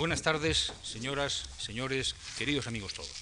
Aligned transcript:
Buenas 0.00 0.22
tardes, 0.22 0.72
señoras, 0.82 1.44
señores, 1.58 2.16
queridos 2.38 2.66
amigos 2.66 2.94
todos. 2.94 3.12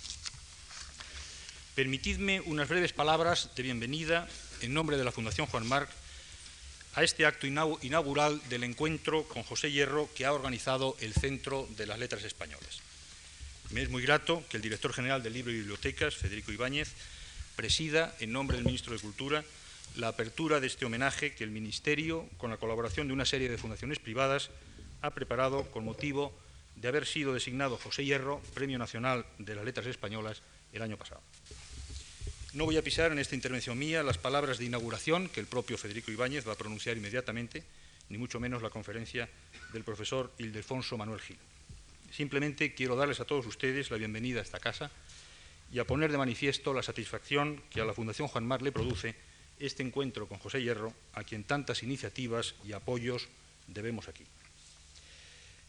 Permitidme 1.74 2.40
unas 2.42 2.68
breves 2.68 2.92
palabras 2.92 3.50
de 3.56 3.64
bienvenida 3.64 4.28
en 4.60 4.74
nombre 4.74 4.96
de 4.96 5.02
la 5.02 5.10
Fundación 5.10 5.48
Juan 5.48 5.66
Marc 5.66 5.90
a 6.94 7.02
este 7.02 7.26
acto 7.26 7.48
inaugural 7.48 8.40
del 8.48 8.62
encuentro 8.62 9.24
con 9.24 9.42
José 9.42 9.72
Hierro 9.72 10.08
que 10.14 10.24
ha 10.24 10.32
organizado 10.32 10.96
el 11.00 11.14
Centro 11.14 11.66
de 11.76 11.86
las 11.86 11.98
Letras 11.98 12.22
Españolas. 12.22 12.78
Me 13.70 13.82
es 13.82 13.90
muy 13.90 14.04
grato 14.04 14.44
que 14.48 14.56
el 14.56 14.62
director 14.62 14.92
general 14.92 15.20
del 15.20 15.32
Libro 15.32 15.50
y 15.50 15.56
Bibliotecas, 15.56 16.14
Federico 16.14 16.52
Ibáñez, 16.52 16.92
presida, 17.56 18.14
en 18.20 18.30
nombre 18.30 18.56
del 18.56 18.66
ministro 18.66 18.92
de 18.92 19.00
Cultura, 19.00 19.44
la 19.96 20.06
apertura 20.06 20.60
de 20.60 20.68
este 20.68 20.84
homenaje 20.84 21.34
que 21.34 21.42
el 21.42 21.50
Ministerio, 21.50 22.28
con 22.36 22.50
la 22.50 22.56
colaboración 22.56 23.08
de 23.08 23.14
una 23.14 23.26
serie 23.26 23.48
de 23.48 23.58
fundaciones 23.58 23.98
privadas, 23.98 24.50
ha 25.02 25.10
preparado 25.10 25.64
con 25.72 25.84
motivo 25.84 26.32
de 26.80 26.88
haber 26.88 27.06
sido 27.06 27.34
designado 27.34 27.76
José 27.76 28.04
Hierro 28.04 28.40
Premio 28.54 28.78
Nacional 28.78 29.26
de 29.38 29.54
las 29.54 29.64
Letras 29.64 29.86
Españolas 29.86 30.42
el 30.72 30.82
año 30.82 30.96
pasado. 30.96 31.22
No 32.54 32.64
voy 32.64 32.76
a 32.76 32.82
pisar 32.82 33.12
en 33.12 33.18
esta 33.18 33.34
intervención 33.34 33.78
mía 33.78 34.02
las 34.02 34.18
palabras 34.18 34.58
de 34.58 34.64
inauguración 34.64 35.28
que 35.28 35.40
el 35.40 35.46
propio 35.46 35.76
Federico 35.76 36.10
Ibáñez 36.10 36.46
va 36.46 36.52
a 36.52 36.58
pronunciar 36.58 36.96
inmediatamente, 36.96 37.64
ni 38.08 38.16
mucho 38.16 38.40
menos 38.40 38.62
la 38.62 38.70
conferencia 38.70 39.28
del 39.72 39.84
profesor 39.84 40.32
Ildefonso 40.38 40.96
Manuel 40.96 41.20
Gil. 41.20 41.36
Simplemente 42.10 42.74
quiero 42.74 42.96
darles 42.96 43.20
a 43.20 43.26
todos 43.26 43.46
ustedes 43.46 43.90
la 43.90 43.98
bienvenida 43.98 44.40
a 44.40 44.42
esta 44.42 44.60
casa 44.60 44.90
y 45.70 45.78
a 45.78 45.86
poner 45.86 46.10
de 46.10 46.16
manifiesto 46.16 46.72
la 46.72 46.82
satisfacción 46.82 47.62
que 47.70 47.82
a 47.82 47.84
la 47.84 47.92
Fundación 47.92 48.28
Juan 48.28 48.46
Mar 48.46 48.62
le 48.62 48.72
produce 48.72 49.14
este 49.58 49.82
encuentro 49.82 50.26
con 50.26 50.38
José 50.38 50.62
Hierro, 50.62 50.94
a 51.12 51.24
quien 51.24 51.44
tantas 51.44 51.82
iniciativas 51.82 52.54
y 52.64 52.72
apoyos 52.72 53.28
debemos 53.66 54.08
aquí. 54.08 54.24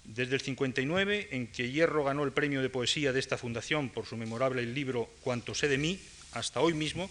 Desde 0.06 0.36
el 0.36 0.42
59, 0.42 1.30
en 1.32 1.48
que 1.48 1.72
Hierro 1.72 2.04
ganó 2.04 2.24
el 2.24 2.32
premio 2.32 2.62
de 2.62 2.70
poesía 2.70 3.14
de 3.14 3.20
esta 3.20 3.38
fundación 3.38 3.90
por 3.90 4.06
su 4.06 4.18
memorable 4.18 4.64
libro 4.66 5.10
Cuanto 5.22 5.54
sé 5.54 5.68
de 5.68 5.78
mí, 5.78 6.00
hasta 6.32 6.62
hoy 6.62 6.74
mismo, 6.74 7.10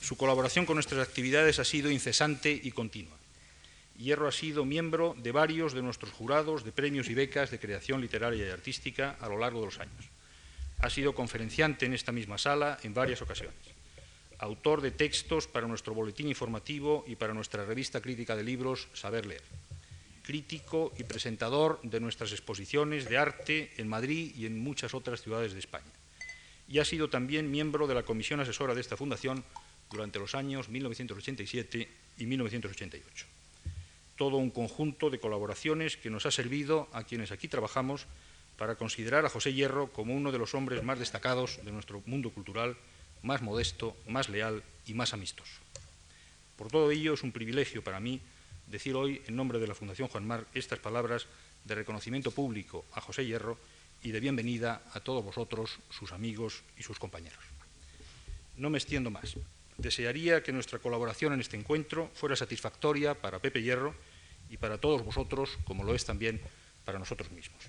su 0.00 0.16
colaboración 0.16 0.66
con 0.66 0.76
nuestras 0.76 1.06
actividades 1.06 1.58
ha 1.58 1.64
sido 1.64 1.90
incesante 1.90 2.58
y 2.62 2.70
continua. 2.70 3.16
Hierro 3.98 4.28
ha 4.28 4.32
sido 4.32 4.64
miembro 4.64 5.16
de 5.18 5.32
varios 5.32 5.72
de 5.72 5.82
nuestros 5.82 6.12
jurados 6.12 6.64
de 6.64 6.72
premios 6.72 7.08
y 7.08 7.14
becas 7.14 7.50
de 7.50 7.58
creación 7.58 8.00
literaria 8.00 8.46
y 8.46 8.50
artística 8.50 9.16
a 9.20 9.28
lo 9.28 9.38
largo 9.38 9.60
de 9.60 9.66
los 9.66 9.80
años. 9.80 10.06
Ha 10.80 10.90
sido 10.90 11.14
conferenciante 11.14 11.86
en 11.86 11.94
esta 11.94 12.12
misma 12.12 12.36
sala 12.36 12.78
en 12.82 12.92
varias 12.92 13.22
ocasiones. 13.22 13.56
Autor 14.38 14.82
de 14.82 14.90
textos 14.90 15.48
para 15.48 15.66
nuestro 15.66 15.94
boletín 15.94 16.28
informativo 16.28 17.04
y 17.08 17.16
para 17.16 17.32
nuestra 17.32 17.64
revista 17.64 18.02
crítica 18.02 18.36
de 18.36 18.44
libros 18.44 18.88
Saber 18.92 19.24
Leer. 19.24 19.42
Crítico 20.26 20.92
y 20.98 21.04
presentador 21.04 21.80
de 21.82 22.00
nuestras 22.00 22.32
exposiciones 22.32 23.08
de 23.08 23.16
arte 23.16 23.72
en 23.78 23.88
Madrid 23.88 24.34
y 24.36 24.44
en 24.44 24.58
muchas 24.58 24.92
otras 24.92 25.22
ciudades 25.22 25.54
de 25.54 25.60
España 25.60 25.92
y 26.68 26.78
ha 26.78 26.84
sido 26.84 27.08
también 27.08 27.50
miembro 27.50 27.86
de 27.86 27.94
la 27.94 28.02
comisión 28.02 28.40
asesora 28.40 28.74
de 28.74 28.80
esta 28.80 28.96
fundación 28.96 29.44
durante 29.90 30.18
los 30.18 30.34
años 30.34 30.68
1987 30.68 31.88
y 32.18 32.26
1988. 32.26 33.26
Todo 34.16 34.36
un 34.36 34.50
conjunto 34.50 35.10
de 35.10 35.20
colaboraciones 35.20 35.96
que 35.96 36.10
nos 36.10 36.26
ha 36.26 36.30
servido 36.30 36.88
a 36.92 37.04
quienes 37.04 37.30
aquí 37.30 37.48
trabajamos 37.48 38.06
para 38.56 38.76
considerar 38.76 39.26
a 39.26 39.28
José 39.28 39.52
Hierro 39.52 39.92
como 39.92 40.14
uno 40.14 40.32
de 40.32 40.38
los 40.38 40.54
hombres 40.54 40.82
más 40.82 40.98
destacados 40.98 41.60
de 41.64 41.72
nuestro 41.72 42.02
mundo 42.06 42.30
cultural, 42.30 42.76
más 43.22 43.42
modesto, 43.42 43.96
más 44.08 44.28
leal 44.28 44.62
y 44.86 44.94
más 44.94 45.12
amistoso. 45.12 45.60
Por 46.56 46.70
todo 46.70 46.90
ello 46.90 47.14
es 47.14 47.22
un 47.22 47.32
privilegio 47.32 47.84
para 47.84 48.00
mí 48.00 48.20
decir 48.66 48.94
hoy, 48.94 49.22
en 49.26 49.36
nombre 49.36 49.58
de 49.58 49.66
la 49.66 49.74
Fundación 49.74 50.08
Juan 50.08 50.26
Mar, 50.26 50.46
estas 50.54 50.78
palabras 50.78 51.26
de 51.64 51.74
reconocimiento 51.74 52.30
público 52.30 52.84
a 52.92 53.00
José 53.00 53.24
Hierro 53.24 53.58
y 54.02 54.10
de 54.10 54.20
bienvenida 54.20 54.82
a 54.92 55.00
todos 55.00 55.24
vosotros, 55.24 55.78
sus 55.90 56.12
amigos 56.12 56.62
y 56.76 56.82
sus 56.82 56.98
compañeros. 56.98 57.38
No 58.56 58.70
me 58.70 58.78
extiendo 58.78 59.10
más. 59.10 59.36
Desearía 59.78 60.42
que 60.42 60.52
nuestra 60.52 60.78
colaboración 60.78 61.32
en 61.32 61.40
este 61.40 61.56
encuentro 61.56 62.10
fuera 62.14 62.36
satisfactoria 62.36 63.14
para 63.14 63.38
Pepe 63.38 63.62
Hierro 63.62 63.94
y 64.48 64.56
para 64.56 64.78
todos 64.78 65.04
vosotros, 65.04 65.58
como 65.64 65.84
lo 65.84 65.94
es 65.94 66.04
también 66.04 66.40
para 66.84 66.98
nosotros 66.98 67.30
mismos. 67.30 67.60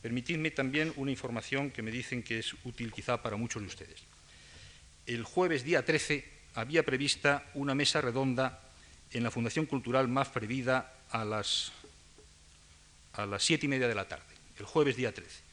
Permitidme 0.00 0.50
también 0.50 0.92
una 0.96 1.10
información 1.10 1.70
que 1.70 1.82
me 1.82 1.90
dicen 1.90 2.22
que 2.22 2.38
es 2.38 2.54
útil 2.64 2.92
quizá 2.92 3.22
para 3.22 3.36
muchos 3.36 3.62
de 3.62 3.68
ustedes. 3.68 4.02
El 5.04 5.24
jueves 5.24 5.64
día 5.64 5.84
13 5.84 6.24
había 6.54 6.84
prevista 6.84 7.44
una 7.54 7.74
mesa 7.74 8.00
redonda 8.00 8.65
en 9.12 9.22
la 9.22 9.30
Fundación 9.30 9.66
Cultural 9.66 10.08
más 10.08 10.28
previda 10.28 10.92
a 11.10 11.24
las, 11.24 11.72
a 13.12 13.26
las 13.26 13.42
siete 13.42 13.66
y 13.66 13.68
media 13.68 13.88
de 13.88 13.94
la 13.94 14.08
tarde, 14.08 14.24
el 14.58 14.66
jueves 14.66 14.96
día 14.96 15.12
13 15.12 15.46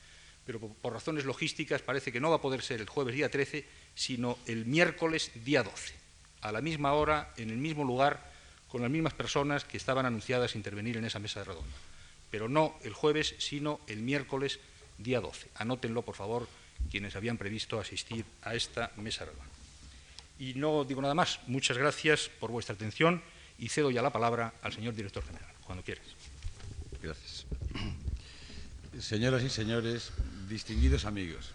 pero 0.45 0.59
por 0.59 0.93
razones 0.93 1.25
logísticas 1.25 1.81
parece 1.81 2.11
que 2.11 2.19
no 2.19 2.29
va 2.29 2.37
a 2.37 2.41
poder 2.41 2.61
ser 2.61 2.81
el 2.81 2.89
jueves 2.89 3.15
día 3.15 3.31
13, 3.31 3.65
sino 3.95 4.37
el 4.45 4.65
miércoles 4.65 5.31
día 5.45 5.63
12, 5.63 5.93
a 6.41 6.51
la 6.51 6.61
misma 6.61 6.93
hora, 6.93 7.33
en 7.37 7.49
el 7.49 7.57
mismo 7.57 7.83
lugar, 7.83 8.31
con 8.67 8.81
las 8.81 8.91
mismas 8.91 9.13
personas 9.13 9.63
que 9.63 9.77
estaban 9.77 10.05
anunciadas 10.05 10.53
a 10.53 10.57
intervenir 10.57 10.97
en 10.97 11.05
esa 11.05 11.19
mesa 11.19 11.43
redonda. 11.43 11.77
Pero 12.29 12.49
no 12.49 12.75
el 12.83 12.93
jueves, 12.93 13.35
sino 13.37 13.79
el 13.87 13.99
miércoles 13.99 14.59
día 14.97 15.21
12. 15.21 15.49
Anótenlo, 15.55 16.01
por 16.01 16.15
favor, 16.15 16.47
quienes 16.91 17.15
habían 17.15 17.37
previsto 17.37 17.79
asistir 17.79 18.25
a 18.41 18.55
esta 18.55 18.91
mesa 18.97 19.25
redonda. 19.25 19.45
Y 20.39 20.55
no 20.55 20.83
digo 20.83 21.01
nada 21.01 21.13
más. 21.13 21.39
Muchas 21.47 21.77
gracias 21.77 22.29
por 22.39 22.51
vuestra 22.51 22.75
atención 22.75 23.21
y 23.59 23.69
cedo 23.69 23.91
ya 23.91 24.01
la 24.01 24.11
palabra 24.11 24.53
al 24.61 24.73
señor 24.73 24.95
director 24.95 25.23
general, 25.23 25.53
cuando 25.65 25.83
quieras. 25.83 26.05
Gracias. 27.01 27.45
Señoras 28.99 29.41
y 29.43 29.49
señores, 29.49 30.11
distinguidos 30.47 31.05
amigos, 31.05 31.51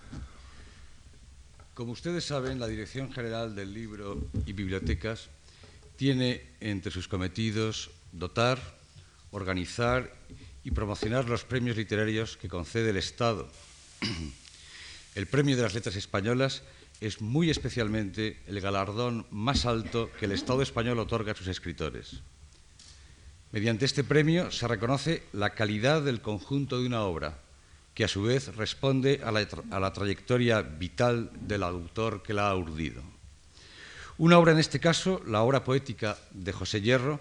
como 1.79 1.93
ustedes 1.93 2.25
saben, 2.25 2.59
la 2.59 2.67
Dirección 2.67 3.13
General 3.13 3.55
del 3.55 3.73
Libro 3.73 4.19
y 4.45 4.53
Bibliotecas 4.53 5.29
tiene 5.95 6.43
entre 6.59 6.91
sus 6.91 7.07
cometidos 7.07 7.93
dotar, 8.11 8.59
organizar 9.31 10.13
y 10.65 10.73
promocionar 10.73 11.29
los 11.29 11.45
premios 11.45 11.77
literarios 11.77 12.37
que 12.37 12.49
concede 12.49 12.91
el 12.91 12.97
Estado. 12.97 13.49
El 15.15 15.27
Premio 15.27 15.57
de 15.57 15.63
las 15.63 15.75
Letras 15.75 15.95
Españolas 15.95 16.63
es 17.01 17.21
muy 17.21 17.51
especialmente 17.51 18.41
el 18.47 18.61
galardón 18.61 19.27
más 19.31 19.67
alto 19.67 20.11
que 20.19 20.27
el 20.27 20.33
Estado 20.33 20.63
español 20.63 20.99
otorga 20.99 21.33
a 21.33 21.37
sus 21.37 21.49
escritores. 21.49 22.21
Mediante 23.53 23.85
este 23.85 24.05
premio 24.05 24.51
se 24.51 24.69
reconoce 24.69 25.23
la 25.33 25.55
calidad 25.55 26.03
del 26.03 26.21
conjunto 26.21 26.81
de 26.81 26.87
una 26.87 27.03
obra, 27.03 27.39
que 27.95 28.05
a 28.05 28.09
su 28.09 28.23
vez 28.23 28.55
responde 28.57 29.21
a 29.25 29.33
la, 29.33 29.93
trayectoria 29.93 30.63
vital 30.63 31.31
del 31.41 31.63
autor 31.63 32.23
que 32.23 32.35
la 32.35 32.51
ha 32.51 32.55
urdido. 32.55 33.03
Una 34.19 34.39
obra, 34.39 34.53
en 34.53 34.59
este 34.59 34.81
caso, 34.81 35.23
la 35.27 35.43
obra 35.43 35.65
poética 35.65 36.19
de 36.33 36.53
José 36.53 36.81
Hierro, 36.81 37.21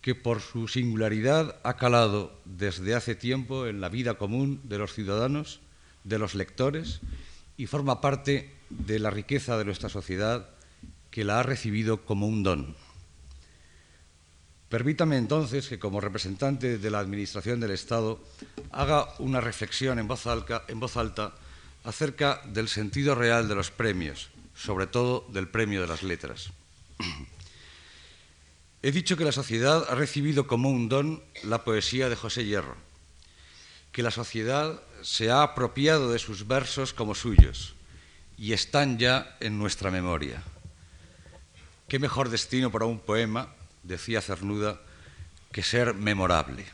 que 0.00 0.14
por 0.14 0.40
su 0.40 0.68
singularidad 0.68 1.56
ha 1.64 1.76
calado 1.76 2.38
desde 2.44 2.94
hace 2.94 3.14
tiempo 3.14 3.66
en 3.66 3.80
la 3.80 3.88
vida 3.88 4.14
común 4.14 4.60
de 4.64 4.78
los 4.78 4.94
ciudadanos, 4.94 5.60
de 6.04 6.18
los 6.18 6.34
lectores, 6.34 7.00
y 7.56 7.66
forma 7.66 8.00
parte 8.00 8.55
de 8.70 8.98
la 8.98 9.10
riqueza 9.10 9.56
de 9.56 9.64
nuestra 9.64 9.88
sociedad 9.88 10.48
que 11.10 11.24
la 11.24 11.40
ha 11.40 11.42
recibido 11.42 12.04
como 12.04 12.26
un 12.26 12.42
don. 12.42 12.76
Permítame 14.68 15.16
entonces 15.16 15.68
que 15.68 15.78
como 15.78 16.00
representante 16.00 16.78
de 16.78 16.90
la 16.90 16.98
Administración 16.98 17.60
del 17.60 17.70
Estado 17.70 18.20
haga 18.72 19.08
una 19.18 19.40
reflexión 19.40 19.98
en 19.98 20.08
voz, 20.08 20.26
alta, 20.26 21.32
acerca 21.84 22.42
del 22.46 22.68
sentido 22.68 23.14
real 23.14 23.48
de 23.48 23.54
los 23.54 23.70
premios, 23.70 24.28
sobre 24.56 24.88
todo 24.88 25.24
del 25.32 25.48
premio 25.48 25.80
de 25.80 25.86
las 25.86 26.02
letras. 26.02 26.50
He 28.82 28.90
dicho 28.90 29.16
que 29.16 29.24
la 29.24 29.32
sociedad 29.32 29.86
ha 29.88 29.94
recibido 29.94 30.46
como 30.46 30.68
un 30.68 30.88
don 30.88 31.22
la 31.44 31.64
poesía 31.64 32.08
de 32.08 32.16
José 32.16 32.44
Hierro, 32.44 32.76
que 33.92 34.02
la 34.02 34.10
sociedad 34.10 34.82
se 35.02 35.30
ha 35.30 35.42
apropiado 35.42 36.10
de 36.10 36.18
sus 36.18 36.46
versos 36.48 36.92
como 36.92 37.14
suyos 37.14 37.75
y 38.36 38.52
están 38.52 38.98
ya 38.98 39.36
en 39.40 39.58
nuestra 39.58 39.90
memoria. 39.90 40.42
¿Qué 41.88 41.98
mejor 41.98 42.28
destino 42.28 42.70
para 42.70 42.84
un 42.84 42.98
poema 42.98 43.48
decía 43.86 44.20
Cernuda, 44.20 44.80
que 45.52 45.62
ser 45.62 45.94
memorable. 45.94 46.66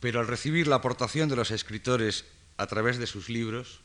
Pero 0.00 0.20
al 0.20 0.26
recibir 0.26 0.66
la 0.66 0.76
aportación 0.76 1.28
de 1.28 1.36
los 1.36 1.50
escritores 1.50 2.24
a 2.56 2.66
través 2.66 2.98
de 2.98 3.06
sus 3.06 3.28
libros, 3.28 3.80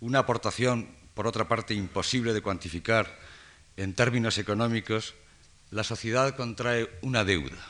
una 0.00 0.20
aportación, 0.20 0.88
por 1.14 1.26
otra 1.26 1.48
parte, 1.48 1.74
imposible 1.74 2.32
de 2.32 2.42
cuantificar 2.42 3.18
en 3.76 3.94
términos 3.94 4.38
económicos, 4.38 5.14
la 5.70 5.84
sociedad 5.84 6.34
contrae 6.36 6.90
una 7.02 7.24
deuda. 7.24 7.64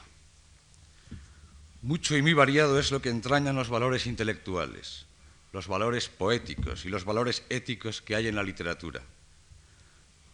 Mucho 1.82 2.17
y 2.17 2.23
muy 2.23 2.35
variado 2.35 2.79
es 2.79 2.91
lo 2.91 3.02
que 3.02 3.08
entrañan 3.08 3.56
los 3.56 3.69
valores 3.69 4.06
intelectuales, 4.06 5.06
los 5.52 5.67
valores 5.69 6.08
poéticos 6.08 6.85
y 6.85 6.88
los 6.88 7.05
valores 7.05 7.43
éticos 7.49 8.02
que 8.02 8.14
hay 8.14 8.29
en 8.29 8.37
la 8.37 8.43
literatura. 8.43 9.02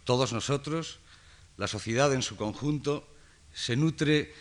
Todos 0.05 0.33
nosotros 0.33 1.01
la 1.57 1.69
sociedad 1.69 2.13
en 2.13 2.23
su 2.23 2.37
conjunto 2.37 3.09
se 3.55 3.77
nutre 3.77 4.35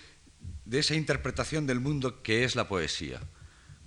de 0.66 0.80
esa 0.80 0.96
interpretación 0.96 1.66
del 1.66 1.80
mundo 1.80 2.22
que 2.22 2.44
es 2.44 2.56
la 2.56 2.68
poesía, 2.68 3.22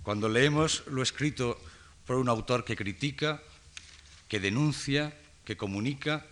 cuando 0.02 0.28
leemos 0.28 0.84
lo 0.86 1.02
escrito 1.02 1.60
por 2.06 2.16
un 2.16 2.28
autor 2.28 2.64
que 2.64 2.76
critica, 2.76 3.42
que 4.28 4.40
denuncia, 4.40 5.12
que 5.44 5.56
comunica, 5.56 6.26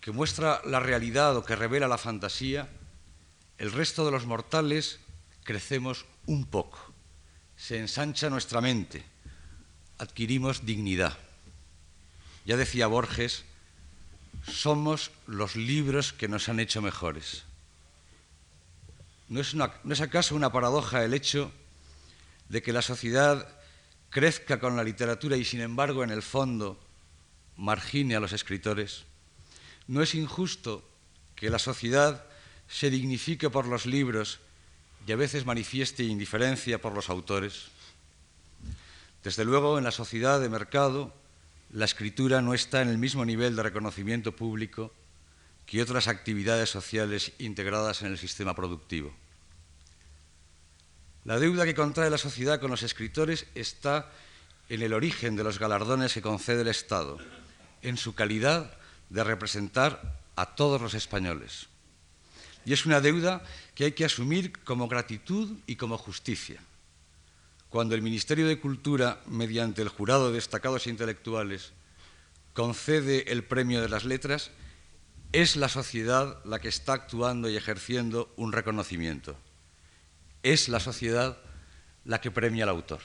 que 0.00 0.12
muestra 0.12 0.60
la 0.64 0.80
realidad 0.80 1.36
o 1.36 1.44
que 1.44 1.56
revela 1.56 1.88
la 1.88 1.98
fantasía, 1.98 2.68
el 3.56 3.72
resto 3.72 4.04
de 4.04 4.12
los 4.12 4.26
mortales 4.26 5.00
crecemos 5.44 6.04
un 6.26 6.44
poco, 6.44 6.92
se 7.56 7.78
ensancha 7.78 8.28
nuestra 8.28 8.60
mente, 8.60 9.02
adquirimos 9.98 10.64
dignidad. 10.64 11.18
Ya 12.44 12.56
decía 12.56 12.86
Borges, 12.86 13.44
somos 14.46 15.10
los 15.26 15.56
libros 15.56 16.12
que 16.12 16.28
nos 16.28 16.48
han 16.48 16.60
hecho 16.60 16.80
mejores. 16.80 17.44
¿No 19.28 19.40
es, 19.40 19.54
¿No 19.54 19.70
es, 19.90 20.00
acaso 20.00 20.34
una 20.34 20.52
paradoja 20.52 21.04
el 21.04 21.12
hecho 21.12 21.52
de 22.48 22.62
que 22.62 22.72
la 22.72 22.80
sociedad 22.80 23.46
crezca 24.08 24.58
con 24.58 24.76
la 24.76 24.84
literatura 24.84 25.36
y 25.36 25.44
sin 25.44 25.60
embargo 25.60 26.02
en 26.02 26.10
el 26.10 26.22
fondo 26.22 26.80
margine 27.56 28.16
a 28.16 28.20
los 28.20 28.32
escritores? 28.32 29.04
¿No 29.86 30.02
es 30.02 30.14
injusto 30.14 30.82
que 31.34 31.50
la 31.50 31.58
sociedad 31.58 32.24
se 32.68 32.88
dignifique 32.88 33.50
por 33.50 33.66
los 33.66 33.84
libros 33.84 34.40
y 35.06 35.12
a 35.12 35.16
veces 35.16 35.44
manifieste 35.44 36.04
indiferencia 36.04 36.80
por 36.80 36.94
los 36.94 37.10
autores? 37.10 37.68
Desde 39.22 39.44
luego, 39.44 39.78
en 39.78 39.84
la 39.84 39.90
sociedad 39.90 40.40
de 40.40 40.48
mercado, 40.48 41.14
la 41.70 41.84
escritura 41.84 42.40
no 42.40 42.54
está 42.54 42.82
en 42.82 42.88
el 42.88 42.98
mismo 42.98 43.24
nivel 43.24 43.56
de 43.56 43.62
reconocimiento 43.62 44.34
público 44.34 44.92
que 45.66 45.82
otras 45.82 46.08
actividades 46.08 46.70
sociales 46.70 47.32
integradas 47.38 48.00
en 48.02 48.08
el 48.08 48.18
sistema 48.18 48.54
productivo. 48.54 49.12
La 51.24 51.38
deuda 51.38 51.66
que 51.66 51.74
contrae 51.74 52.08
la 52.08 52.16
sociedad 52.16 52.58
con 52.58 52.70
los 52.70 52.82
escritores 52.82 53.46
está 53.54 54.10
en 54.70 54.80
el 54.80 54.94
origen 54.94 55.36
de 55.36 55.44
los 55.44 55.58
galardones 55.58 56.14
que 56.14 56.22
concede 56.22 56.62
el 56.62 56.68
Estado, 56.68 57.18
en 57.82 57.98
su 57.98 58.14
calidad 58.14 58.78
de 59.10 59.24
representar 59.24 60.20
a 60.36 60.54
todos 60.54 60.80
los 60.80 60.94
españoles. 60.94 61.68
Y 62.64 62.72
es 62.72 62.86
una 62.86 63.00
deuda 63.00 63.42
que 63.74 63.84
hay 63.84 63.92
que 63.92 64.04
asumir 64.04 64.52
como 64.64 64.88
gratitud 64.88 65.58
y 65.66 65.76
como 65.76 65.98
justicia. 65.98 66.60
Cuando 67.70 67.94
el 67.94 68.00
Ministerio 68.00 68.48
de 68.48 68.60
Cultura, 68.60 69.20
mediante 69.26 69.82
el 69.82 69.88
jurado 69.88 70.28
de 70.28 70.36
destacados 70.36 70.86
intelectuales, 70.86 71.72
concede 72.54 73.30
el 73.30 73.44
premio 73.44 73.82
de 73.82 73.90
las 73.90 74.06
letras, 74.06 74.50
es 75.32 75.54
la 75.54 75.68
sociedad 75.68 76.42
la 76.46 76.60
que 76.60 76.68
está 76.68 76.94
actuando 76.94 77.50
y 77.50 77.56
ejerciendo 77.56 78.32
un 78.36 78.52
reconocimiento. 78.52 79.36
Es 80.42 80.70
la 80.70 80.80
sociedad 80.80 81.36
la 82.06 82.22
que 82.22 82.30
premia 82.30 82.64
al 82.64 82.70
autor. 82.70 83.00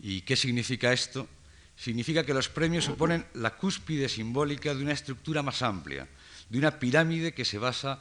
¿Y 0.00 0.22
qué 0.22 0.34
significa 0.34 0.94
esto? 0.94 1.28
Significa 1.76 2.24
que 2.24 2.32
los 2.32 2.48
premios 2.48 2.86
suponen 2.86 3.26
la 3.34 3.56
cúspide 3.58 4.08
simbólica 4.08 4.74
de 4.74 4.82
una 4.82 4.92
estructura 4.92 5.42
más 5.42 5.60
amplia, 5.60 6.08
de 6.48 6.58
una 6.58 6.78
pirámide 6.78 7.34
que 7.34 7.44
se 7.44 7.58
basa 7.58 8.00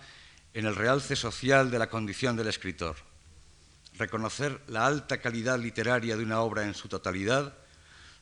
en 0.54 0.66
el 0.66 0.76
realce 0.76 1.18
social 1.18 1.70
de 1.70 1.80
la 1.80 1.90
condición 1.90 2.38
del 2.38 2.48
escritor 2.48 3.11
reconocer 4.02 4.60
la 4.68 4.86
alta 4.86 5.22
calidad 5.22 5.60
literaria 5.60 6.18
de 6.18 6.24
una 6.24 6.42
obra 6.42 6.66
en 6.66 6.74
su 6.74 6.88
totalidad 6.88 7.54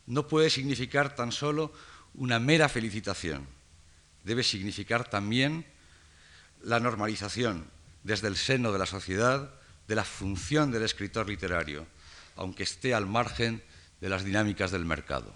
no 0.06 0.28
puede 0.28 0.50
significar 0.50 1.16
tan 1.16 1.31
solo 1.31 1.74
una 2.14 2.40
mera 2.40 2.68
felicitación, 2.68 3.48
debe 4.24 4.44
significar 4.44 5.10
también 5.10 5.66
la 6.62 6.80
normalización 6.80 7.66
desde 8.04 8.28
el 8.28 8.36
seno 8.36 8.72
de 8.72 8.80
la 8.80 8.86
sociedad 8.86 9.54
de 9.88 9.96
la 9.96 10.04
función 10.04 10.72
del 10.72 10.84
escritor 10.84 11.28
literario, 11.28 11.88
aunque 12.36 12.64
esté 12.64 12.94
al 12.94 13.06
margen 13.06 13.64
de 14.02 14.10
las 14.10 14.24
dinámicas 14.24 14.72
del 14.72 14.86
mercado. 14.86 15.34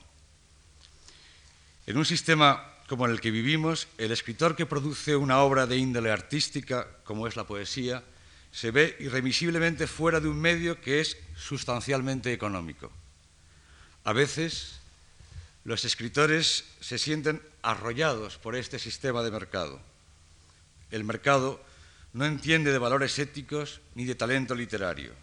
En 1.86 1.98
un 1.98 2.06
sistema 2.06 2.70
como 2.88 3.06
el 3.06 3.22
que 3.22 3.32
vivimos, 3.32 3.88
el 3.98 4.12
escritor 4.12 4.56
que 4.56 4.66
produce 4.66 5.16
una 5.16 5.40
obra 5.40 5.68
de 5.68 5.78
índole 5.78 6.12
artística, 6.12 6.88
como 7.04 7.28
es 7.28 7.36
la 7.36 7.48
poesía, 7.48 8.04
se 8.54 8.70
ve 8.70 8.96
irremisiblemente 9.00 9.88
fuera 9.88 10.20
de 10.20 10.30
un 10.30 10.40
medio 10.40 10.80
que 10.80 11.02
es 11.02 11.18
sustancialmente 11.36 12.32
económico. 12.32 12.92
A 14.04 14.14
veces 14.14 14.80
los 15.66 15.84
escritores 15.86 16.64
se 16.80 17.00
sienten 17.00 17.42
arrollados 17.64 18.38
por 18.38 18.56
este 18.56 18.78
sistema 18.78 19.24
de 19.24 19.32
mercado. 19.32 19.82
El 20.92 21.04
mercado 21.04 21.64
no 22.14 22.26
entiende 22.26 22.72
de 22.72 22.78
valores 22.78 23.18
éticos 23.18 23.82
ni 23.96 24.06
de 24.06 24.14
talento 24.14 24.54
literario. 24.54 25.14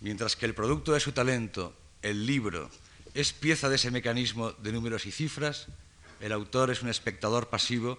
Mientras 0.00 0.36
que 0.36 0.44
el 0.44 0.54
producto 0.54 0.92
de 0.92 1.00
su 1.00 1.12
talento, 1.12 1.74
el 2.02 2.26
libro, 2.26 2.70
es 3.14 3.32
pieza 3.32 3.70
de 3.70 3.76
ese 3.76 3.90
mecanismo 3.90 4.52
de 4.52 4.72
números 4.72 5.06
y 5.06 5.12
cifras, 5.12 5.68
el 6.20 6.32
autor 6.32 6.70
es 6.70 6.82
un 6.82 6.90
espectador 6.90 7.48
pasivo 7.48 7.98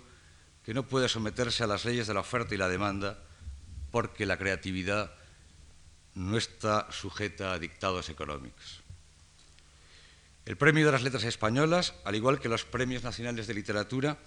que 0.64 0.76
no 0.76 0.84
puede 0.84 1.10
someterse 1.10 1.64
a 1.64 1.68
las 1.68 1.86
leyes 1.86 2.06
de 2.06 2.14
la 2.14 2.20
oferta 2.20 2.54
y 2.54 2.60
la 2.60 2.70
demanda 2.70 3.18
porque 3.96 4.26
la 4.26 4.38
creatividad 4.38 5.10
no 6.16 6.36
está 6.36 6.92
sujeta 6.92 7.54
a 7.54 7.60
dictados 7.60 8.10
económicos. 8.10 8.82
El 10.46 10.58
Premio 10.58 10.86
de 10.86 10.92
las 10.92 11.02
Letras 11.02 11.24
Españolas, 11.24 11.94
al 12.04 12.16
igual 12.16 12.42
que 12.42 12.50
los 12.50 12.66
Premios 12.66 13.04
Nacionales 13.04 13.48
de 13.48 13.54
Literatura, 13.54 14.18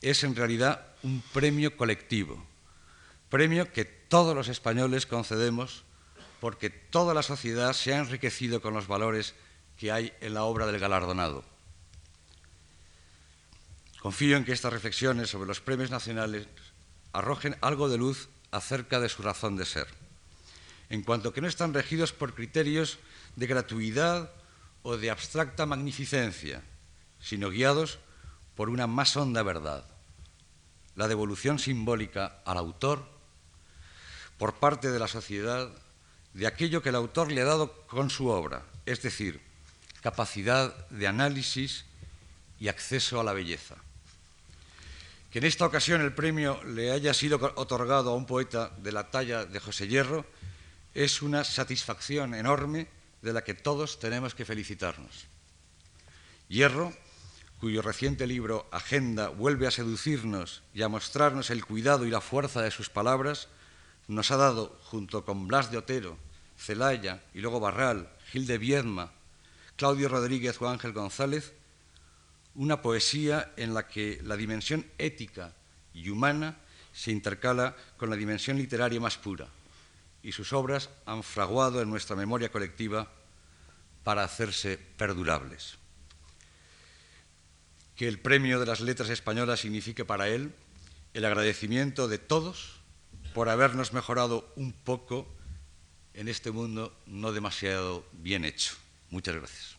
es 0.00 0.24
en 0.24 0.34
realidad 0.34 0.94
un 1.02 1.22
premio 1.34 1.76
colectivo, 1.76 2.42
premio 3.28 3.70
que 3.70 3.84
todos 3.84 4.34
los 4.34 4.48
españoles 4.48 5.04
concedemos 5.04 5.84
porque 6.40 6.70
toda 6.70 7.12
la 7.12 7.22
sociedad 7.22 7.74
se 7.74 7.92
ha 7.92 7.98
enriquecido 7.98 8.62
con 8.62 8.72
los 8.72 8.86
valores 8.86 9.34
que 9.76 9.92
hay 9.92 10.14
en 10.22 10.32
la 10.32 10.44
obra 10.44 10.64
del 10.64 10.80
galardonado. 10.80 11.44
Confío 14.00 14.38
en 14.38 14.46
que 14.46 14.52
estas 14.52 14.72
reflexiones 14.72 15.28
sobre 15.28 15.48
los 15.48 15.60
premios 15.60 15.90
nacionales 15.90 16.46
arrojen 17.12 17.58
algo 17.60 17.90
de 17.90 17.98
luz 17.98 18.30
acerca 18.50 19.00
de 19.00 19.08
su 19.08 19.22
razón 19.22 19.56
de 19.56 19.64
ser, 19.64 19.86
en 20.88 21.02
cuanto 21.02 21.32
que 21.32 21.40
no 21.40 21.48
están 21.48 21.74
regidos 21.74 22.12
por 22.12 22.34
criterios 22.34 22.98
de 23.36 23.46
gratuidad 23.46 24.30
o 24.82 24.96
de 24.96 25.10
abstracta 25.10 25.66
magnificencia, 25.66 26.62
sino 27.20 27.50
guiados 27.50 27.98
por 28.54 28.70
una 28.70 28.86
más 28.86 29.16
honda 29.16 29.42
verdad, 29.42 29.84
la 30.96 31.08
devolución 31.08 31.58
simbólica 31.58 32.42
al 32.44 32.58
autor 32.58 33.06
por 34.38 34.54
parte 34.54 34.90
de 34.90 34.98
la 34.98 35.08
sociedad 35.08 35.70
de 36.34 36.46
aquello 36.46 36.82
que 36.82 36.88
el 36.88 36.94
autor 36.94 37.32
le 37.32 37.40
ha 37.42 37.44
dado 37.44 37.86
con 37.86 38.10
su 38.10 38.28
obra, 38.28 38.64
es 38.86 39.02
decir, 39.02 39.40
capacidad 40.02 40.88
de 40.88 41.06
análisis 41.06 41.84
y 42.58 42.68
acceso 42.68 43.20
a 43.20 43.24
la 43.24 43.32
belleza. 43.32 43.76
Que 45.30 45.40
en 45.40 45.44
esta 45.44 45.66
ocasión 45.66 46.00
el 46.00 46.14
premio 46.14 46.62
le 46.64 46.90
haya 46.90 47.12
sido 47.12 47.52
otorgado 47.56 48.10
a 48.10 48.16
un 48.16 48.26
poeta 48.26 48.70
de 48.78 48.92
la 48.92 49.10
talla 49.10 49.44
de 49.44 49.60
José 49.60 49.86
Hierro 49.86 50.24
es 50.94 51.20
una 51.20 51.44
satisfacción 51.44 52.34
enorme 52.34 52.88
de 53.20 53.32
la 53.32 53.44
que 53.44 53.54
todos 53.54 53.98
tenemos 53.98 54.34
que 54.34 54.46
felicitarnos. 54.46 55.26
Hierro, 56.48 56.94
cuyo 57.60 57.82
reciente 57.82 58.26
libro 58.26 58.68
Agenda 58.70 59.28
vuelve 59.28 59.66
a 59.66 59.70
seducirnos 59.70 60.62
y 60.72 60.82
a 60.82 60.88
mostrarnos 60.88 61.50
el 61.50 61.64
cuidado 61.64 62.06
y 62.06 62.10
la 62.10 62.20
fuerza 62.20 62.62
de 62.62 62.70
sus 62.70 62.88
palabras, 62.88 63.48
nos 64.06 64.30
ha 64.30 64.38
dado, 64.38 64.78
junto 64.84 65.24
con 65.24 65.46
Blas 65.46 65.70
de 65.70 65.76
Otero, 65.76 66.16
Celaya 66.56 67.22
y 67.34 67.40
luego 67.40 67.60
Barral, 67.60 68.08
Gil 68.32 68.46
de 68.46 68.56
Viedma, 68.56 69.12
Claudio 69.76 70.08
Rodríguez 70.08 70.60
o 70.62 70.68
Ángel 70.68 70.92
González, 70.92 71.52
una 72.58 72.82
poesía 72.82 73.52
en 73.56 73.72
la 73.72 73.86
que 73.86 74.20
la 74.24 74.36
dimensión 74.36 74.84
ética 74.98 75.54
y 75.94 76.08
humana 76.10 76.58
se 76.92 77.12
intercala 77.12 77.76
con 77.96 78.10
la 78.10 78.16
dimensión 78.16 78.58
literaria 78.58 78.98
más 78.98 79.16
pura, 79.16 79.46
y 80.24 80.32
sus 80.32 80.52
obras 80.52 80.90
han 81.06 81.22
fraguado 81.22 81.80
en 81.80 81.88
nuestra 81.88 82.16
memoria 82.16 82.50
colectiva 82.50 83.12
para 84.02 84.24
hacerse 84.24 84.76
perdurables. 84.76 85.78
Que 87.94 88.08
el 88.08 88.18
premio 88.18 88.58
de 88.58 88.66
las 88.66 88.80
letras 88.80 89.10
españolas 89.10 89.60
signifique 89.60 90.04
para 90.04 90.28
él 90.28 90.52
el 91.14 91.24
agradecimiento 91.24 92.08
de 92.08 92.18
todos 92.18 92.80
por 93.34 93.48
habernos 93.48 93.92
mejorado 93.92 94.52
un 94.56 94.72
poco 94.72 95.32
en 96.12 96.26
este 96.26 96.50
mundo 96.50 96.92
no 97.06 97.30
demasiado 97.30 98.04
bien 98.14 98.44
hecho. 98.44 98.74
Muchas 99.10 99.36
gracias. 99.36 99.77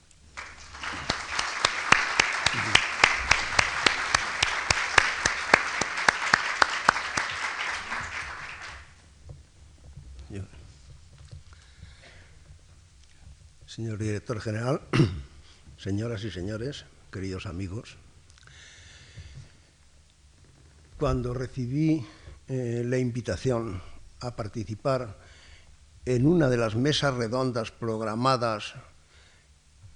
Señor 13.79 13.97
director 13.97 14.41
general, 14.41 14.81
señoras 15.77 16.25
y 16.25 16.31
señores, 16.31 16.83
queridos 17.13 17.45
amigos, 17.45 17.95
cuando 20.97 21.33
recibí 21.33 22.05
eh, 22.49 22.83
la 22.85 22.97
invitación 22.97 23.81
a 24.19 24.35
participar 24.35 25.15
en 26.03 26.27
una 26.27 26.49
de 26.49 26.57
las 26.57 26.75
mesas 26.75 27.13
redondas 27.13 27.71
programadas 27.71 28.73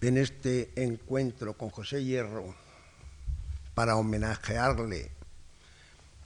en 0.07 0.17
este 0.17 0.71
encuentro 0.75 1.53
con 1.53 1.69
José 1.69 2.03
Hierro 2.03 2.53
para 3.73 3.95
homenajearle 3.95 5.11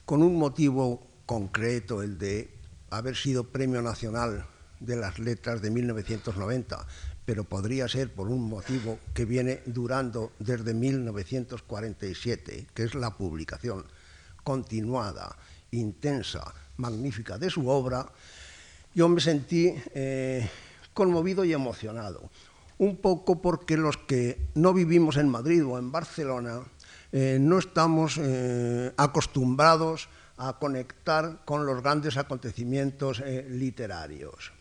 con 0.06 0.24
un 0.24 0.38
motivo 0.38 1.06
concreto, 1.26 2.02
el 2.02 2.18
de 2.18 2.50
haber 2.90 3.16
sido 3.16 3.44
Premio 3.44 3.82
Nacional 3.82 4.46
de 4.80 4.96
las 4.96 5.20
Letras 5.20 5.62
de 5.62 5.70
1990, 5.70 6.88
pero 7.26 7.44
podría 7.44 7.88
ser 7.88 8.12
por 8.12 8.30
un 8.30 8.50
motivo 8.50 9.00
que 9.14 9.26
viene 9.26 9.62
durando 9.66 10.32
desde 10.40 10.74
1947, 10.74 12.68
que 12.74 12.84
es 12.84 12.96
la 12.96 13.12
publicación 13.12 13.86
continuada, 14.44 15.36
intensa, 15.72 16.54
magnífica 16.78 17.38
de 17.38 17.50
su 17.50 17.68
obra, 17.68 18.08
yo 18.96 19.10
me 19.10 19.20
sentí 19.20 19.74
eh, 19.94 20.50
conmovido 20.94 21.44
y 21.44 21.54
emocionado. 21.54 22.30
Un 22.80 22.98
poco 22.98 23.42
porque 23.42 23.78
los 23.78 23.98
que 23.98 24.50
no 24.56 24.74
vivimos 24.74 25.18
en 25.18 25.30
Madrid 25.30 25.66
o 25.66 25.78
en 25.80 25.92
Barcelona 25.92 26.62
eh, 27.12 27.38
no 27.40 27.58
estamos 27.58 28.20
eh, 28.22 28.94
acostumbrados 28.98 30.10
a 30.38 30.60
conectar 30.60 31.44
con 31.46 31.66
los 31.66 31.82
grandes 31.82 32.18
acontecimientos 32.18 33.24
literarios. 33.50 34.52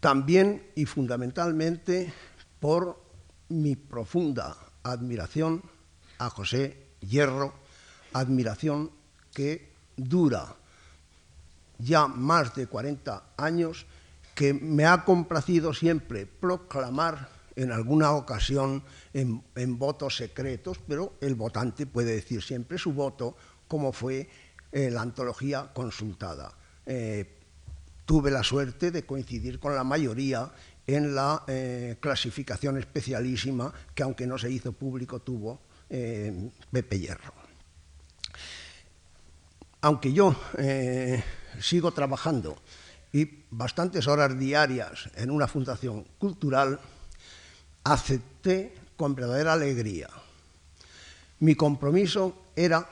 También 0.00 0.62
y 0.74 0.86
fundamentalmente 0.86 2.12
por 2.58 3.00
mi 3.48 3.76
profunda 3.76 4.56
admiración 4.82 5.62
a 6.18 6.30
José 6.30 6.76
Hierro, 7.00 7.54
admiración 8.12 8.90
que 9.32 9.72
dura 9.96 10.54
ya 11.78 12.06
más 12.06 12.54
de 12.54 12.66
40 12.66 13.34
años, 13.36 13.86
que 14.36 14.52
me 14.52 14.84
ha 14.84 15.02
complacido 15.02 15.72
siempre 15.72 16.26
proclamar 16.26 17.30
en 17.56 17.72
alguna 17.72 18.12
ocasión 18.12 18.84
en, 19.14 19.78
votos 19.78 20.18
secretos, 20.18 20.78
pero 20.86 21.14
el 21.22 21.34
votante 21.34 21.86
puede 21.86 22.16
decir 22.16 22.42
siempre 22.42 22.76
su 22.76 22.92
voto, 22.92 23.34
como 23.66 23.94
fue 23.94 24.28
eh, 24.70 24.90
la 24.90 25.00
antología 25.00 25.70
consultada. 25.72 26.52
Eh, 26.84 27.24
tuve 28.04 28.30
la 28.30 28.42
suerte 28.42 28.90
de 28.90 29.06
coincidir 29.06 29.58
con 29.58 29.74
la 29.74 29.84
mayoría 29.84 30.52
en 30.86 31.14
la 31.14 31.42
eh, 31.46 31.96
clasificación 31.98 32.76
especialísima 32.76 33.72
que, 33.94 34.02
aunque 34.02 34.26
no 34.26 34.36
se 34.36 34.50
hizo 34.50 34.72
público, 34.72 35.20
tuvo 35.20 35.62
Pepe 35.88 36.98
Hierro. 36.98 37.32
Aunque 39.80 40.12
yo 40.12 40.36
sigo 41.60 41.92
trabajando 41.92 42.58
y 43.16 43.46
bastantes 43.50 44.06
horas 44.08 44.38
diarias 44.38 45.08
en 45.14 45.30
una 45.30 45.48
fundación 45.48 46.04
cultural, 46.18 46.78
acepté 47.82 48.74
con 48.94 49.14
verdadera 49.14 49.54
alegría. 49.54 50.10
Mi 51.40 51.54
compromiso 51.54 52.52
era 52.54 52.86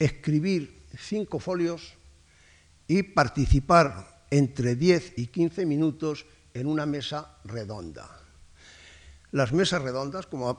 escribir 0.00 0.82
cinco 0.98 1.38
folios 1.38 1.94
y 2.88 3.04
participar 3.04 4.24
entre 4.32 4.74
10 4.74 5.18
y 5.18 5.28
15 5.28 5.64
minutos 5.64 6.26
en 6.52 6.66
una 6.66 6.84
mesa 6.84 7.38
redonda. 7.44 8.10
Las 9.30 9.52
mesas 9.52 9.80
redondas, 9.80 10.26
como 10.26 10.58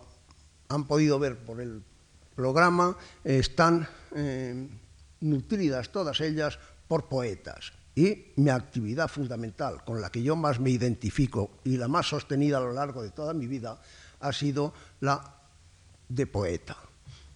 han 0.69 0.87
podido 0.87 1.19
ver 1.19 1.37
por 1.39 1.59
el 1.59 1.83
programa, 2.37 2.95
están 3.25 3.85
eh, 4.15 4.69
nutridas 5.19 5.91
todas 5.91 6.21
ellas 6.21 6.57
por 6.87 7.09
poetas. 7.09 7.73
Y 8.01 8.33
mi 8.37 8.49
actividad 8.49 9.07
fundamental, 9.07 9.85
con 9.85 10.01
la 10.01 10.09
que 10.09 10.23
yo 10.23 10.35
más 10.35 10.59
me 10.59 10.71
identifico 10.71 11.51
y 11.63 11.77
la 11.77 11.87
más 11.87 12.07
sostenida 12.07 12.57
a 12.57 12.61
lo 12.61 12.73
largo 12.73 13.03
de 13.03 13.11
toda 13.11 13.31
mi 13.31 13.45
vida, 13.45 13.79
ha 14.21 14.33
sido 14.33 14.73
la 15.01 15.35
de 16.09 16.25
poeta. 16.25 16.75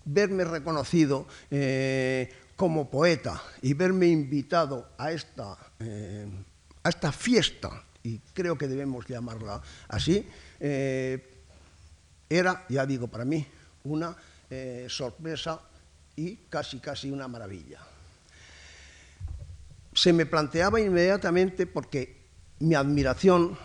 Verme 0.05 0.43
reconocido 0.43 1.27
eh, 1.51 2.33
como 2.55 2.89
poeta 2.89 3.39
y 3.61 3.75
verme 3.75 4.07
invitado 4.07 4.89
a 4.97 5.11
esta, 5.11 5.55
eh, 5.77 6.27
a 6.81 6.89
esta 6.89 7.11
fiesta, 7.11 7.83
y 8.01 8.17
creo 8.33 8.57
que 8.57 8.67
debemos 8.67 9.05
llamarla 9.05 9.61
así, 9.89 10.27
eh, 10.59 11.43
era, 12.27 12.65
ya 12.69 12.87
digo, 12.87 13.07
para 13.07 13.23
mí 13.23 13.45
una 13.83 14.17
sorpresa 14.87 15.59
y 16.15 16.37
casi, 16.49 16.79
casi 16.79 17.11
una 17.11 17.27
maravilla 17.27 17.81
se 19.95 20.13
me 20.13 20.25
planteaba 20.25 20.79
inmediatamente 20.79 21.65
porque 21.65 22.27
mi 22.59 22.75
admiración 22.75 23.57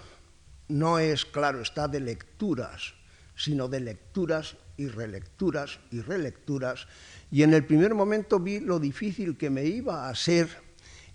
no 0.69 0.99
es, 0.99 1.27
claro, 1.27 1.61
está 1.61 1.89
de 1.89 2.01
lecturas, 2.01 2.95
sino 3.37 3.69
de 3.69 3.81
lecturas 3.81 4.57
y 4.77 4.87
relecturas 4.87 5.81
y 5.91 6.01
relecturas, 6.01 6.87
y 7.31 7.43
en 7.43 7.53
el 7.53 7.67
primer 7.67 7.95
momento 7.95 8.39
vi 8.39 8.61
lo 8.61 8.79
difícil 8.79 9.37
que 9.37 9.51
me 9.51 9.65
iba 9.65 10.09
a 10.09 10.15
ser 10.15 10.49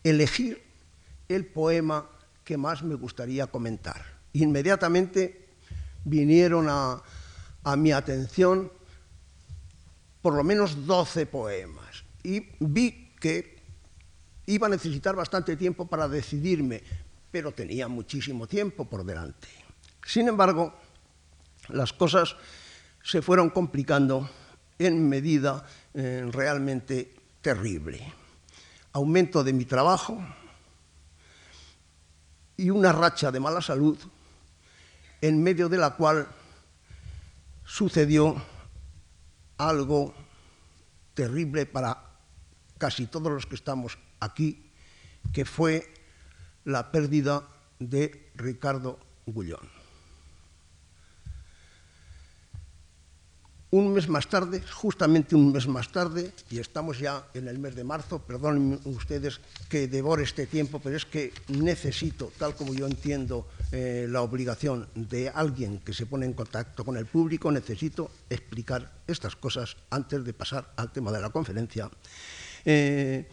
elegir 0.03 0.61
el 1.29 1.45
poema 1.45 2.07
que 2.43 2.57
más 2.57 2.83
me 2.83 2.95
gustaría 2.95 3.47
comentar. 3.47 4.05
Inmediatamente 4.33 5.47
vinieron 6.03 6.67
a, 6.69 7.01
a 7.63 7.75
mi 7.75 7.91
atención 7.91 8.71
por 10.21 10.35
lo 10.35 10.43
menos 10.43 10.85
12 10.85 11.25
poemas 11.25 12.03
y 12.21 12.43
vi 12.59 13.13
que 13.19 13.54
Iba 14.47 14.67
a 14.67 14.69
necesitar 14.69 15.15
bastante 15.15 15.55
tiempo 15.55 15.87
para 15.87 16.07
decidirme, 16.07 16.83
pero 17.31 17.51
tenía 17.51 17.87
muchísimo 17.87 18.47
tiempo 18.47 18.85
por 18.85 19.03
delante. 19.03 19.47
Sin 20.05 20.27
embargo, 20.27 20.73
las 21.69 21.93
cosas 21.93 22.35
se 23.03 23.21
fueron 23.21 23.49
complicando 23.49 24.29
en 24.77 25.09
medida 25.09 25.65
eh, 25.93 26.27
realmente 26.31 27.15
terrible. 27.41 28.13
Aumento 28.93 29.43
de 29.43 29.53
mi 29.53 29.65
trabajo 29.65 30.23
y 32.57 32.69
una 32.69 32.91
racha 32.91 33.31
de 33.31 33.39
mala 33.39 33.61
salud 33.61 33.97
en 35.21 35.41
medio 35.41 35.69
de 35.69 35.77
la 35.77 35.95
cual 35.95 36.27
sucedió 37.65 38.41
algo 39.57 40.13
terrible 41.13 41.65
para 41.65 41.97
casi 42.77 43.07
todos 43.07 43.31
los 43.31 43.45
que 43.45 43.55
estamos 43.55 43.97
aquí, 44.25 44.71
que 45.33 45.45
fue 45.45 45.87
la 46.65 46.91
pérdida 46.91 47.47
de 47.79 48.31
Ricardo 48.35 48.99
Gullón. 49.25 49.75
Un 53.75 53.91
mes 53.91 54.07
más 54.07 54.29
tarde, 54.29 54.63
justamente 54.71 55.35
un 55.35 55.51
mes 55.51 55.67
más 55.67 55.91
tarde, 55.91 56.31
y 56.49 56.59
estamos 56.59 56.97
ya 56.97 57.27
en 57.33 57.49
el 57.49 57.59
mes 57.59 57.75
de 57.75 57.83
marzo, 57.83 58.19
perdonen 58.19 58.79
ustedes 58.85 59.41
que 59.67 59.89
devore 59.89 60.23
este 60.23 60.47
tiempo, 60.47 60.79
pero 60.79 60.95
es 60.95 61.05
que 61.05 61.33
necesito, 61.49 62.31
tal 62.37 62.55
como 62.55 62.73
yo 62.73 62.87
entiendo 62.87 63.49
eh, 63.73 64.07
la 64.09 64.21
obligación 64.21 64.87
de 64.95 65.27
alguien 65.27 65.79
que 65.79 65.93
se 65.93 66.05
pone 66.05 66.25
en 66.25 66.31
contacto 66.31 66.85
con 66.85 66.95
el 66.95 67.05
público, 67.05 67.51
necesito 67.51 68.09
explicar 68.29 69.03
estas 69.07 69.35
cosas 69.35 69.75
antes 69.89 70.23
de 70.23 70.31
pasar 70.31 70.71
al 70.77 70.93
tema 70.93 71.11
de 71.11 71.19
la 71.19 71.31
conferencia. 71.31 71.91
Eh, 72.63 73.27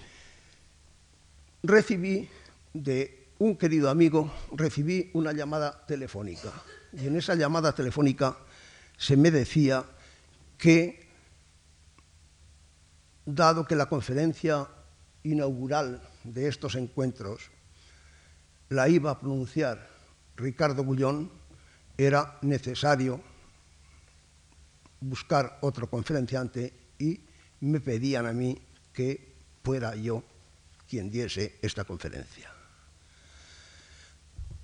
recibí 1.63 2.29
de 2.75 3.29
un 3.39 3.57
querido 3.57 3.91
amigo, 3.91 4.33
recibí 4.53 5.11
una 5.15 5.33
llamada 5.33 5.85
telefónica. 5.87 6.53
Y 6.93 7.07
en 7.07 7.17
esa 7.17 7.35
llamada 7.35 7.75
telefónica 7.75 8.37
se 8.97 9.17
me 9.17 9.31
decía 9.31 9.85
que, 10.59 11.09
dado 13.25 13.67
que 13.67 13.77
la 13.77 13.87
conferencia 13.87 14.69
inaugural 15.23 16.03
de 16.25 16.49
estos 16.49 16.75
encuentros 16.75 17.51
la 18.69 18.89
iba 18.89 19.11
a 19.11 19.21
pronunciar 19.21 19.89
Ricardo 20.37 20.83
Bullón, 20.83 21.31
era 21.97 22.39
necesario 22.43 23.21
buscar 25.01 25.59
otro 25.61 25.91
conferenciante 25.91 26.73
y 26.99 27.21
me 27.61 27.81
pedían 27.81 28.27
a 28.27 28.33
mí 28.33 28.61
que 28.93 29.35
fuera 29.63 29.95
yo 29.95 30.23
quien 30.93 31.09
diese 31.09 31.57
esta 31.63 31.89
conferencia. 31.89 32.53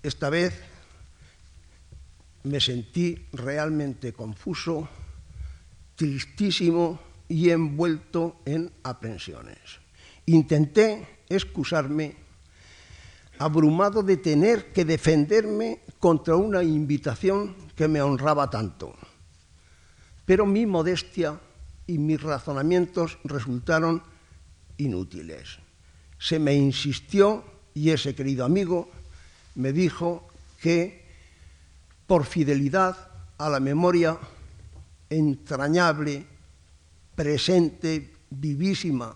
Esta 0.03 0.29
vez 0.29 0.53
me 2.45 2.61
sentí 2.61 3.17
realmente 3.33 4.13
confuso, 4.13 4.87
tristísimo 5.97 7.01
y 7.33 7.49
envuelto 7.49 8.45
en 8.45 8.71
aprensiones. 8.83 9.81
Intenté 10.27 11.25
excusarme, 11.31 12.15
abrumado 13.39 14.03
de 14.03 14.19
tener 14.19 14.71
que 14.71 14.85
defenderme 14.85 15.81
contra 15.99 16.37
una 16.37 16.63
invitación 16.63 17.57
que 17.75 17.89
me 17.89 18.03
honraba 18.03 18.51
tanto. 18.51 18.93
Pero 20.27 20.45
mi 20.45 20.67
modestia 20.67 21.41
y 21.87 21.97
mis 21.97 22.21
razonamientos 22.21 23.17
resultaron 23.25 24.03
inútiles 24.77 25.67
se 26.19 26.39
me 26.39 26.55
insistió 26.55 27.45
y 27.75 27.91
ese 27.91 28.15
querido 28.15 28.45
amigo 28.45 28.91
me 29.55 29.73
dijo 29.73 30.29
que 30.61 31.05
por 32.07 32.25
fidelidad 32.25 32.97
a 33.39 33.49
la 33.49 33.61
memoria 33.61 34.19
entrañable, 35.11 36.27
presente, 37.15 38.15
vivísima 38.31 39.15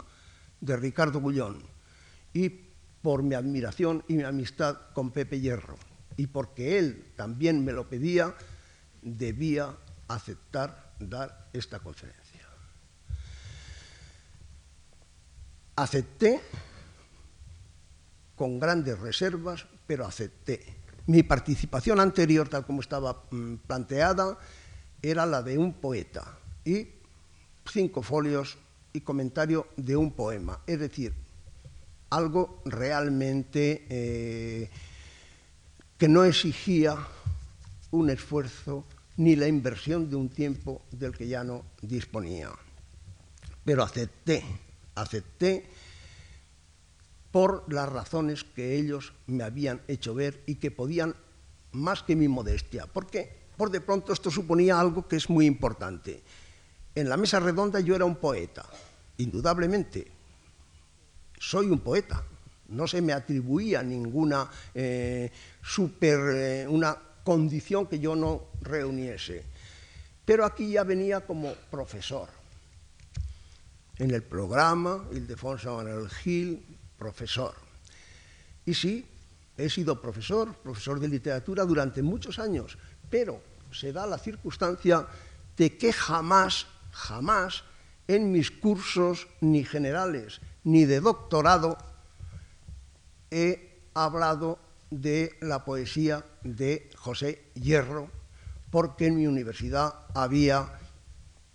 de 0.60 0.76
Ricardo 0.76 1.20
Gullón 1.20 1.62
y 2.32 2.48
por 3.02 3.22
mi 3.22 3.34
admiración 3.34 4.04
y 4.08 4.14
mi 4.14 4.22
amistad 4.22 4.78
con 4.94 5.10
Pepe 5.10 5.40
Hierro 5.40 5.76
y 6.16 6.26
porque 6.28 6.78
él 6.78 7.04
también 7.16 7.64
me 7.64 7.72
lo 7.72 7.88
pedía, 7.88 8.34
debía 9.00 9.74
aceptar 10.08 10.92
dar 11.00 11.48
esta 11.52 11.80
conferencia. 11.80 12.46
Acepté 15.74 16.40
con 18.36 18.58
grandes 18.58 18.98
reservas, 18.98 19.66
pero 19.86 20.06
acepté. 20.06 20.60
Mi 21.06 21.22
participación 21.22 22.00
anterior, 22.00 22.48
tal 22.48 22.64
como 22.64 22.80
estaba 22.80 23.24
mm, 23.30 23.56
planteada, 23.66 24.38
era 25.00 25.26
la 25.26 25.42
de 25.42 25.58
un 25.58 25.74
poeta 25.74 26.38
y 26.64 26.86
cinco 27.66 28.02
folios 28.02 28.58
y 28.92 29.00
comentario 29.00 29.68
de 29.76 29.96
un 29.96 30.12
poema, 30.12 30.60
es 30.66 30.78
decir, 30.78 31.14
algo 32.10 32.60
realmente 32.64 33.86
eh, 33.88 34.70
que 35.96 36.08
no 36.08 36.24
exigía 36.24 36.96
un 37.90 38.10
esfuerzo 38.10 38.84
ni 39.16 39.36
la 39.36 39.48
inversión 39.48 40.10
de 40.10 40.16
un 40.16 40.28
tiempo 40.28 40.82
del 40.90 41.16
que 41.16 41.26
ya 41.26 41.42
no 41.42 41.64
disponía. 41.80 42.50
Pero 43.64 43.82
acepté, 43.82 44.44
acepté 44.94 45.66
por 47.32 47.64
las 47.72 47.88
razones 47.88 48.44
que 48.44 48.76
ellos 48.76 49.14
me 49.26 49.42
habían 49.42 49.80
hecho 49.88 50.14
ver 50.14 50.42
y 50.46 50.56
que 50.56 50.70
podían 50.70 51.14
más 51.72 52.02
que 52.02 52.14
mi 52.14 52.28
modestia, 52.28 52.86
porque 52.86 53.42
por 53.56 53.70
de 53.70 53.80
pronto 53.80 54.12
esto 54.12 54.30
suponía 54.30 54.78
algo 54.78 55.08
que 55.08 55.16
es 55.16 55.28
muy 55.30 55.46
importante. 55.46 56.22
En 56.94 57.08
la 57.08 57.16
mesa 57.16 57.40
redonda 57.40 57.80
yo 57.80 57.96
era 57.96 58.04
un 58.04 58.16
poeta, 58.16 58.64
indudablemente. 59.16 60.06
Soy 61.38 61.66
un 61.66 61.80
poeta. 61.80 62.22
No 62.68 62.86
se 62.86 63.02
me 63.02 63.12
atribuía 63.12 63.82
ninguna 63.82 64.48
eh, 64.74 65.30
super, 65.62 66.18
eh, 66.34 66.66
una 66.68 66.96
condición 67.24 67.86
que 67.86 67.98
yo 67.98 68.14
no 68.14 68.44
reuniese. 68.60 69.44
Pero 70.24 70.44
aquí 70.44 70.72
ya 70.72 70.84
venía 70.84 71.20
como 71.26 71.54
profesor. 71.70 72.28
En 73.98 74.10
el 74.10 74.22
programa, 74.22 75.04
Ildefonso 75.12 75.76
Manuel 75.76 76.08
Gil, 76.08 76.71
profesor. 77.02 77.54
Y 78.64 78.74
sí, 78.74 79.04
he 79.56 79.68
sido 79.68 80.00
profesor, 80.00 80.54
profesor 80.54 81.00
de 81.00 81.08
literatura 81.08 81.64
durante 81.64 82.00
muchos 82.00 82.38
años, 82.38 82.78
pero 83.10 83.42
se 83.72 83.92
da 83.92 84.06
la 84.06 84.18
circunstancia 84.18 85.06
de 85.56 85.76
que 85.76 85.92
jamás, 85.92 86.66
jamás 86.92 87.64
en 88.06 88.30
mis 88.30 88.50
cursos 88.52 89.26
ni 89.40 89.64
generales 89.64 90.40
ni 90.62 90.84
de 90.84 91.00
doctorado 91.00 91.76
he 93.30 93.82
hablado 93.94 94.60
de 94.90 95.34
la 95.40 95.64
poesía 95.64 96.24
de 96.44 96.88
José 96.94 97.50
Hierro, 97.54 98.10
porque 98.70 99.06
en 99.06 99.16
mi 99.16 99.26
universidad 99.26 100.06
había 100.14 100.78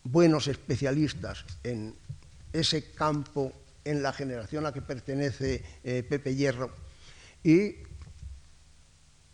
buenos 0.03 0.47
especialistas 0.47 1.45
en 1.63 1.95
ese 2.51 2.91
campo, 2.91 3.53
en 3.89 4.03
la 4.03 4.13
generación 4.13 4.65
a 4.65 4.74
que 4.74 4.82
pertenece 4.82 5.63
eh, 5.84 6.03
Pepe 6.03 6.36
Hierro, 6.36 6.72
y 7.44 7.75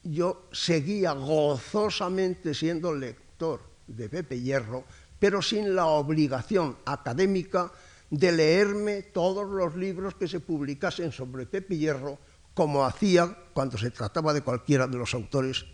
yo 0.03 0.49
seguía 0.51 1.13
gozosamente 1.13 2.53
siendo 2.53 2.93
lector 2.93 3.61
de 3.87 4.09
Pepe 4.09 4.39
Hierro, 4.41 4.85
pero 5.19 5.41
sin 5.41 5.75
la 5.75 5.87
obligación 5.87 6.77
académica 6.85 7.71
de 8.09 8.31
leerme 8.31 9.01
todos 9.01 9.49
los 9.49 9.75
libros 9.75 10.15
que 10.15 10.27
se 10.27 10.39
publicasen 10.39 11.11
sobre 11.11 11.45
Pepe 11.45 11.77
Hierro, 11.77 12.19
como 12.53 12.85
hacía 12.85 13.35
cuando 13.53 13.77
se 13.77 13.89
trataba 13.89 14.33
de 14.33 14.41
cualquiera 14.41 14.85
de 14.85 14.97
los 14.97 15.13
autores 15.13 15.65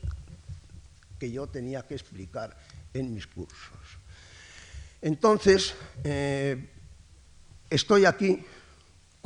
que 1.19 1.31
yo 1.31 1.47
tenía 1.47 1.85
que 1.85 1.95
explicar 1.95 2.55
en 2.93 3.13
mis 3.13 3.27
cursos. 3.27 3.99
Entonces, 5.01 5.75
eh, 6.03 6.69
estoy 7.69 8.05
aquí 8.05 8.45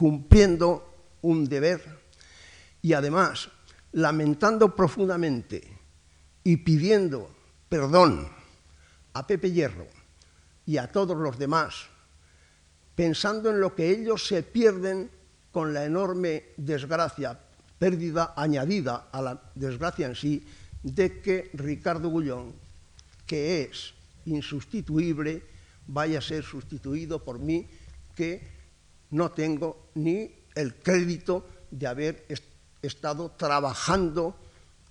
cumpliendo 0.04 0.84
un 1.22 1.48
deber 1.48 1.80
y 2.82 2.92
además 2.92 3.48
lamentando 3.94 4.76
profundamente 4.76 5.64
y 6.44 6.58
pidiendo 6.58 7.30
perdón 7.70 8.28
a 9.14 9.26
Pepe 9.26 9.54
Hierro 9.54 9.88
y 10.66 10.76
a 10.76 10.92
todos 10.92 11.16
los 11.16 11.40
demás, 11.40 11.88
pensando 12.96 13.50
en 13.50 13.62
lo 13.62 13.76
que 13.76 13.92
ellos 13.92 14.28
se 14.28 14.44
pierden 14.44 15.10
con 15.54 15.74
la 15.74 15.86
enorme 15.86 16.52
desgracia, 16.58 17.40
pérdida 17.80 18.34
añadida 18.36 19.08
a 19.10 19.22
la 19.22 19.42
desgracia 19.56 20.08
en 20.08 20.16
sí, 20.16 20.44
de 20.84 21.22
que 21.22 21.50
Ricardo 21.54 22.10
Gullón, 22.10 22.52
que 23.26 23.62
es 23.62 23.94
insustituible, 24.26 25.44
vaya 25.88 26.20
a 26.20 26.22
ser 26.22 26.44
sustituido 26.44 27.24
por 27.24 27.40
mí, 27.40 27.70
que 28.14 28.63
no 29.14 29.32
tengo 29.32 29.90
ni 29.96 30.30
el 30.56 30.76
crédito 30.76 31.46
de 31.70 31.88
haber 31.88 32.26
estado 32.82 33.32
trabajando 33.32 34.36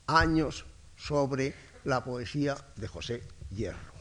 años 0.07 0.65
sobre 0.97 1.55
la 1.85 2.05
poesía 2.05 2.57
de 2.77 2.87
José 2.89 3.23
Hierro. 3.51 3.93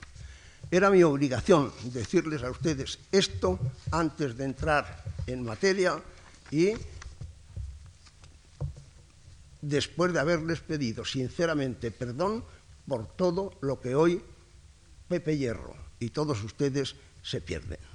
Era 0.69 0.89
mi 0.89 1.03
obligación 1.03 1.73
decirles 1.85 2.43
a 2.43 2.51
ustedes 2.51 2.99
esto 3.11 3.59
antes 3.91 4.37
de 4.37 4.45
entrar 4.45 5.03
en 5.25 5.43
materia 5.43 5.99
y 6.51 6.73
después 9.61 10.13
de 10.13 10.19
haberles 10.19 10.61
pedido 10.61 11.03
sinceramente 11.03 11.91
perdón 11.91 12.43
por 12.87 13.07
todo 13.07 13.57
lo 13.61 13.81
que 13.81 13.95
hoy 13.95 14.21
Pepe 15.07 15.37
Hierro 15.37 15.75
y 15.99 16.09
todos 16.09 16.43
ustedes 16.43 16.95
se 17.21 17.41
pierden. 17.41 17.90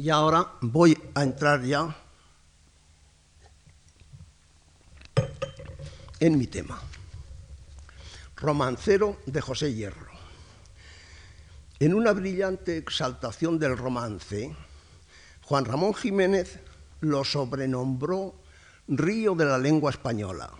Y 0.00 0.08
ahora 0.08 0.52
voy 0.62 0.96
a 1.14 1.22
entrar 1.22 1.62
ya 1.62 1.94
en 6.18 6.38
mi 6.38 6.46
tema. 6.46 6.80
Romancero 8.34 9.18
de 9.26 9.42
José 9.42 9.74
Hierro. 9.74 10.10
En 11.78 11.92
una 11.92 12.12
brillante 12.12 12.78
exaltación 12.78 13.58
del 13.58 13.76
romance, 13.76 14.56
Juan 15.42 15.66
Ramón 15.66 15.92
Jiménez 15.92 16.60
lo 17.00 17.22
sobrenombró 17.22 18.36
río 18.88 19.34
de 19.34 19.44
la 19.44 19.58
lengua 19.58 19.90
española. 19.90 20.50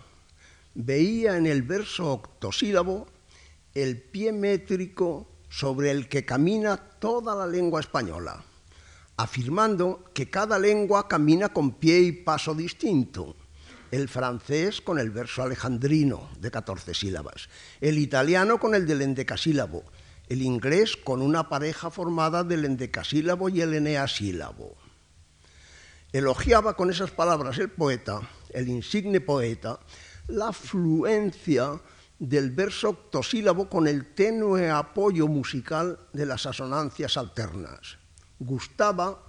Veía 0.75 1.35
en 1.37 1.47
el 1.47 1.63
verso 1.63 2.11
octosílabo 2.11 3.07
el 3.73 3.99
pie 3.99 4.33
métrico 4.33 5.27
sobre 5.49 5.89
el 5.89 6.07
que 6.09 6.25
camina 6.25 6.77
toda 6.77 7.33
la 7.33 7.47
lengua 7.47 7.79
española, 7.79 8.43
afirmando 9.21 10.03
que 10.13 10.29
cada 10.29 10.57
lengua 10.57 11.07
camina 11.07 11.49
con 11.49 11.73
pie 11.73 11.99
y 11.99 12.11
paso 12.11 12.55
distinto 12.55 13.35
el 13.91 14.09
francés 14.09 14.81
con 14.81 14.97
el 14.97 15.11
verso 15.11 15.43
alejandrino 15.43 16.29
de 16.39 16.49
14 16.49 16.93
sílabas, 16.93 17.49
el 17.81 17.99
italiano 17.99 18.57
con 18.57 18.73
el 18.73 18.87
del 18.87 19.01
endecasílabo, 19.01 19.83
el 20.27 20.41
inglés 20.41 20.95
con 20.95 21.21
una 21.21 21.49
pareja 21.49 21.91
formada 21.91 22.43
del 22.43 22.65
endecasílabo 22.65 23.49
y 23.49 23.61
el 23.61 23.73
eneasílabo. 23.73 24.75
Elogiaba 26.13 26.75
con 26.75 26.89
esas 26.89 27.11
palabras 27.11 27.59
el 27.59 27.69
poeta, 27.69 28.21
el 28.49 28.69
insigne 28.69 29.19
poeta, 29.19 29.79
la 30.29 30.51
fluencia 30.51 31.79
del 32.17 32.51
verso 32.51 32.89
octosílabo 32.89 33.69
con 33.69 33.87
el 33.87 34.13
tenue 34.15 34.69
apoyo 34.69 35.27
musical 35.27 35.99
de 36.13 36.25
las 36.25 36.45
asonancias 36.45 37.17
alternas. 37.17 38.00
Gustaba 38.43 39.21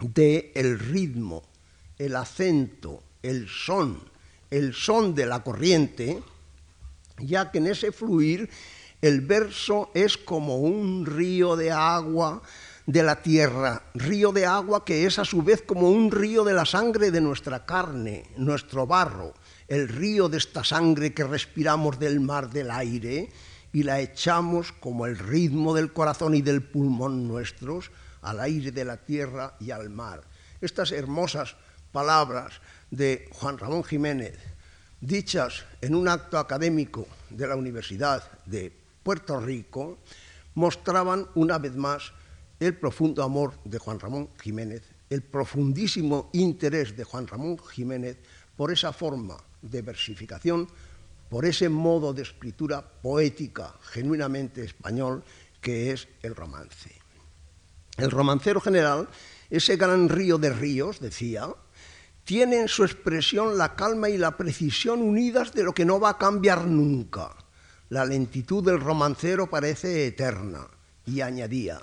de 0.00 0.50
el 0.54 0.78
ritmo, 0.78 1.42
el 1.98 2.16
acento, 2.16 3.02
el 3.22 3.48
son, 3.50 4.00
el 4.50 4.72
son 4.72 5.14
de 5.14 5.26
la 5.26 5.42
corriente, 5.42 6.22
ya 7.18 7.50
que 7.50 7.58
en 7.58 7.66
ese 7.66 7.92
fluir 7.92 8.48
el 9.02 9.20
verso 9.20 9.90
es 9.92 10.16
como 10.16 10.56
un 10.56 11.04
río 11.04 11.54
de 11.54 11.70
agua 11.70 12.40
de 12.86 13.02
la 13.02 13.20
tierra, 13.20 13.82
río 13.92 14.32
de 14.32 14.46
agua 14.46 14.82
que 14.82 15.04
es 15.04 15.18
a 15.18 15.26
su 15.26 15.42
vez 15.42 15.60
como 15.60 15.90
un 15.90 16.10
río 16.10 16.44
de 16.44 16.54
la 16.54 16.64
sangre 16.64 17.10
de 17.10 17.20
nuestra 17.20 17.66
carne, 17.66 18.24
nuestro 18.38 18.86
barro, 18.86 19.34
el 19.68 19.86
río 19.88 20.30
de 20.30 20.38
esta 20.38 20.64
sangre 20.64 21.12
que 21.12 21.24
respiramos 21.24 21.98
del 21.98 22.20
mar 22.20 22.48
del 22.48 22.70
aire 22.70 23.28
y 23.76 23.82
la 23.82 24.00
echamos 24.00 24.72
como 24.72 25.04
el 25.04 25.18
ritmo 25.18 25.74
del 25.74 25.92
corazón 25.92 26.34
y 26.34 26.40
del 26.40 26.62
pulmón 26.62 27.28
nuestros 27.28 27.90
al 28.22 28.40
aire 28.40 28.72
de 28.72 28.86
la 28.86 28.96
tierra 28.96 29.54
y 29.60 29.70
al 29.70 29.90
mar. 29.90 30.22
Estas 30.62 30.92
hermosas 30.92 31.56
palabras 31.92 32.62
de 32.90 33.28
Juan 33.32 33.58
Ramón 33.58 33.84
Jiménez, 33.84 34.38
dichas 35.02 35.66
en 35.82 35.94
un 35.94 36.08
acto 36.08 36.38
académico 36.38 37.06
de 37.28 37.46
la 37.46 37.54
Universidad 37.54 38.22
de 38.46 38.72
Puerto 39.02 39.38
Rico, 39.40 39.98
mostraban 40.54 41.26
una 41.34 41.58
vez 41.58 41.76
más 41.76 42.12
el 42.58 42.78
profundo 42.78 43.22
amor 43.22 43.58
de 43.66 43.78
Juan 43.78 44.00
Ramón 44.00 44.30
Jiménez, 44.42 44.84
el 45.10 45.22
profundísimo 45.22 46.30
interés 46.32 46.96
de 46.96 47.04
Juan 47.04 47.26
Ramón 47.26 47.58
Jiménez 47.58 48.16
por 48.56 48.72
esa 48.72 48.94
forma 48.94 49.36
de 49.60 49.82
versificación, 49.82 50.66
por 51.28 51.44
ese 51.44 51.68
modo 51.68 52.12
de 52.12 52.22
escritura 52.22 52.82
poética 52.82 53.74
genuinamente 53.82 54.64
español 54.64 55.24
que 55.60 55.92
es 55.92 56.08
el 56.22 56.34
romance. 56.34 56.92
El 57.96 58.10
romancero 58.10 58.60
general, 58.60 59.08
ese 59.50 59.76
gran 59.76 60.08
río 60.08 60.38
de 60.38 60.50
ríos, 60.50 61.00
decía, 61.00 61.48
tiene 62.24 62.60
en 62.60 62.68
su 62.68 62.84
expresión 62.84 63.56
la 63.56 63.74
calma 63.74 64.08
y 64.08 64.18
la 64.18 64.36
precisión 64.36 65.00
unidas 65.00 65.52
de 65.52 65.62
lo 65.62 65.72
que 65.72 65.84
no 65.84 65.98
va 65.98 66.10
a 66.10 66.18
cambiar 66.18 66.66
nunca. 66.66 67.34
La 67.88 68.04
lentitud 68.04 68.64
del 68.64 68.80
romancero 68.80 69.48
parece 69.48 70.06
eterna. 70.06 70.66
Y 71.06 71.20
añadía, 71.20 71.80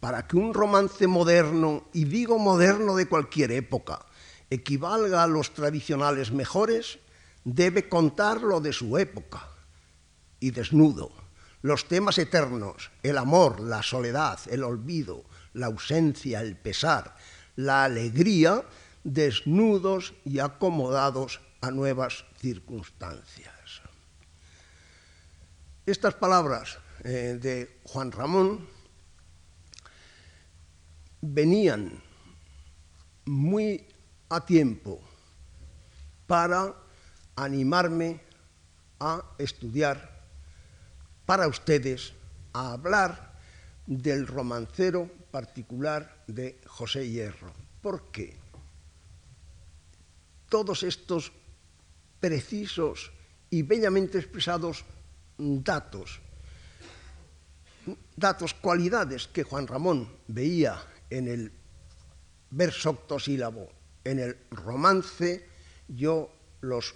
para 0.00 0.26
que 0.26 0.38
un 0.38 0.54
romance 0.54 1.06
moderno, 1.06 1.84
y 1.92 2.04
digo 2.04 2.38
moderno 2.38 2.96
de 2.96 3.06
cualquier 3.06 3.52
época, 3.52 4.06
equivalga 4.48 5.22
a 5.22 5.26
los 5.26 5.52
tradicionales 5.52 6.32
mejores, 6.32 6.98
debe 7.44 7.88
contar 7.88 8.40
lo 8.40 8.60
de 8.60 8.72
su 8.72 8.98
época. 8.98 9.48
Y 10.40 10.50
desnudo, 10.50 11.12
los 11.62 11.88
temas 11.88 12.18
eternos, 12.18 12.90
el 13.02 13.16
amor, 13.16 13.60
la 13.60 13.82
soledad, 13.82 14.38
el 14.50 14.64
olvido, 14.64 15.24
la 15.54 15.66
ausencia, 15.66 16.40
el 16.40 16.56
pesar, 16.56 17.16
la 17.56 17.84
alegría, 17.84 18.64
desnudos 19.04 20.14
y 20.24 20.40
acomodados 20.40 21.40
a 21.60 21.70
nuevas 21.70 22.24
circunstancias. 22.38 23.54
Estas 25.86 26.14
palabras 26.14 26.78
eh, 27.04 27.38
de 27.40 27.78
Juan 27.84 28.10
Ramón 28.10 28.66
venían 31.20 32.02
muy 33.26 33.86
a 34.28 34.44
tiempo 34.44 35.00
para 36.26 36.74
animarme 37.36 38.20
a 39.00 39.22
estudiar 39.38 40.22
para 41.26 41.48
ustedes, 41.48 42.12
a 42.52 42.72
hablar 42.72 43.34
del 43.86 44.26
romancero 44.26 45.10
particular 45.30 46.24
de 46.26 46.60
José 46.66 47.08
Hierro. 47.08 47.52
¿Por 47.82 48.10
qué? 48.10 48.36
Todos 50.48 50.82
estos 50.82 51.32
precisos 52.20 53.12
y 53.50 53.62
bellamente 53.62 54.18
expresados 54.18 54.84
datos, 55.36 56.20
datos, 58.16 58.54
cualidades 58.54 59.26
que 59.26 59.42
Juan 59.42 59.66
Ramón 59.66 60.08
veía 60.28 60.80
en 61.10 61.28
el 61.28 61.52
verso 62.50 62.90
octosílabo, 62.90 63.68
en 64.04 64.20
el 64.20 64.38
romance, 64.50 65.48
yo 65.88 66.30
los 66.60 66.94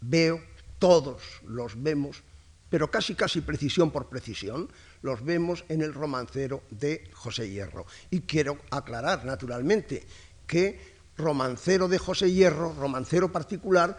veo, 0.00 0.40
todos 0.78 1.22
los 1.46 1.82
vemos, 1.82 2.22
pero 2.68 2.90
casi 2.90 3.14
casi 3.14 3.40
precisión 3.40 3.90
por 3.90 4.08
precisión, 4.08 4.68
los 5.02 5.24
vemos 5.24 5.64
en 5.68 5.82
el 5.82 5.92
romancero 5.92 6.62
de 6.70 7.10
José 7.12 7.50
Hierro. 7.50 7.86
Y 8.10 8.20
quiero 8.20 8.58
aclarar, 8.70 9.24
naturalmente, 9.24 10.06
que 10.46 10.78
romancero 11.16 11.88
de 11.88 11.98
José 11.98 12.32
Hierro, 12.32 12.74
romancero 12.74 13.30
particular, 13.30 13.98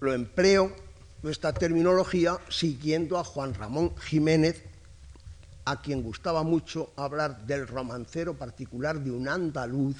lo 0.00 0.14
empleo 0.14 0.72
esta 1.30 1.52
terminología 1.52 2.38
siguiendo 2.48 3.18
a 3.18 3.24
Juan 3.24 3.54
Ramón 3.54 3.96
Jiménez, 3.96 4.62
a 5.64 5.80
quien 5.80 6.02
gustaba 6.02 6.42
mucho 6.42 6.92
hablar 6.96 7.46
del 7.46 7.66
romancero 7.66 8.34
particular 8.34 9.00
de 9.00 9.10
un 9.10 9.28
andaluz 9.28 9.96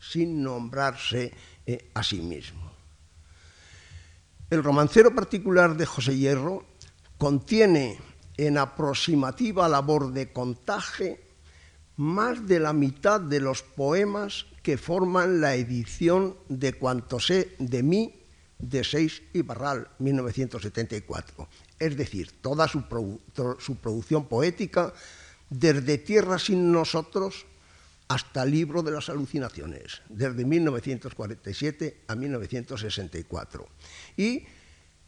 sin 0.00 0.42
nombrarse 0.42 1.32
eh, 1.66 1.90
a 1.94 2.02
sí 2.02 2.20
mismo. 2.20 2.73
El 4.50 4.62
romancero 4.62 5.14
particular 5.14 5.76
de 5.76 5.86
José 5.86 6.16
Hierro 6.16 6.64
contiene 7.18 7.98
en 8.36 8.58
aproximativa 8.58 9.68
labor 9.68 10.12
de 10.12 10.32
contaje 10.32 11.24
más 11.96 12.46
de 12.46 12.60
la 12.60 12.72
mitad 12.72 13.20
de 13.20 13.40
los 13.40 13.62
poemas 13.62 14.46
que 14.62 14.76
forman 14.76 15.40
la 15.40 15.54
edición 15.54 16.36
de 16.48 16.72
Cuanto 16.74 17.20
sé 17.20 17.54
de 17.58 17.82
mí 17.82 18.14
de 18.58 18.84
Seis 18.84 19.22
y 19.32 19.42
Barral, 19.42 19.88
1974. 19.98 21.48
Es 21.78 21.96
decir, 21.96 22.32
toda 22.40 22.68
su, 22.68 22.82
su 23.58 23.76
producción 23.76 24.26
poética, 24.26 24.92
desde 25.50 25.98
Tierra 25.98 26.38
sin 26.38 26.72
nosotros 26.72 27.46
hasta 28.08 28.44
Libro 28.44 28.82
de 28.82 28.92
las 28.92 29.08
Alucinaciones, 29.08 30.02
desde 30.08 30.44
1947 30.44 32.04
a 32.06 32.14
1964. 32.14 33.66
Y 34.16 34.44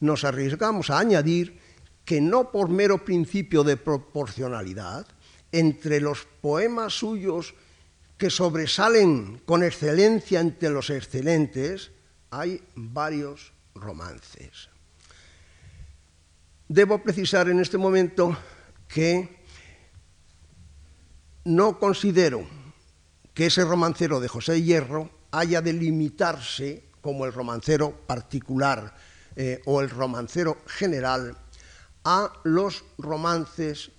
nos 0.01 0.25
arriesgamos 0.25 0.91
a 0.91 0.99
añadir 0.99 1.59
que 2.05 2.21
no 2.21 2.51
por 2.51 2.69
mero 2.69 3.05
principio 3.05 3.65
de 3.65 3.77
proporcionalidad, 3.77 5.07
entre 5.53 6.01
los 6.01 6.27
poemas 6.41 6.95
suyos 6.99 7.55
que 8.17 8.31
sobresalen 8.31 9.43
con 9.45 9.63
excelencia 9.63 10.41
entre 10.41 10.71
los 10.71 10.91
excelentes, 10.91 11.91
hay 12.31 12.63
varios 12.75 13.53
romances. 13.75 14.69
Debo 16.69 17.03
precisar 17.03 17.49
en 17.49 17.61
este 17.61 17.79
momento 17.79 18.37
que 18.89 19.37
no 21.45 21.79
considero 21.79 22.47
que 23.37 23.47
ese 23.47 23.67
romancero 23.67 24.19
de 24.19 24.29
José 24.29 24.63
Hierro 24.63 25.11
haya 25.31 25.61
de 25.61 25.75
limitarse 25.75 26.85
como 27.03 27.27
el 27.27 27.35
romancero 27.35 27.95
particular 28.07 28.97
eh, 29.37 29.61
o 29.67 29.83
el 29.83 29.91
romancero 29.91 30.57
general 30.67 31.37
a 32.03 32.33
los 32.45 32.83
romances 32.97 33.91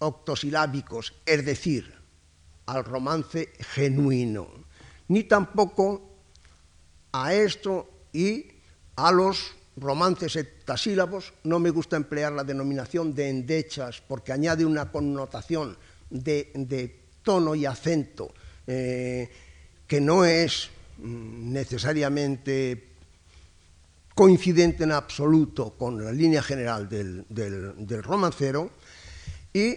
octosilábicos, 0.00 1.14
es 1.24 1.46
decir, 1.46 1.94
al 2.66 2.84
romance 2.84 3.52
genuino, 3.60 4.48
ni 5.06 5.22
tampoco 5.22 6.18
a 7.12 7.32
esto 7.34 7.88
y 8.12 8.46
a 8.96 9.12
los 9.12 9.54
romances 9.76 10.34
heptasílabos. 10.34 11.34
No 11.44 11.60
me 11.60 11.70
gusta 11.70 11.94
emplear 11.94 12.32
la 12.32 12.42
denominación 12.42 13.14
de 13.14 13.28
endechas 13.28 14.00
porque 14.00 14.32
añade 14.32 14.64
una 14.64 14.90
connotación 14.90 15.78
de, 16.10 16.50
tono 17.28 17.54
y 17.54 17.66
acento 17.66 18.32
eh, 18.66 19.28
que 19.86 20.00
no 20.00 20.24
es 20.24 20.70
mm, 20.96 21.52
necesariamente 21.52 22.88
coincidente 24.14 24.84
en 24.84 24.92
absoluto 24.92 25.76
con 25.76 26.02
la 26.02 26.10
línea 26.10 26.42
general 26.42 26.88
del, 26.88 27.26
del 27.28 28.02
romancero 28.02 28.70
y 29.52 29.76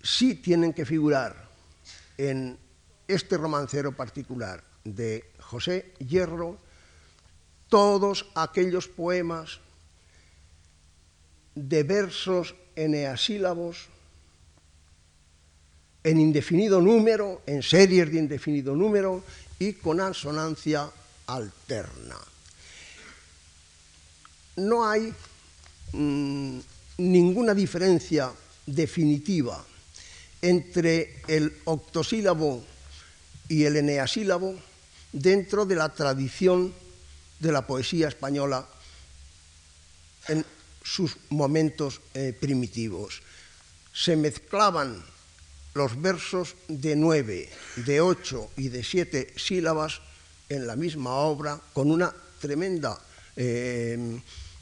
sí 0.00 0.36
tienen 0.36 0.72
que 0.72 0.86
figurar 0.86 1.34
en 2.16 2.56
este 3.08 3.36
romancero 3.36 3.90
particular 3.90 4.62
de 4.84 5.32
José 5.40 5.92
Hierro 5.98 6.56
todos 7.68 8.30
aquellos 8.36 8.86
poemas 8.86 9.58
de 11.56 11.82
versos 11.82 12.54
eneasílabos 12.76 13.88
en 16.06 16.20
indefinido 16.20 16.80
número, 16.80 17.42
en 17.50 17.66
series 17.66 18.12
de 18.12 18.22
indefinido 18.22 18.76
número 18.76 19.24
y 19.58 19.72
con 19.72 19.98
asonancia 20.00 20.88
alterna. 21.26 22.14
No 24.54 24.88
hay 24.88 25.12
mm, 25.90 26.58
ninguna 26.98 27.54
diferencia 27.54 28.30
definitiva 28.64 29.58
entre 30.40 31.22
el 31.26 31.52
octosílabo 31.64 32.62
y 33.48 33.64
el 33.64 33.74
eneasílabo 33.74 34.54
dentro 35.10 35.66
de 35.66 35.74
la 35.74 35.88
tradición 35.88 36.72
de 37.40 37.50
la 37.50 37.66
poesía 37.66 38.06
española 38.06 38.64
en 40.28 40.46
sus 40.84 41.16
momentos 41.30 42.00
eh, 42.14 42.32
primitivos. 42.38 43.22
Se 43.92 44.14
mezclaban 44.14 45.15
los 45.76 46.00
versos 46.00 46.56
de 46.68 46.96
nueve, 46.96 47.48
de 47.84 48.00
ocho 48.00 48.50
y 48.56 48.68
de 48.68 48.82
siete 48.82 49.32
sílabas 49.36 50.00
en 50.48 50.66
la 50.66 50.74
misma 50.74 51.14
obra 51.14 51.60
con 51.72 51.90
una 51.90 52.12
tremenda 52.40 52.98
eh, 53.36 54.18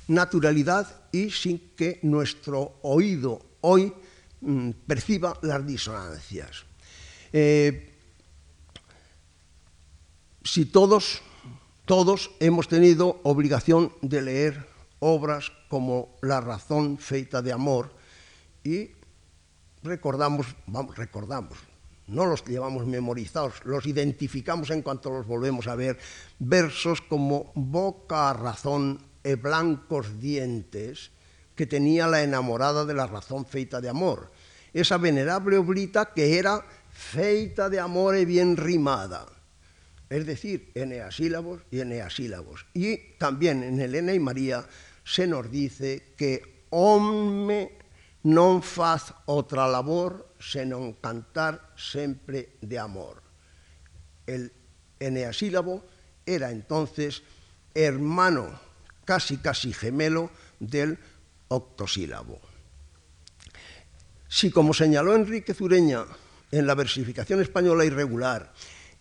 naturalidad 0.09 1.09
y 1.12 1.31
sin 1.31 1.70
que 1.77 2.00
nuestro 2.03 2.79
oído 2.83 3.40
hoy 3.62 3.92
mm, 4.40 4.70
perciba 4.87 5.38
las 5.42 5.64
disonancias. 5.64 6.64
Eh, 7.33 7.94
si 10.42 10.66
todos 10.66 11.22
Todos 11.85 12.31
hemos 12.40 12.66
tenido 12.66 13.20
obligación 13.24 13.92
de 14.00 14.22
leer 14.22 14.66
obras 15.00 15.53
como 15.68 16.16
La 16.22 16.40
razón 16.40 16.96
feita 16.96 17.42
de 17.42 17.53
amor 17.53 17.92
y 18.64 18.88
recordamos, 19.85 20.47
vamos, 20.66 20.97
recordamos, 20.97 21.59
no 22.07 22.27
los 22.27 22.44
llevamos 22.44 22.87
memorizados, 22.87 23.64
los 23.64 23.87
identificamos 23.87 24.70
en 24.70 24.83
cuanto 24.83 25.11
los 25.11 25.27
volvemos 25.27 25.68
a 25.68 25.77
ver, 25.77 25.99
versos 26.38 27.01
como 27.01 27.53
boca 27.55 28.31
a 28.31 28.33
razón 28.33 28.99
e 29.23 29.37
blancos 29.37 30.20
dientes 30.20 31.12
que 31.55 31.68
tenía 31.68 32.09
la 32.09 32.25
enamorada 32.25 32.85
de 32.85 32.92
la 32.92 33.07
razón 33.07 33.47
feita 33.47 33.81
de 33.81 33.88
amor, 33.88 34.33
esa 34.73 34.99
venerable 34.99 35.57
oblita 35.57 36.12
que 36.12 36.37
era 36.38 36.64
feita 36.90 37.68
de 37.68 37.81
amor 37.81 38.16
e 38.16 38.25
bien 38.25 38.57
rimada, 38.57 39.29
es 40.09 40.27
decir, 40.27 40.73
eneasílabos 40.75 41.62
y 41.70 41.81
eneasílabos. 41.81 42.66
Y 42.75 43.16
también 43.16 43.62
en 43.62 43.81
Elena 43.81 44.12
y 44.12 44.20
María 44.20 44.64
se 45.05 45.27
nos 45.27 45.51
dice 45.51 46.14
que 46.16 46.66
home 46.70 47.84
non 48.25 48.65
faz 48.65 49.13
otra 49.29 49.69
labor 49.69 50.33
senón 50.41 50.97
cantar 50.97 51.77
sempre 51.77 52.57
de 52.65 52.81
amor. 52.81 53.21
El 54.25 54.53
eneasílabo 54.99 55.85
era 56.25 56.51
entonces 56.51 57.23
hermano, 57.75 58.49
casi 59.05 59.37
casi 59.39 59.73
gemelo, 59.73 60.31
del 60.61 60.99
octosílabo. 61.49 62.41
Si, 64.29 64.51
como 64.51 64.73
señaló 64.73 65.15
Enrique 65.15 65.53
Zureña 65.53 66.05
en 66.51 66.67
la 66.67 66.75
versificación 66.75 67.43
española 67.43 67.85
irregular, 67.85 68.53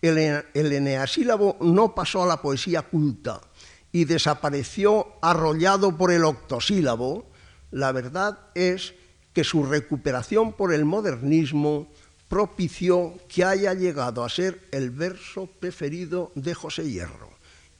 el, 0.02 0.18
el 0.18 0.72
eneasílabo 0.72 1.56
no 1.60 1.94
pasó 1.94 2.22
a 2.22 2.26
la 2.26 2.42
poesía 2.42 2.82
culta 2.82 3.40
y 3.90 4.04
desapareció 4.04 5.14
arrollado 5.22 5.96
por 5.96 6.12
el 6.12 6.24
octosílabo, 6.24 7.30
la 7.70 7.90
verdad 7.92 8.38
es 8.54 8.94
que 9.34 9.44
su 9.44 9.64
recuperación 9.64 10.52
por 10.52 10.72
el 10.72 10.84
modernismo 10.84 11.88
propició 12.28 13.14
que 13.28 13.44
haya 13.44 13.74
llegado 13.74 14.24
a 14.24 14.30
ser 14.30 14.60
el 14.70 14.90
verso 14.90 15.46
preferido 15.46 16.32
de 16.34 16.54
José 16.54 16.90
Hierro, 16.90 17.30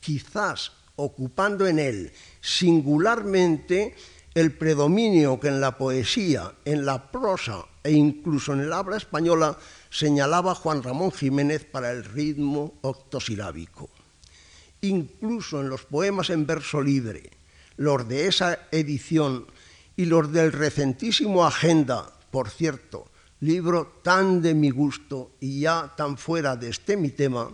quizás 0.01 0.73
ocupando 0.97 1.67
en 1.67 1.79
él 1.79 2.13
singularmente 2.41 3.95
el 4.35 4.53
predominio 4.53 5.39
que 5.39 5.49
en 5.49 5.61
la 5.61 5.79
poesía, 5.79 6.53
en 6.65 6.85
la 6.85 7.11
prosa 7.11 7.65
e 7.85 7.93
incluso 7.93 8.53
en 8.53 8.61
el 8.61 8.73
habla 8.73 8.97
española 8.97 9.57
señalaba 9.91 10.55
Juan 10.55 10.83
Ramón 10.83 11.13
Jiménez 11.13 11.65
para 11.65 11.93
el 11.93 12.05
ritmo 12.05 12.75
octosilábico. 12.83 13.89
Incluso 14.81 15.61
en 15.61 15.69
los 15.69 15.85
poemas 15.85 16.31
en 16.31 16.47
verso 16.47 16.83
libre, 16.83 17.31
los 17.77 18.09
de 18.09 18.27
esa 18.27 18.59
edición 18.73 19.47
y 19.97 20.07
los 20.07 20.33
del 20.33 20.53
recentísimo 20.53 21.45
Agenda, 21.45 22.11
por 22.31 22.51
cierto, 22.51 23.11
libro 23.41 24.01
tan 24.03 24.43
de 24.43 24.55
mi 24.55 24.71
gusto 24.71 25.33
y 25.41 25.61
ya 25.61 25.93
tan 25.97 26.17
fuera 26.17 26.57
de 26.57 26.71
este 26.71 26.97
mi 26.97 27.11
tema, 27.11 27.51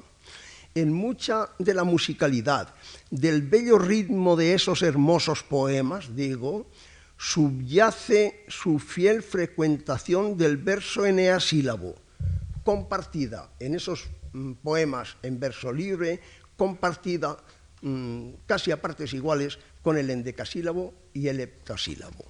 en 0.75 0.93
mucha 0.93 1.49
de 1.59 1.75
la 1.75 1.85
musicalidad, 1.85 2.75
del 3.11 3.43
bello 3.43 3.79
ritmo 3.79 4.37
de 4.37 4.55
esos 4.55 4.83
hermosos 4.83 5.43
poemas, 5.43 6.15
digo, 6.15 6.67
subyace 7.19 8.45
su 8.49 8.79
fiel 8.79 9.23
frecuentación 9.23 10.39
del 10.39 10.57
verso 10.57 11.05
eneasílabo, 11.05 11.97
compartida 12.65 13.51
en 13.59 13.75
esos 13.75 14.09
mm, 14.33 14.53
poemas 14.63 15.17
en 15.23 15.41
verso 15.41 15.73
libre, 15.73 16.21
compartida 16.57 17.37
mm, 17.83 18.31
casi 18.47 18.71
a 18.71 18.81
partes 18.81 19.13
iguales 19.13 19.59
con 19.83 19.97
el 19.99 20.11
endecasílabo 20.11 20.95
y 21.13 21.29
el 21.29 21.41
heptasílabo. 21.41 22.25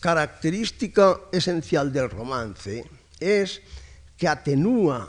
Característica 0.00 1.18
esencial 1.32 1.92
del 1.92 2.10
romance 2.10 2.84
es 3.18 3.62
que 4.16 4.28
atenúa, 4.28 5.08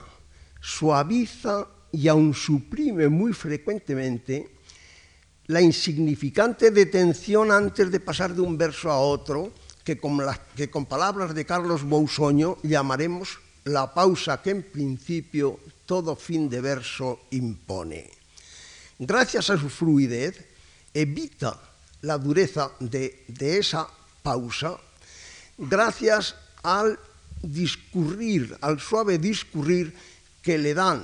suaviza 0.62 1.68
y 1.92 2.08
aun 2.08 2.34
suprime 2.34 3.10
muy 3.10 3.34
frecuentemente 3.34 4.56
la 5.48 5.62
insignificante 5.62 6.72
detención 6.72 7.52
antes 7.52 7.92
de 7.92 8.00
pasar 8.00 8.34
de 8.34 8.42
un 8.42 8.58
verso 8.58 8.90
a 8.90 9.00
otro, 9.00 9.54
que 9.84 10.00
con, 10.00 10.20
que 10.56 10.72
con 10.72 10.86
palabras 10.86 11.36
de 11.36 11.46
Carlos 11.46 11.84
Bousoño 11.84 12.58
llamaremos 12.64 13.38
la 13.66 13.94
pausa 13.94 14.42
que 14.42 14.52
en 14.52 14.64
principio 14.64 15.60
todo 15.86 16.16
fin 16.16 16.50
de 16.50 16.62
verso 16.62 17.22
impone. 17.32 18.25
Gracias 19.00 19.50
a 19.50 19.58
su 19.58 19.70
fluidez, 19.70 20.46
evita 20.94 21.60
la 22.02 22.18
dureza 22.18 22.72
de, 22.80 23.26
esa 23.40 23.88
pausa, 24.24 24.78
gracias 25.58 26.36
al 26.64 26.98
discurrir, 27.42 28.58
al 28.62 28.80
suave 28.80 29.18
discurrir 29.18 29.94
que 30.42 30.58
le 30.58 30.74
dan 30.74 31.04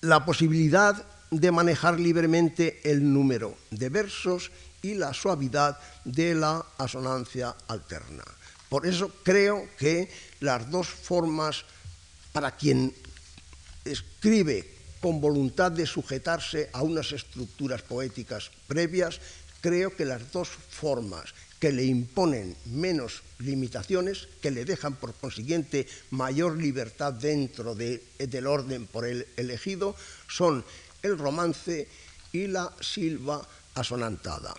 la 0.00 0.24
posibilidad 0.24 1.04
de 1.30 1.52
manejar 1.52 2.00
libremente 2.00 2.80
el 2.84 3.12
número 3.12 3.56
de 3.70 3.88
versos 3.88 4.50
y 4.80 4.94
la 4.94 5.12
suavidad 5.12 5.78
de 6.04 6.34
la 6.34 6.64
asonancia 6.78 7.54
alterna. 7.68 8.24
Por 8.68 8.86
eso 8.86 9.12
creo 9.22 9.68
que 9.78 10.10
las 10.40 10.70
dos 10.70 10.88
formas 10.88 11.64
para 12.32 12.50
quien 12.52 12.94
escribe 13.84 14.71
con 15.02 15.20
voluntad 15.20 15.72
de 15.72 15.84
sujetarse 15.84 16.70
a 16.72 16.82
unas 16.82 17.10
estructuras 17.10 17.82
poéticas 17.82 18.54
previas, 18.70 19.18
creo 19.60 19.94
que 19.96 20.06
las 20.06 20.30
dos 20.30 20.48
formas 20.48 21.34
que 21.58 21.72
le 21.72 21.84
imponen 21.84 22.56
menos 22.66 23.22
limitaciones, 23.38 24.28
que 24.40 24.50
le 24.50 24.64
dejan 24.64 24.94
por 24.94 25.14
consiguiente 25.14 25.86
mayor 26.10 26.56
libertad 26.56 27.12
dentro 27.12 27.74
de, 27.74 28.02
del 28.18 28.46
orden 28.46 28.86
por 28.86 29.06
él 29.06 29.26
elegido, 29.36 29.94
son 30.28 30.64
el 31.02 31.18
romance 31.18 31.88
y 32.32 32.46
la 32.46 32.70
silva 32.80 33.46
asonantada. 33.74 34.54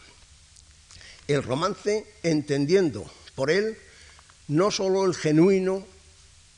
El 1.27 1.41
romance 1.41 2.05
entendiendo 2.21 3.09
por 3.35 3.49
él 3.49 3.77
no 4.49 4.71
solo 4.71 5.05
el 5.05 5.15
genuino 5.15 5.87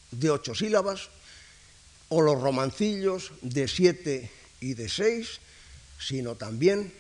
de 0.10 0.30
ocho 0.32 0.56
sílabas 0.56 1.10
o 2.10 2.22
los 2.22 2.41
romancillos 2.41 3.32
de 3.41 3.68
siete 3.68 4.32
y 4.60 4.74
de 4.74 4.89
seis, 4.89 5.39
sino 6.00 6.36
también 6.36 6.94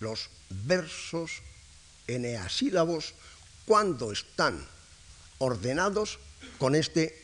los 0.00 0.30
versos 0.50 1.42
eneasílabos 2.06 3.14
cuando 3.64 4.12
están 4.12 4.66
ordenados 5.38 6.18
con 6.58 6.74
este 6.74 7.18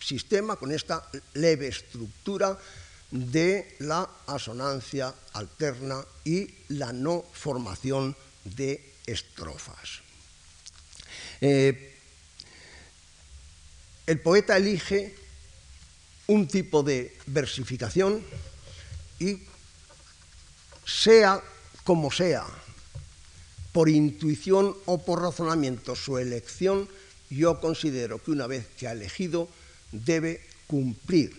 sistema, 0.00 0.56
con 0.56 0.72
esta 0.72 1.08
leve 1.34 1.68
estructura 1.68 2.58
de 3.10 3.76
la 3.80 4.08
asonancia 4.26 5.14
alterna 5.32 6.04
y 6.24 6.48
la 6.68 6.92
no 6.92 7.24
formación 7.32 8.14
de 8.44 8.94
estrofas. 9.06 10.00
Eh, 11.40 11.96
el 14.06 14.20
poeta 14.20 14.56
elige 14.56 15.14
un 16.28 16.46
tipo 16.46 16.82
de 16.82 17.16
versificación 17.26 18.22
y 19.18 19.40
sea 20.86 21.42
como 21.84 22.10
sea, 22.10 22.44
por 23.72 23.88
intuición 23.88 24.76
o 24.86 25.04
por 25.04 25.22
razonamiento 25.22 25.96
su 25.96 26.18
elección, 26.18 26.88
yo 27.30 27.60
considero 27.60 28.22
que 28.22 28.30
una 28.30 28.46
vez 28.46 28.66
que 28.78 28.88
ha 28.88 28.92
elegido 28.92 29.48
debe 29.92 30.42
cumplir 30.66 31.32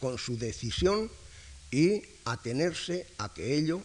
con 0.00 0.18
su 0.18 0.38
decisión 0.38 1.10
y 1.70 2.02
atenerse 2.24 3.06
a, 3.18 3.24
aquello, 3.24 3.82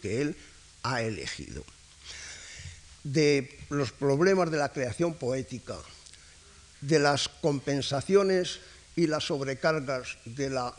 que 0.00 0.22
él 0.22 0.36
ha 0.82 1.02
elegido. 1.02 1.64
De 3.04 3.58
los 3.68 3.92
problemas 3.92 4.50
de 4.50 4.58
la 4.58 4.72
creación 4.72 5.14
poética, 5.14 5.76
de 6.80 6.98
las 6.98 7.28
compensaciones 7.28 8.60
y 8.96 9.06
las 9.06 9.24
sobrecargas 9.24 10.18
de 10.24 10.50
la 10.50 10.74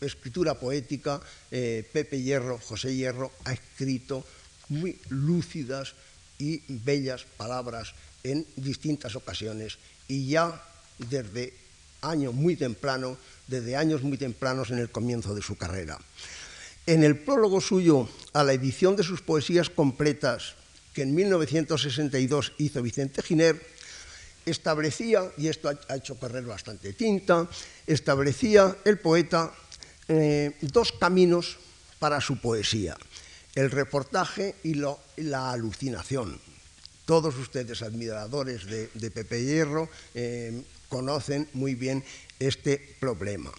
escritura 0.00 0.54
poética, 0.54 1.20
eh, 1.50 1.88
Pepe 1.92 2.22
Hierro, 2.22 2.58
José 2.58 2.94
Hierro, 2.94 3.32
ha 3.44 3.52
escrito 3.52 4.24
muy 4.68 4.98
lúcidas 5.08 5.94
y 6.38 6.62
bellas 6.68 7.24
palabras 7.36 7.94
en 8.22 8.46
distintas 8.56 9.16
ocasiones 9.16 9.78
y 10.06 10.28
ya 10.28 10.62
desde 10.98 11.54
año 12.02 12.32
muy 12.32 12.56
temprano 12.56 13.16
desde 13.48 13.76
años 13.76 14.02
muy 14.02 14.16
tempranos 14.16 14.70
en 14.70 14.78
el 14.78 14.90
comienzo 14.90 15.34
de 15.34 15.42
su 15.42 15.56
carrera. 15.56 15.98
En 16.86 17.02
el 17.02 17.18
prólogo 17.18 17.60
suyo 17.60 18.08
a 18.32 18.44
la 18.44 18.52
edición 18.52 18.94
de 18.94 19.02
sus 19.02 19.20
poesías 19.20 19.68
completas, 19.68 20.54
que 20.94 21.02
en 21.02 21.14
1962 21.14 22.52
hizo 22.58 22.82
Vicente 22.82 23.22
Giner, 23.22 23.60
establecía, 24.50 25.30
y 25.36 25.48
esto 25.48 25.68
ha 25.68 25.96
hecho 25.96 26.18
correr 26.18 26.44
bastante 26.44 26.92
tinta, 26.92 27.48
establecía 27.86 28.76
el 28.84 28.98
poeta 28.98 29.52
eh, 30.08 30.56
dos 30.62 30.92
caminos 30.92 31.58
para 31.98 32.20
su 32.20 32.40
poesía, 32.40 32.96
el 33.54 33.70
reportaje 33.70 34.54
y, 34.62 34.74
la 34.74 35.50
alucinación. 35.50 36.40
Todos 37.04 37.36
ustedes, 37.36 37.82
admiradores 37.82 38.66
de, 38.66 39.10
Pepe 39.10 39.44
Hierro, 39.44 39.88
eh, 40.14 40.62
conocen 40.88 41.48
muy 41.54 41.74
bien 41.74 42.04
este 42.38 42.96
problema. 43.00 43.52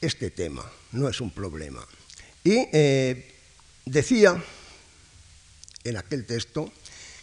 Este 0.00 0.30
tema 0.30 0.70
no 0.92 1.08
es 1.08 1.20
un 1.20 1.30
problema. 1.30 1.86
Y 2.44 2.68
eh, 2.72 3.34
decía 3.84 4.42
en 5.84 5.96
aquel 5.96 6.26
texto 6.26 6.70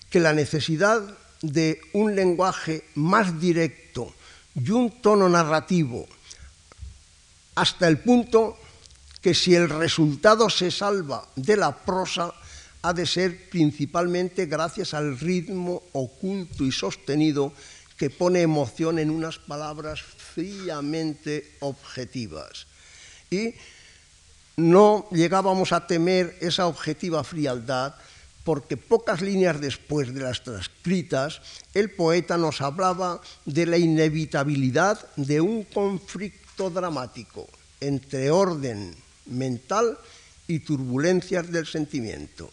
que 0.09 0.19
la 0.19 0.33
necesidad 0.33 1.17
de 1.51 1.81
un 1.93 2.15
lenguaje 2.15 2.86
más 2.95 3.39
directo 3.39 4.13
y 4.55 4.71
un 4.71 5.01
tono 5.01 5.27
narrativo 5.29 6.08
hasta 7.55 7.88
el 7.88 7.99
punto 7.99 8.58
que 9.21 9.34
si 9.34 9.55
el 9.55 9.69
resultado 9.69 10.49
se 10.49 10.69
salva 10.69 11.25
de 11.36 11.58
la 11.58 11.75
prosa, 11.75 12.34
ha 12.84 12.93
de 12.93 13.08
ser 13.08 13.49
principalmente 13.49 14.45
gracias 14.45 14.93
al 14.93 15.17
ritmo 15.17 15.81
oculto 15.93 16.63
y 16.63 16.71
sostenido 16.71 17.53
que 17.97 18.10
pone 18.10 18.41
emoción 18.41 18.99
en 18.99 19.10
unas 19.10 19.39
palabras 19.39 20.01
fríamente 20.01 21.55
objetivas. 21.62 22.67
Y 23.31 23.55
no 24.58 25.08
llegábamos 25.12 25.71
a 25.71 25.88
temer 25.88 26.38
esa 26.41 26.67
objetiva 26.67 27.23
frialdad 27.23 27.95
porque 28.45 28.77
pocas 28.77 29.21
líneas 29.21 29.60
después 29.60 30.13
de 30.13 30.21
las 30.21 30.43
transcritas, 30.43 31.41
el 31.73 31.89
poeta 31.89 32.38
nos 32.38 32.62
hablaba 32.62 33.19
de 33.43 33.65
la 33.65 33.77
inevitabilidad 33.77 35.01
de 35.17 35.41
un 35.41 35.63
conflicto 35.63 36.69
dramático 36.69 37.49
entre 37.81 38.29
orden 38.29 38.95
mental 39.25 39.97
y 40.47 40.60
turbulencias 40.60 41.51
del 41.51 41.65
sentimiento. 41.65 42.49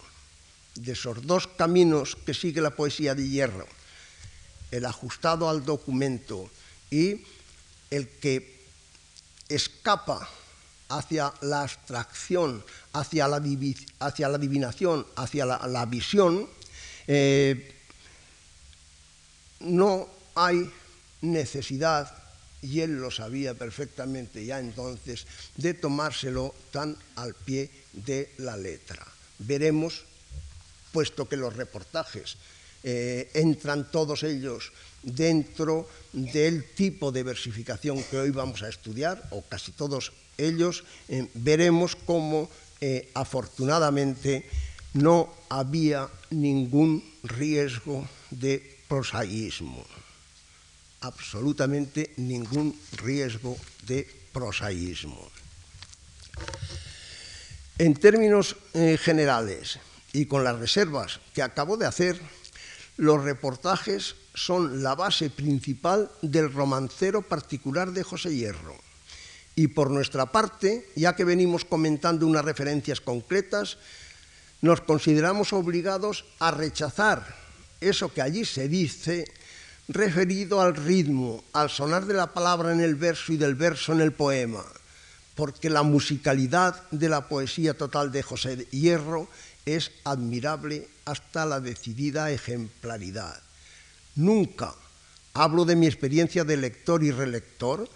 De 0.74 0.92
esos 0.92 1.26
dos 1.26 1.46
caminos 1.46 2.16
que 2.16 2.32
sigue 2.32 2.62
la 2.62 2.74
poesía 2.74 3.14
de 3.14 3.28
hierro, 3.28 3.66
el 4.70 4.86
ajustado 4.86 5.50
al 5.50 5.62
documento 5.66 6.48
y 6.90 7.20
el 7.90 8.08
que 8.08 8.64
escapa 9.50 10.26
hacia 10.92 11.32
la 11.40 11.62
abstracción, 11.62 12.62
hacia 12.92 13.28
la, 13.28 13.42
hacia 14.00 14.28
la 14.28 14.36
adivinación, 14.36 15.06
hacia 15.16 15.46
la, 15.46 15.86
visión, 15.86 16.48
eh, 17.06 17.74
no 19.60 20.08
hay 20.34 20.70
necesidad 21.22 22.14
y 22.60 22.80
él 22.80 23.00
lo 23.00 23.10
sabía 23.10 23.54
perfectamente 23.54 24.44
ya 24.44 24.60
entonces, 24.60 25.26
de 25.56 25.74
tomárselo 25.74 26.54
tan 26.70 26.96
al 27.16 27.34
pie 27.34 27.70
de 27.92 28.32
la 28.38 28.56
letra. 28.56 29.04
Veremos, 29.38 30.04
puesto 30.92 31.28
que 31.28 31.36
los 31.36 31.56
reportajes 31.56 32.36
eh, 32.84 33.30
entran 33.34 33.90
todos 33.90 34.22
ellos 34.22 34.72
dentro 35.02 35.88
del 36.12 36.74
tipo 36.74 37.10
de 37.10 37.22
versificación 37.22 38.02
que 38.04 38.18
hoy 38.18 38.30
vamos 38.30 38.62
a 38.62 38.68
estudiar, 38.68 39.26
o 39.30 39.42
casi 39.42 39.72
todos 39.72 40.12
ellos, 40.38 40.84
eh, 41.08 41.28
veremos 41.34 41.96
cómo 41.96 42.48
eh, 42.80 43.10
afortunadamente 43.14 44.48
no 44.94 45.32
había 45.48 46.08
ningún 46.30 47.04
riesgo 47.22 48.06
de 48.30 48.78
prosaísmo 48.88 49.84
absolutamente 51.02 52.14
ningún 52.16 52.74
riesgo 52.96 53.56
de 53.86 54.08
prosaísmo. 54.32 55.30
En 57.78 57.94
términos 57.94 58.56
eh, 58.74 58.96
generales 58.96 59.78
y 60.12 60.26
con 60.26 60.44
las 60.44 60.58
reservas 60.58 61.20
que 61.34 61.42
acabo 61.42 61.76
de 61.76 61.86
hacer, 61.86 62.20
los 62.96 63.22
reportajes 63.22 64.14
son 64.34 64.82
la 64.82 64.94
base 64.94 65.30
principal 65.30 66.10
del 66.22 66.52
romancero 66.52 67.22
particular 67.22 67.90
de 67.92 68.02
José 68.02 68.34
Hierro. 68.34 68.76
Y 69.54 69.68
por 69.68 69.90
nuestra 69.90 70.26
parte, 70.26 70.88
ya 70.96 71.14
que 71.14 71.24
venimos 71.24 71.64
comentando 71.64 72.26
unas 72.26 72.44
referencias 72.44 73.00
concretas, 73.00 73.78
nos 74.62 74.80
consideramos 74.80 75.52
obligados 75.52 76.24
a 76.38 76.50
rechazar 76.50 77.42
eso 77.80 78.12
que 78.12 78.22
allí 78.22 78.44
se 78.44 78.68
dice 78.68 79.24
referido 79.88 80.60
al 80.60 80.76
ritmo, 80.76 81.42
al 81.52 81.68
sonar 81.68 82.06
de 82.06 82.14
la 82.14 82.32
palabra 82.32 82.72
en 82.72 82.80
el 82.80 82.94
verso 82.94 83.32
y 83.32 83.36
del 83.36 83.56
verso 83.56 83.92
en 83.92 84.00
el 84.00 84.12
poema, 84.12 84.64
porque 85.34 85.68
la 85.68 85.82
musicalidad 85.82 86.80
de 86.90 87.08
la 87.08 87.28
poesía 87.28 87.74
total 87.74 88.12
de 88.12 88.22
José 88.22 88.66
Hierro 88.70 89.28
es 89.66 89.90
admirable 90.04 90.88
hasta 91.04 91.44
la 91.46 91.60
decidida 91.60 92.30
ejemplaridad. 92.30 93.42
Nunca, 94.14 94.74
hablo 95.34 95.64
de 95.64 95.76
mi 95.76 95.86
experiencia 95.86 96.44
de 96.44 96.56
lector 96.56 97.02
y 97.02 97.10
relector, 97.10 97.88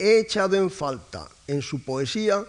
he 0.00 0.18
echado 0.18 0.56
en 0.56 0.70
falta 0.70 1.28
en 1.46 1.60
su 1.60 1.84
poesía 1.84 2.44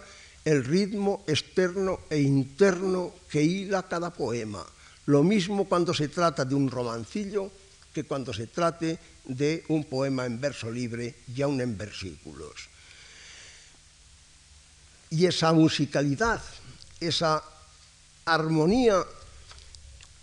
el 0.46 0.64
ritmo 0.64 1.24
externo 1.28 2.08
e 2.10 2.18
interno 2.18 3.14
que 3.30 3.44
hila 3.44 3.84
cada 3.84 4.10
poema. 4.10 4.66
Lo 5.06 5.22
mismo 5.22 5.66
cuando 5.66 5.94
se 5.94 6.08
trata 6.08 6.46
de 6.46 6.56
un 6.56 6.72
romancillo 6.72 7.52
que 7.94 8.06
cuando 8.06 8.34
se 8.34 8.48
trate 8.48 8.98
de 9.26 9.66
un 9.68 9.84
poema 9.84 10.26
en 10.26 10.40
verso 10.40 10.72
libre 10.72 11.28
y 11.36 11.42
aún 11.42 11.60
en 11.60 11.78
versículos. 11.78 12.72
Y 15.12 15.26
esa 15.26 15.52
musicalidad, 15.52 16.42
esa 17.00 17.44
armonía 18.26 19.04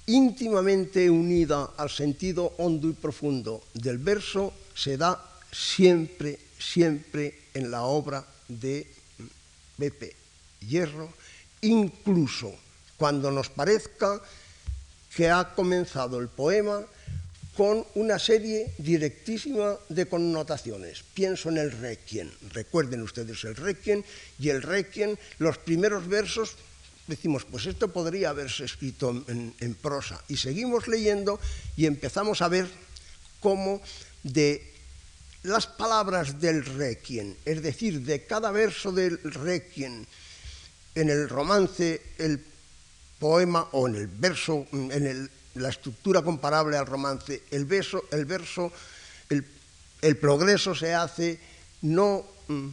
íntimamente 0.07 1.11
unida 1.11 1.77
al 1.77 1.91
sentido 1.91 2.55
hondo 2.57 2.89
y 2.89 2.95
profundo 2.95 3.63
del 3.75 3.99
verso 3.99 4.55
se 4.75 4.97
da 4.97 5.21
siempre, 5.53 6.39
siempre 6.59 7.39
en 7.55 7.71
la 7.71 7.83
obra 7.83 8.25
de 8.49 8.87
Pepe 9.79 10.15
Hierro, 10.61 11.13
incluso 11.63 12.55
cuando 12.97 13.31
nos 13.31 13.49
parezca 13.49 14.21
que 15.15 15.31
ha 15.31 15.55
comenzado 15.55 16.19
el 16.19 16.29
poema 16.29 16.85
con 17.57 17.85
una 17.97 18.21
serie 18.21 18.71
directísima 18.79 19.75
de 19.89 20.07
connotaciones. 20.07 21.03
Pienso 21.13 21.49
en 21.49 21.59
el 21.59 21.73
requiem, 21.73 22.31
recuerden 22.53 23.03
ustedes 23.03 23.43
el 23.43 23.57
requiem, 23.57 24.05
y 24.39 24.51
el 24.51 24.63
requiem, 24.63 25.17
los 25.39 25.59
primeros 25.59 26.07
versos, 26.07 26.55
decimos, 27.09 27.45
pues 27.45 27.67
esto 27.67 27.89
podría 27.89 28.31
haberse 28.31 28.65
escrito 28.65 29.11
en, 29.27 29.75
prosa, 29.75 30.23
y 30.29 30.37
seguimos 30.37 30.87
leyendo 30.87 31.41
y 31.77 31.87
empezamos 31.87 32.43
a 32.43 32.49
ver 32.49 32.69
cómo 33.41 33.83
de 34.23 34.78
las 35.43 35.67
palabras 35.67 36.41
del 36.41 36.65
requiem, 36.65 37.35
es 37.45 37.63
decir, 37.63 38.03
de 38.03 38.27
cada 38.27 38.51
verso 38.51 38.93
del 38.93 39.19
requiem, 39.23 40.05
en 40.95 41.11
el 41.11 41.29
romance, 41.29 42.03
el 42.19 42.45
poema 43.19 43.69
o 43.73 43.89
en 43.89 43.95
el 43.95 44.07
verso, 44.09 44.67
en 44.73 45.07
el 45.07 45.31
la 45.59 45.69
estructura 45.69 46.23
comparable 46.23 46.77
al 46.77 46.87
romance, 46.87 47.43
el, 47.51 47.65
verso, 47.65 48.05
el, 48.11 48.25
verso, 48.25 48.73
el, 49.29 50.17
progreso 50.17 50.75
se 50.75 50.95
hace 50.95 51.39
no 51.83 52.25
mm, 52.49 52.69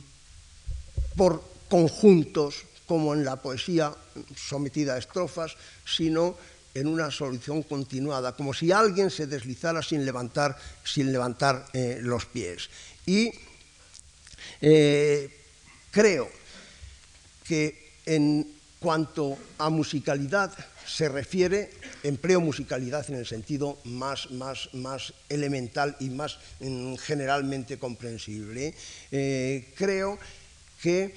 por 1.15 1.43
conjuntos 1.69 2.63
como 2.85 3.13
en 3.13 3.25
la 3.25 3.41
poesía 3.41 3.93
sometida 4.35 4.93
a 4.93 4.97
estrofas, 4.99 5.57
sino 5.85 6.37
en 6.75 6.87
una 6.87 7.09
solución 7.09 7.63
continuada, 7.63 8.33
como 8.33 8.53
si 8.53 8.71
alguien 8.71 9.09
se 9.09 9.25
deslizara 9.25 9.81
sin 9.81 10.05
levantar, 10.05 10.55
sin 10.83 11.11
levantar 11.11 11.65
eh, 11.73 11.99
los 12.01 12.25
pies. 12.25 12.69
Y 13.05 13.31
eh, 14.61 15.29
creo 15.89 16.29
que 17.47 17.95
en 18.05 18.45
cuanto 18.79 19.37
a 19.57 19.69
musicalidad 19.69 20.53
se 20.85 21.09
refiere, 21.09 21.71
empleo 22.03 22.41
musicalidad 22.41 23.09
en 23.09 23.15
el 23.15 23.25
sentido 23.25 23.79
más, 23.85 24.29
más, 24.31 24.69
más 24.73 25.13
elemental 25.29 25.95
y 25.99 26.09
más 26.09 26.37
mm, 26.59 26.95
generalmente 26.95 27.79
comprensible, 27.79 28.75
eh, 29.11 29.73
creo 29.75 30.19
que 30.81 31.15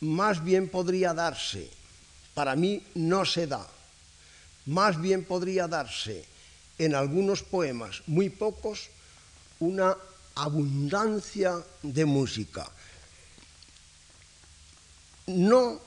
más 0.00 0.44
bien 0.44 0.68
podría 0.68 1.14
darse, 1.14 1.68
para 2.34 2.54
mí 2.54 2.82
no 2.94 3.24
se 3.24 3.46
da, 3.46 3.66
más 4.66 5.00
bien 5.00 5.24
podría 5.24 5.68
darse 5.68 6.24
en 6.78 6.94
algunos 6.94 7.42
poemas, 7.42 8.02
muy 8.06 8.30
pocos, 8.30 8.90
una 9.60 9.96
abundancia 10.34 11.62
de 11.82 12.04
música. 12.04 12.68
No 15.26 15.80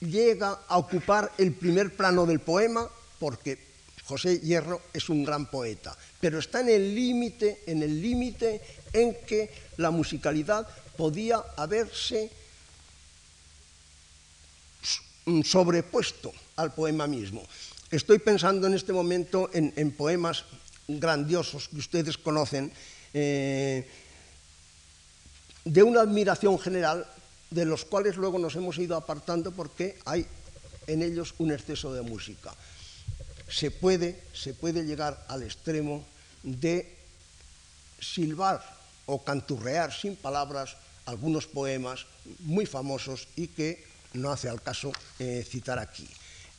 llega 0.00 0.60
a 0.68 0.78
ocupar 0.78 1.32
el 1.38 1.52
primer 1.52 1.94
plano 1.94 2.24
del 2.26 2.40
poema 2.40 2.88
porque 3.18 3.58
José 4.04 4.40
Hierro 4.40 4.80
es 4.92 5.08
un 5.08 5.24
gran 5.24 5.46
poeta, 5.50 5.96
pero 6.20 6.38
está 6.38 6.60
en 6.60 6.70
el 6.70 6.94
límite, 6.94 7.64
en 7.66 7.82
el 7.82 8.00
límite 8.00 8.62
en 8.92 9.14
que 9.26 9.52
la 9.76 9.90
musicalidad 9.90 10.66
podía 10.96 11.42
haberse 11.56 12.30
sobrepuesto 15.44 16.32
al 16.58 16.74
poema 16.74 17.06
mismo. 17.06 17.42
Estoy 17.90 18.18
pensando 18.18 18.66
en 18.66 18.74
este 18.74 18.92
momento 18.92 19.48
en, 19.54 19.90
poemas 19.92 20.44
grandiosos 20.86 21.68
que 21.68 21.78
ustedes 21.78 22.18
conocen, 22.18 22.70
eh, 23.14 23.88
de 25.64 25.82
una 25.82 26.02
admiración 26.02 26.58
general, 26.58 27.06
de 27.50 27.64
los 27.64 27.84
cuales 27.84 28.16
luego 28.16 28.38
nos 28.38 28.56
hemos 28.56 28.76
ido 28.76 28.96
apartando 28.96 29.52
porque 29.52 29.98
hay 30.04 30.26
en 30.86 31.02
ellos 31.02 31.34
un 31.38 31.52
exceso 31.52 31.94
de 31.94 32.02
música. 32.02 32.52
Se 33.48 33.70
puede, 33.70 34.20
se 34.34 34.52
puede 34.52 34.84
llegar 34.84 35.24
al 35.28 35.42
extremo 35.42 36.04
de 36.42 36.94
silbar 38.00 38.60
o 39.06 39.24
canturrear 39.24 39.92
sin 39.92 40.16
palabras 40.16 40.76
algunos 41.06 41.46
poemas 41.46 42.04
muy 42.40 42.66
famosos 42.66 43.28
y 43.36 43.48
que 43.48 43.84
no 44.12 44.30
hace 44.30 44.48
al 44.48 44.60
caso 44.60 44.92
eh, 45.18 45.46
citar 45.48 45.78
aquí. 45.78 46.06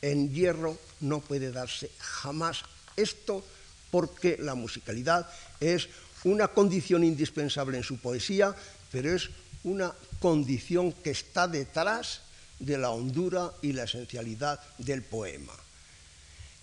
En 0.02 0.32
hierro 0.32 0.78
no 1.00 1.20
puede 1.20 1.52
darse 1.52 1.90
jamás 1.98 2.62
esto 2.96 3.44
porque 3.90 4.36
la 4.38 4.54
musicalidad 4.54 5.28
es 5.60 5.88
una 6.24 6.48
condición 6.48 7.04
indispensable 7.04 7.76
en 7.76 7.84
su 7.84 7.98
poesía, 7.98 8.54
pero 8.92 9.14
es 9.14 9.30
una 9.64 9.94
condición 10.20 10.92
que 10.92 11.10
está 11.10 11.48
detrás 11.48 12.22
de 12.58 12.76
la 12.78 12.90
hondura 12.90 13.52
y 13.62 13.72
la 13.72 13.84
esencialidad 13.84 14.60
del 14.78 15.02
poema. 15.02 15.54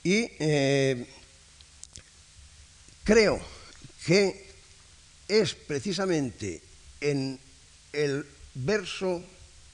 Y 0.04 0.30
eh, 0.40 1.06
creo 3.04 3.42
que 4.06 4.48
es 5.28 5.54
precisamente 5.54 6.62
en 7.02 7.40
el 7.92 8.26
verso 8.54 9.24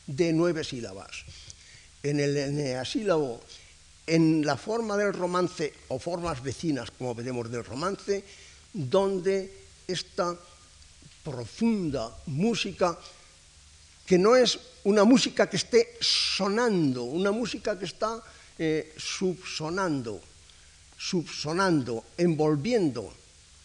de 0.07 0.34
nueve 0.34 0.64
sílabas, 0.64 1.24
en 2.03 2.19
el 2.19 2.35
eneasílabo, 2.35 3.39
en 4.05 4.45
la 4.45 4.57
forma 4.57 4.97
del 4.97 5.13
romance 5.13 5.73
o 5.87 5.97
formas 5.97 6.43
vecinas, 6.43 6.91
como 6.91 7.15
veremos 7.15 7.49
del 7.49 7.63
romance, 7.63 8.23
donde 8.73 9.47
esta 9.87 10.35
profunda 11.23 12.11
música, 12.27 12.99
que 14.05 14.19
no 14.19 14.35
es 14.35 14.59
una 14.83 15.05
música 15.05 15.49
que 15.49 15.55
esté 15.55 15.95
sonando, 16.01 17.03
una 17.03 17.31
música 17.31 17.79
que 17.79 17.85
está 17.85 18.21
eh, 18.59 18.93
subsonando, 18.97 20.19
subsonando, 20.97 22.03
envolviendo 22.17 23.13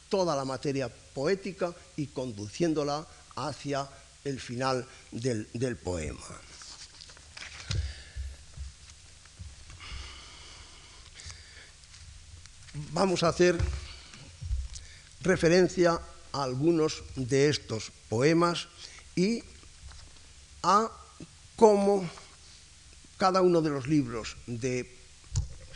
toda 0.08 0.36
la 0.36 0.44
materia 0.44 0.88
poética 0.88 1.74
y 1.96 2.06
conduciéndola 2.06 3.04
hacia 3.34 3.88
el 4.24 4.38
final 4.38 4.86
del, 5.10 5.48
del 5.52 5.76
poema. 5.76 6.47
Vamos 12.92 13.24
a 13.24 13.28
hacer 13.28 13.58
referencia 15.22 15.98
a 16.32 16.42
algunos 16.42 17.02
de 17.16 17.48
estos 17.48 17.90
poemas 18.08 18.68
y 19.16 19.42
a 20.62 20.90
cómo 21.56 22.08
cada 23.16 23.42
uno 23.42 23.62
de 23.62 23.70
los 23.70 23.88
libros 23.88 24.36
de 24.46 24.94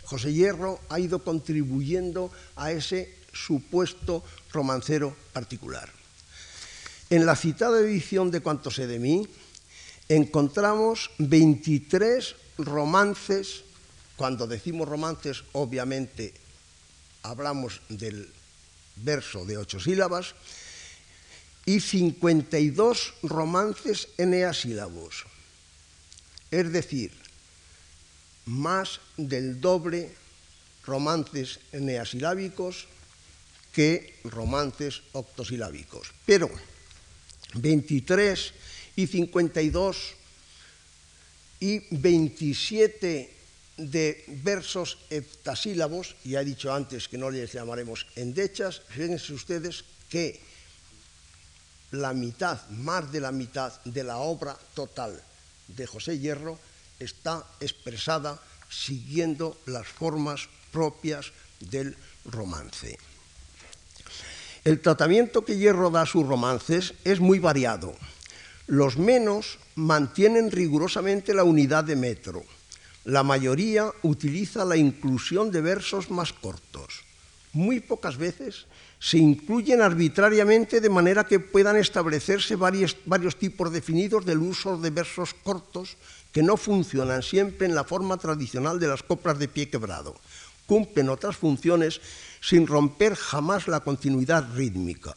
José 0.04 0.32
Hierro 0.32 0.78
ha 0.90 1.00
ido 1.00 1.24
contribuyendo 1.24 2.30
a 2.54 2.70
ese 2.70 3.12
supuesto 3.32 4.22
romancero 4.52 5.16
particular. 5.32 5.90
En 7.10 7.26
la 7.26 7.34
citada 7.34 7.80
edición 7.80 8.30
de 8.30 8.42
Cuanto 8.42 8.70
sé 8.70 8.86
de 8.86 9.00
mí 9.00 9.26
encontramos 10.08 11.10
23 11.18 12.36
romances, 12.58 13.64
cuando 14.14 14.46
decimos 14.46 14.88
romances 14.88 15.42
obviamente 15.52 16.41
hablamos 17.22 17.80
del 17.88 18.30
verso 18.96 19.44
de 19.44 19.56
ocho 19.56 19.80
sílabas, 19.80 20.34
y 21.64 21.80
52 21.80 23.14
romances 23.22 24.08
eneasílabos, 24.18 25.24
es 26.50 26.72
decir, 26.72 27.12
más 28.46 29.00
del 29.16 29.60
doble 29.60 30.10
romances 30.84 31.60
eneasilábicos 31.70 32.88
que 33.72 34.18
romances 34.24 35.02
octosilábicos. 35.12 36.10
Pero 36.26 36.50
23 37.54 38.52
y 38.96 39.06
52 39.06 40.14
y 41.60 41.80
27 41.94 43.41
de 43.76 44.24
versos 44.44 44.98
heptasílabos, 45.10 46.16
ya 46.24 46.40
he 46.40 46.44
dicho 46.44 46.72
antes 46.72 47.08
que 47.08 47.18
no 47.18 47.30
les 47.30 47.52
llamaremos 47.52 48.06
endechas, 48.16 48.82
fíjense 48.88 49.32
ustedes 49.32 49.84
que 50.08 50.40
la 51.92 52.12
mitad, 52.12 52.60
más 52.70 53.10
de 53.12 53.20
la 53.20 53.32
mitad 53.32 53.72
de 53.84 54.04
la 54.04 54.18
obra 54.18 54.56
total 54.74 55.20
de 55.68 55.86
José 55.86 56.18
Hierro 56.18 56.58
está 56.98 57.44
expresada 57.60 58.40
siguiendo 58.68 59.58
las 59.66 59.86
formas 59.86 60.48
propias 60.70 61.32
del 61.60 61.96
romance. 62.24 62.98
El 64.64 64.80
tratamiento 64.80 65.44
que 65.44 65.56
Hierro 65.56 65.90
da 65.90 66.02
a 66.02 66.06
sus 66.06 66.26
romances 66.26 66.94
es 67.04 67.20
muy 67.20 67.38
variado. 67.38 67.94
Los 68.66 68.96
menos 68.96 69.58
mantienen 69.74 70.50
rigurosamente 70.50 71.34
la 71.34 71.44
unidad 71.44 71.84
de 71.84 71.96
metro 71.96 72.44
la 73.04 73.22
mayoría 73.22 73.90
utiliza 74.02 74.64
la 74.64 74.76
inclusión 74.76 75.50
de 75.50 75.60
versos 75.60 76.10
más 76.10 76.32
cortos. 76.32 77.02
Muy 77.52 77.80
pocas 77.80 78.16
veces 78.16 78.66
se 78.98 79.18
incluyen 79.18 79.82
arbitrariamente 79.82 80.80
de 80.80 80.88
manera 80.88 81.26
que 81.26 81.40
puedan 81.40 81.76
establecerse 81.76 82.56
varios, 82.56 82.96
tipos 83.36 83.72
definidos 83.72 84.24
del 84.24 84.38
uso 84.38 84.78
de 84.78 84.90
versos 84.90 85.34
cortos 85.34 85.96
que 86.30 86.42
no 86.42 86.56
funcionan 86.56 87.22
siempre 87.22 87.66
en 87.66 87.74
la 87.74 87.84
forma 87.84 88.16
tradicional 88.16 88.78
de 88.78 88.86
las 88.86 89.02
coplas 89.02 89.38
de 89.38 89.48
pie 89.48 89.68
quebrado. 89.68 90.14
Cumplen 90.66 91.10
otras 91.10 91.36
funciones 91.36 92.00
sin 92.40 92.66
romper 92.66 93.16
jamás 93.16 93.68
la 93.68 93.80
continuidad 93.80 94.48
rítmica. 94.54 95.14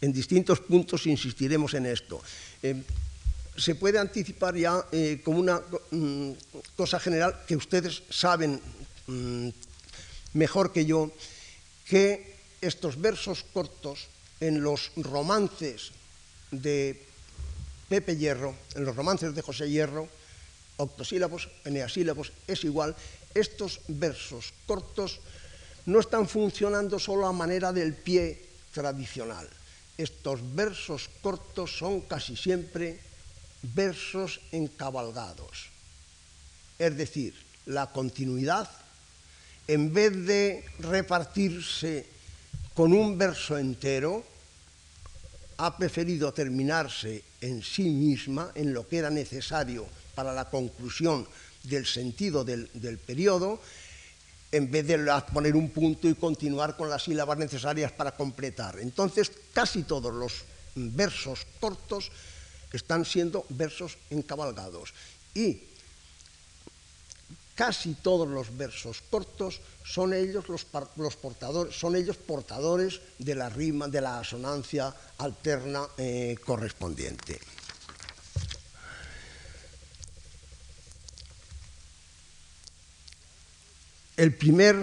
En 0.00 0.12
distintos 0.12 0.60
puntos 0.60 1.06
insistiremos 1.06 1.72
en 1.74 1.86
esto. 1.86 2.20
Se 3.56 3.74
puede 3.74 3.98
anticipar 3.98 4.56
ya 4.56 4.84
eh, 4.90 5.20
como 5.24 5.38
una 5.38 5.62
mm, 5.90 6.32
cosa 6.76 6.98
general 6.98 7.44
que 7.46 7.56
ustedes 7.56 8.02
saben 8.10 8.60
mm, 9.06 9.48
mejor 10.34 10.72
que 10.72 10.84
yo, 10.84 11.10
que 11.86 12.34
estos 12.60 13.00
versos 13.00 13.44
cortos 13.52 14.08
en 14.40 14.62
los 14.62 14.90
romances 14.96 15.92
de 16.50 17.00
Pepe 17.88 18.16
Hierro, 18.16 18.54
en 18.74 18.84
los 18.84 18.96
romances 18.96 19.34
de 19.34 19.42
José 19.42 19.70
Hierro, 19.70 20.08
octosílabos, 20.76 21.48
eneasílabos, 21.64 22.32
es 22.46 22.64
igual, 22.64 22.96
estos 23.34 23.80
versos 23.86 24.52
cortos 24.66 25.20
no 25.86 26.00
están 26.00 26.26
funcionando 26.26 26.98
solo 26.98 27.26
a 27.26 27.32
manera 27.32 27.72
del 27.72 27.94
pie 27.94 28.42
tradicional. 28.72 29.48
Estos 29.96 30.40
versos 30.54 31.08
cortos 31.22 31.78
son 31.78 32.00
casi 32.02 32.34
siempre 32.36 32.98
versos 33.72 34.40
encabalgados. 34.52 35.70
Es 36.78 36.96
decir, 36.96 37.34
la 37.66 37.86
continuidad, 37.92 38.68
en 39.66 39.94
vez 39.94 40.26
de 40.26 40.64
repartirse 40.80 42.06
con 42.74 42.92
un 42.92 43.16
verso 43.16 43.56
entero, 43.56 44.24
ha 45.56 45.76
preferido 45.78 46.32
terminarse 46.34 47.22
en 47.40 47.62
sí 47.62 47.88
misma, 47.88 48.50
en 48.54 48.74
lo 48.74 48.88
que 48.88 48.98
era 48.98 49.10
necesario 49.10 49.86
para 50.14 50.32
la 50.32 50.50
conclusión 50.50 51.26
del 51.62 51.86
sentido 51.86 52.44
del, 52.44 52.68
periodo, 52.98 53.60
en 54.52 54.70
vez 54.70 54.86
de 54.86 54.98
poner 55.32 55.56
un 55.56 55.70
punto 55.70 56.08
y 56.08 56.14
continuar 56.14 56.76
con 56.76 56.90
las 56.90 57.04
sílabas 57.04 57.38
necesarias 57.38 57.92
para 57.92 58.12
completar. 58.12 58.78
Entonces, 58.80 59.30
casi 59.52 59.84
todos 59.84 60.12
los 60.12 60.44
versos 60.74 61.46
cortos 61.60 62.10
están 62.76 63.04
siendo 63.04 63.44
versos 63.50 63.98
encabalgados. 64.10 64.92
Y 65.34 65.62
casi 67.54 67.94
todos 67.94 68.28
los 68.28 68.56
versos 68.56 69.02
cortos 69.10 69.60
son 69.84 70.14
ellos 70.14 70.48
los, 70.48 70.64
portadores, 70.64 71.76
son 71.76 71.96
ellos 71.96 72.16
portadores 72.16 73.00
de 73.18 73.34
la 73.34 73.48
rima, 73.48 73.88
de 73.88 74.00
la 74.00 74.18
asonancia 74.18 74.94
alterna 75.18 75.86
eh, 75.98 76.36
correspondiente. 76.44 77.40
El 84.16 84.32
primer, 84.34 84.76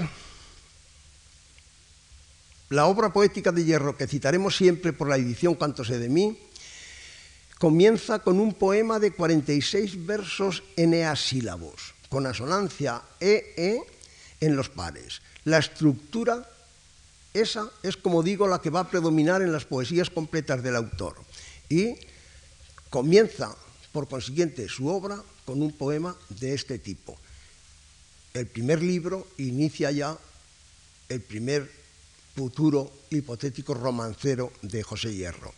la 2.69 2.85
obra 2.85 3.13
poética 3.13 3.53
de 3.53 3.63
Hierro 3.63 3.95
que 3.95 4.07
citaremos 4.07 4.57
siempre 4.57 4.91
por 4.91 5.07
la 5.07 5.15
edición 5.15 5.55
Cuanto 5.55 5.85
sé 5.85 5.99
de 5.99 6.09
mí, 6.09 6.37
comienza 7.62 8.18
con 8.18 8.39
un 8.39 8.55
poema 8.55 8.97
de 8.97 9.12
46 9.12 10.07
versos 10.07 10.64
eneasílabos, 10.76 11.93
con 12.09 12.26
asonancia 12.26 13.03
EE 13.20 13.86
en 14.41 14.55
los 14.55 14.70
pares. 14.70 15.22
La 15.45 15.59
estructura, 15.59 16.49
esa 17.36 17.70
es 17.84 17.97
como 17.97 18.24
digo 18.24 18.47
la 18.47 18.62
que 18.62 18.72
va 18.72 18.80
a 18.80 18.89
predominar 18.89 19.43
en 19.43 19.51
las 19.51 19.66
poesías 19.66 20.09
completas 20.09 20.64
del 20.64 20.76
autor. 20.76 21.22
Y 21.70 21.93
comienza, 22.89 23.55
por 23.91 24.09
consiguiente, 24.09 24.68
su 24.68 24.88
obra 24.88 25.22
con 25.45 25.62
un 25.62 25.72
poema 25.72 26.18
de 26.30 26.55
este 26.55 26.80
tipo. 26.80 27.16
El 28.34 28.47
primer 28.47 28.82
libro 28.82 29.28
inicia 29.38 29.91
ya 29.91 30.18
el 31.09 31.22
primer 31.22 31.70
futuro 32.36 32.91
hipotético 33.12 33.76
romancero 33.76 34.51
de 34.64 34.82
José 34.82 35.14
Hierro. 35.14 35.53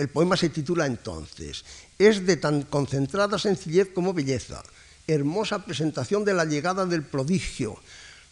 El 0.00 0.08
poema 0.08 0.34
se 0.34 0.48
titula 0.48 0.86
entonces, 0.86 1.62
es 1.98 2.24
de 2.24 2.38
tan 2.38 2.62
concentrada 2.62 3.38
sencillez 3.38 3.90
como 3.92 4.14
belleza, 4.14 4.62
hermosa 5.06 5.66
presentación 5.66 6.24
de 6.24 6.32
la 6.32 6.46
llegada 6.46 6.86
del 6.86 7.02
prodigio, 7.02 7.76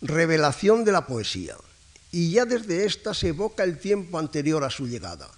revelación 0.00 0.82
de 0.86 0.92
la 0.92 1.06
poesía. 1.06 1.56
Y 2.10 2.30
ya 2.30 2.46
desde 2.46 2.86
esta 2.86 3.12
se 3.12 3.28
evoca 3.28 3.64
el 3.64 3.76
tiempo 3.76 4.18
anterior 4.18 4.64
a 4.64 4.70
su 4.70 4.88
llegada, 4.88 5.28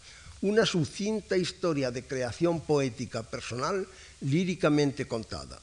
una 0.40 0.64
sucinta 0.66 1.36
historia 1.36 1.90
de 1.90 2.06
creación 2.06 2.60
poética 2.60 3.24
personal 3.24 3.88
líricamente 4.20 5.08
contada. 5.08 5.58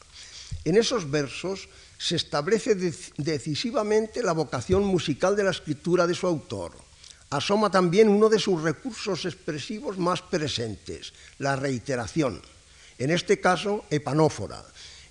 En 0.65 0.75
esos 0.75 1.09
versos 1.09 1.69
se 1.97 2.17
establece 2.17 2.75
decisivamente 3.15 4.21
la 4.21 4.33
vocación 4.33 4.83
musical 4.83 5.37
de 5.37 5.45
la 5.45 5.51
escritura 5.51 6.05
de 6.05 6.13
su 6.13 6.27
autor. 6.27 6.86
Asoma 7.29 7.69
también 7.69 8.07
uno 8.07 8.29
de 8.29 8.39
sus 8.39 8.61
recursos 8.61 9.25
expresivos 9.25 9.97
más 9.97 10.21
presentes, 10.21 11.13
la 11.39 11.55
reiteración. 11.55 12.41
En 12.97 13.11
este 13.11 13.39
caso, 13.39 13.83
epanófora. 13.89 14.63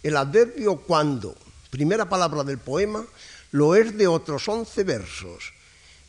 El 0.03 0.17
adverbio 0.17 0.77
cuando, 0.77 1.37
primera 1.71 2.09
palabra 2.09 2.43
del 2.43 2.59
poema, 2.59 3.05
lo 3.53 3.75
es 3.75 3.97
de 3.97 4.07
otros 4.07 4.49
once 4.49 4.83
versos. 4.83 5.53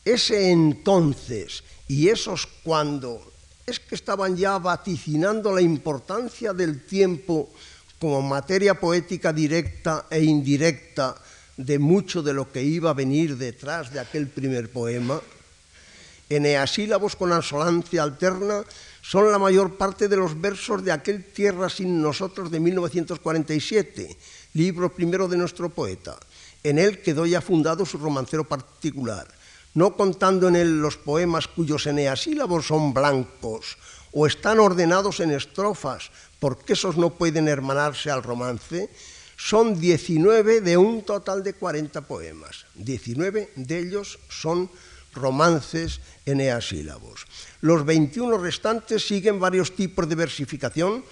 Ese 0.05 0.51
entonces 0.51 1.63
y 1.87 2.07
esos 2.07 2.47
cuando 2.63 3.33
es 3.65 3.79
que 3.81 3.95
estaban 3.95 4.37
ya 4.37 4.57
vaticinando 4.57 5.53
la 5.53 5.61
importancia 5.61 6.53
del 6.53 6.85
tiempo 6.85 7.49
como 7.99 8.21
materia 8.21 8.79
poética 8.79 9.33
directa 9.33 10.05
e 10.09 10.23
indirecta 10.23 11.15
de 11.57 11.79
mucho 11.79 12.23
de 12.23 12.33
lo 12.33 12.49
que 12.49 12.63
iba 12.63 12.91
a 12.91 12.93
venir 12.93 13.35
detrás 13.35 13.91
de 13.91 13.99
aquel 13.99 14.27
primer 14.27 14.71
poema, 14.71 15.19
eneasílabos 16.29 17.15
con 17.15 17.31
asolancia 17.31 18.03
alterna 18.03 18.63
son 19.01 19.31
la 19.31 19.39
mayor 19.39 19.77
parte 19.77 20.07
de 20.07 20.17
los 20.17 20.39
versos 20.39 20.83
de 20.83 20.91
aquel 20.91 21.23
Tierra 21.23 21.69
sin 21.69 22.01
nosotros 22.01 22.51
de 22.51 22.59
1947, 22.59 24.17
libro 24.53 24.93
primero 24.93 25.27
de 25.27 25.37
nuestro 25.37 25.69
poeta. 25.69 26.17
En 26.63 26.77
él 26.77 27.01
quedó 27.01 27.25
ya 27.25 27.39
fundado 27.39 27.85
su 27.85 27.97
romancero 27.97 28.43
particular, 28.43 29.27
no 29.75 29.95
contando 29.95 30.49
en 30.49 30.57
él 30.57 30.81
los 30.81 30.97
poemas 30.97 31.47
cuyos 31.47 31.87
eneasílabos 31.87 32.67
son 32.67 32.93
blancos 32.93 33.77
o 34.11 34.27
están 34.27 34.59
ordenados 34.59 35.19
en 35.19 35.31
estrofas 35.31 36.11
porque 36.39 36.73
esos 36.73 36.97
no 36.97 37.11
pueden 37.11 37.47
hermanarse 37.47 38.11
al 38.11 38.23
romance, 38.23 38.89
son 39.37 39.79
19 39.79 40.61
de 40.61 40.77
un 40.77 41.03
total 41.03 41.43
de 41.43 41.53
40 41.53 42.01
poemas. 42.01 42.65
19 42.75 43.51
de 43.55 43.79
ellos 43.79 44.19
son 44.29 44.69
romances 45.17 45.99
eneasílabos. 46.25 47.25
Los 47.61 47.85
21 47.85 48.37
restantes 48.37 49.05
siguen 49.05 49.39
varios 49.39 49.75
tipos 49.75 50.07
de 50.07 50.15
versificación 50.15 51.03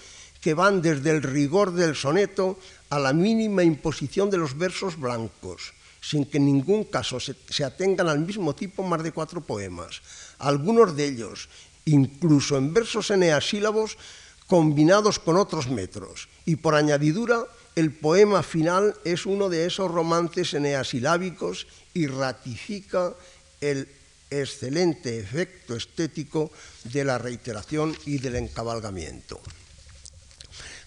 que 0.46 0.54
van 0.54 0.82
desde 0.82 1.10
el 1.10 1.24
rigor 1.24 1.74
del 1.74 1.96
soneto 1.96 2.60
a 2.90 3.00
la 3.00 3.14
mínima 3.14 3.64
imposición 3.64 4.30
de 4.30 4.38
los 4.38 4.56
versos 4.56 4.94
blancos, 5.00 5.74
sin 6.02 6.26
que 6.26 6.38
en 6.38 6.46
ningún 6.46 6.86
caso 6.86 7.20
se, 7.20 7.34
atengan 7.66 8.08
al 8.08 8.20
mismo 8.20 8.54
tipo 8.54 8.84
más 8.84 9.02
de 9.02 9.12
cuatro 9.12 9.42
poemas. 9.42 10.06
Algunos 10.38 10.96
de 10.96 11.08
ellos, 11.08 11.50
incluso 11.86 12.58
en 12.58 12.74
versos 12.74 13.10
eneasílabos, 13.10 13.98
combinados 14.46 15.18
con 15.18 15.38
otros 15.38 15.68
metros. 15.68 16.30
Y 16.46 16.58
por 16.58 16.76
añadidura, 16.76 17.46
el 17.76 17.92
poema 17.92 18.44
final 18.44 18.94
es 19.04 19.26
uno 19.26 19.50
de 19.50 19.66
esos 19.66 19.90
romances 19.90 20.54
eneasilábicos 20.54 21.66
y 21.94 22.06
ratifica 22.06 23.16
el 23.62 23.90
excelente 24.30 25.20
efecto 25.20 25.76
estético 25.76 26.52
de 26.84 27.04
la 27.04 27.18
reiteración 27.18 27.96
y 28.06 28.18
del 28.18 28.36
encabalgamiento. 28.36 29.40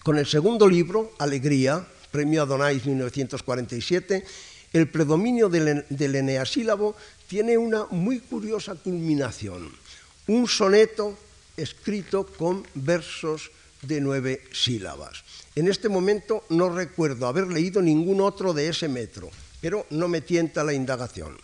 Con 0.03 0.17
el 0.17 0.25
segundo 0.25 0.67
libro, 0.67 1.13
Alegría, 1.19 1.85
premio 2.11 2.43
Adonais 2.43 2.85
1947, 2.85 4.23
el 4.73 4.87
predominio 4.87 5.49
del, 5.49 5.85
del 5.89 6.15
eneasílabo 6.15 6.95
tiene 7.27 7.57
una 7.57 7.85
muy 7.91 8.19
curiosa 8.19 8.75
culminación, 8.75 9.71
un 10.27 10.47
soneto 10.47 11.17
escrito 11.57 12.25
con 12.25 12.65
versos 12.75 13.51
de 13.81 14.01
nueve 14.01 14.43
sílabas. 14.51 15.23
En 15.55 15.67
este 15.67 15.89
momento 15.89 16.43
no 16.49 16.69
recuerdo 16.69 17.27
haber 17.27 17.47
leído 17.47 17.81
ningún 17.81 18.21
otro 18.21 18.53
de 18.53 18.69
ese 18.69 18.87
metro, 18.87 19.29
pero 19.61 19.85
no 19.89 20.07
me 20.07 20.21
tienta 20.21 20.63
la 20.63 20.73
indagación. 20.73 21.37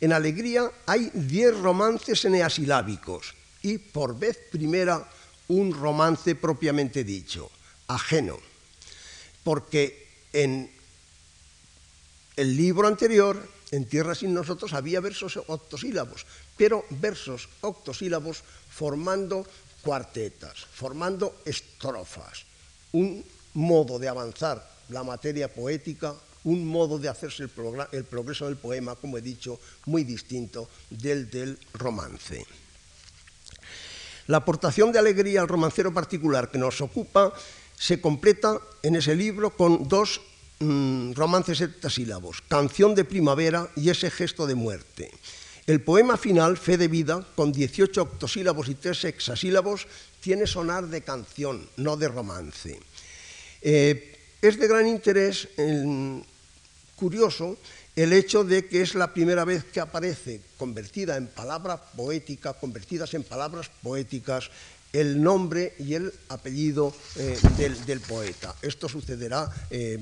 En 0.00 0.12
Alegría 0.12 0.70
hay 0.86 1.10
diez 1.14 1.56
romances 1.58 2.24
eneasilábicos 2.24 3.34
y 3.62 3.78
por 3.78 4.18
vez 4.18 4.38
primera 4.50 5.08
un 5.48 5.72
romance 5.72 6.34
propiamente 6.34 7.04
dicho, 7.04 7.50
ajeno, 7.88 8.38
porque 9.42 10.08
en 10.32 10.70
el 12.36 12.56
libro 12.56 12.88
anterior, 12.88 13.48
en 13.70 13.84
Tierra 13.86 14.14
sin 14.14 14.34
nosotros, 14.34 14.72
había 14.72 15.00
versos 15.00 15.38
octosílabos, 15.46 16.26
pero 16.56 16.84
versos 16.90 17.48
octosílabos 17.60 18.42
formando 18.70 19.46
cuartetas, 19.82 20.66
formando 20.74 21.40
estrofas, 21.44 22.44
un 22.92 23.24
modo 23.54 23.98
de 23.98 24.08
avanzar 24.08 24.66
la 24.88 25.04
materia 25.04 25.52
poética, 25.52 26.14
un 26.44 26.66
modo 26.66 26.98
de 26.98 27.08
hacerse 27.08 27.42
el, 27.42 28.04
progreso 28.04 28.46
del 28.46 28.56
poema, 28.56 28.94
como 28.96 29.18
he 29.18 29.22
dicho, 29.22 29.58
muy 29.86 30.04
distinto 30.04 30.68
del 30.90 31.30
del 31.30 31.58
romance. 31.74 32.46
La 34.26 34.38
aportación 34.38 34.92
de 34.92 34.98
alegría 34.98 35.42
al 35.42 35.48
romancero 35.48 35.92
particular 35.92 36.50
que 36.50 36.58
nos 36.58 36.80
ocupa 36.80 37.32
se 37.76 38.00
completa 38.00 38.60
en 38.82 38.96
ese 38.96 39.14
libro 39.14 39.50
con 39.56 39.88
dos 39.88 40.20
mm, 40.60 41.12
romances 41.12 41.60
heptasílabos, 41.60 42.40
Canción 42.48 42.94
de 42.94 43.04
primavera 43.04 43.68
y 43.76 43.90
ese 43.90 44.10
gesto 44.10 44.46
de 44.46 44.54
muerte. 44.54 45.10
El 45.66 45.80
poema 45.80 46.16
final, 46.16 46.56
Fe 46.56 46.76
de 46.76 46.88
vida, 46.88 47.26
con 47.34 47.52
18 47.52 48.02
octosílabos 48.02 48.68
y 48.68 48.74
3 48.74 49.04
hexasílabos, 49.04 49.86
tiene 50.20 50.46
sonar 50.46 50.88
de 50.88 51.00
canción, 51.00 51.68
no 51.76 51.96
de 51.96 52.08
romance. 52.08 52.80
Eh, 53.60 54.16
es 54.40 54.58
de 54.58 54.68
gran 54.68 54.86
interés, 54.86 55.48
curioso, 56.96 57.56
el 57.96 58.12
hecho 58.12 58.44
de 58.44 58.66
que 58.66 58.82
es 58.82 58.94
la 58.94 59.12
primera 59.12 59.44
vez 59.44 59.64
que 59.64 59.80
aparece 59.80 60.40
convertida 60.56 61.16
en 61.16 61.28
palabra 61.28 61.76
poética, 61.76 62.54
convertidas 62.54 63.14
en 63.14 63.22
palabras 63.22 63.70
poéticas, 63.82 64.50
el 64.92 65.20
nombre 65.22 65.74
y 65.78 65.94
el 65.94 66.12
apellido 66.28 66.94
eh, 67.16 67.36
del, 67.56 68.00
poeta. 68.00 68.54
Esto 68.62 68.88
sucederá 68.88 69.50
eh, 69.70 69.98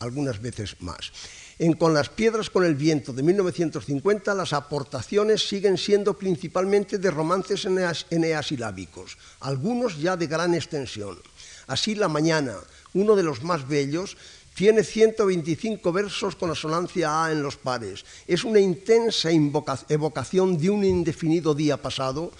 algunas 0.00 0.42
veces 0.42 0.76
más. 0.80 1.12
En 1.58 1.74
Con 1.74 1.94
las 1.94 2.08
piedras 2.08 2.50
con 2.50 2.64
el 2.64 2.74
viento 2.74 3.12
de 3.12 3.22
1950 3.22 4.34
las 4.34 4.52
aportaciones 4.52 5.46
siguen 5.46 5.78
siendo 5.78 6.18
principalmente 6.18 6.98
de 6.98 7.10
romances 7.10 7.66
eneasilábicos, 8.10 9.16
algunos 9.40 9.98
ya 10.00 10.16
de 10.16 10.26
gran 10.26 10.54
extensión. 10.54 11.18
Así 11.68 11.94
La 11.94 12.08
Mañana, 12.08 12.56
uno 12.94 13.14
de 13.14 13.22
los 13.22 13.44
más 13.44 13.68
bellos, 13.68 14.16
tiene 14.54 14.84
125 14.84 15.92
versos 15.92 16.36
con 16.36 16.50
asonancia 16.50 17.24
A 17.24 17.32
en 17.32 17.42
los 17.42 17.56
pares. 17.56 18.04
Es 18.26 18.44
una 18.44 18.60
intensa 18.60 19.30
evocación 19.30 20.58
de 20.58 20.70
un 20.70 20.84
indefinido 20.84 21.54
día 21.54 21.76
pasado, 21.76 22.32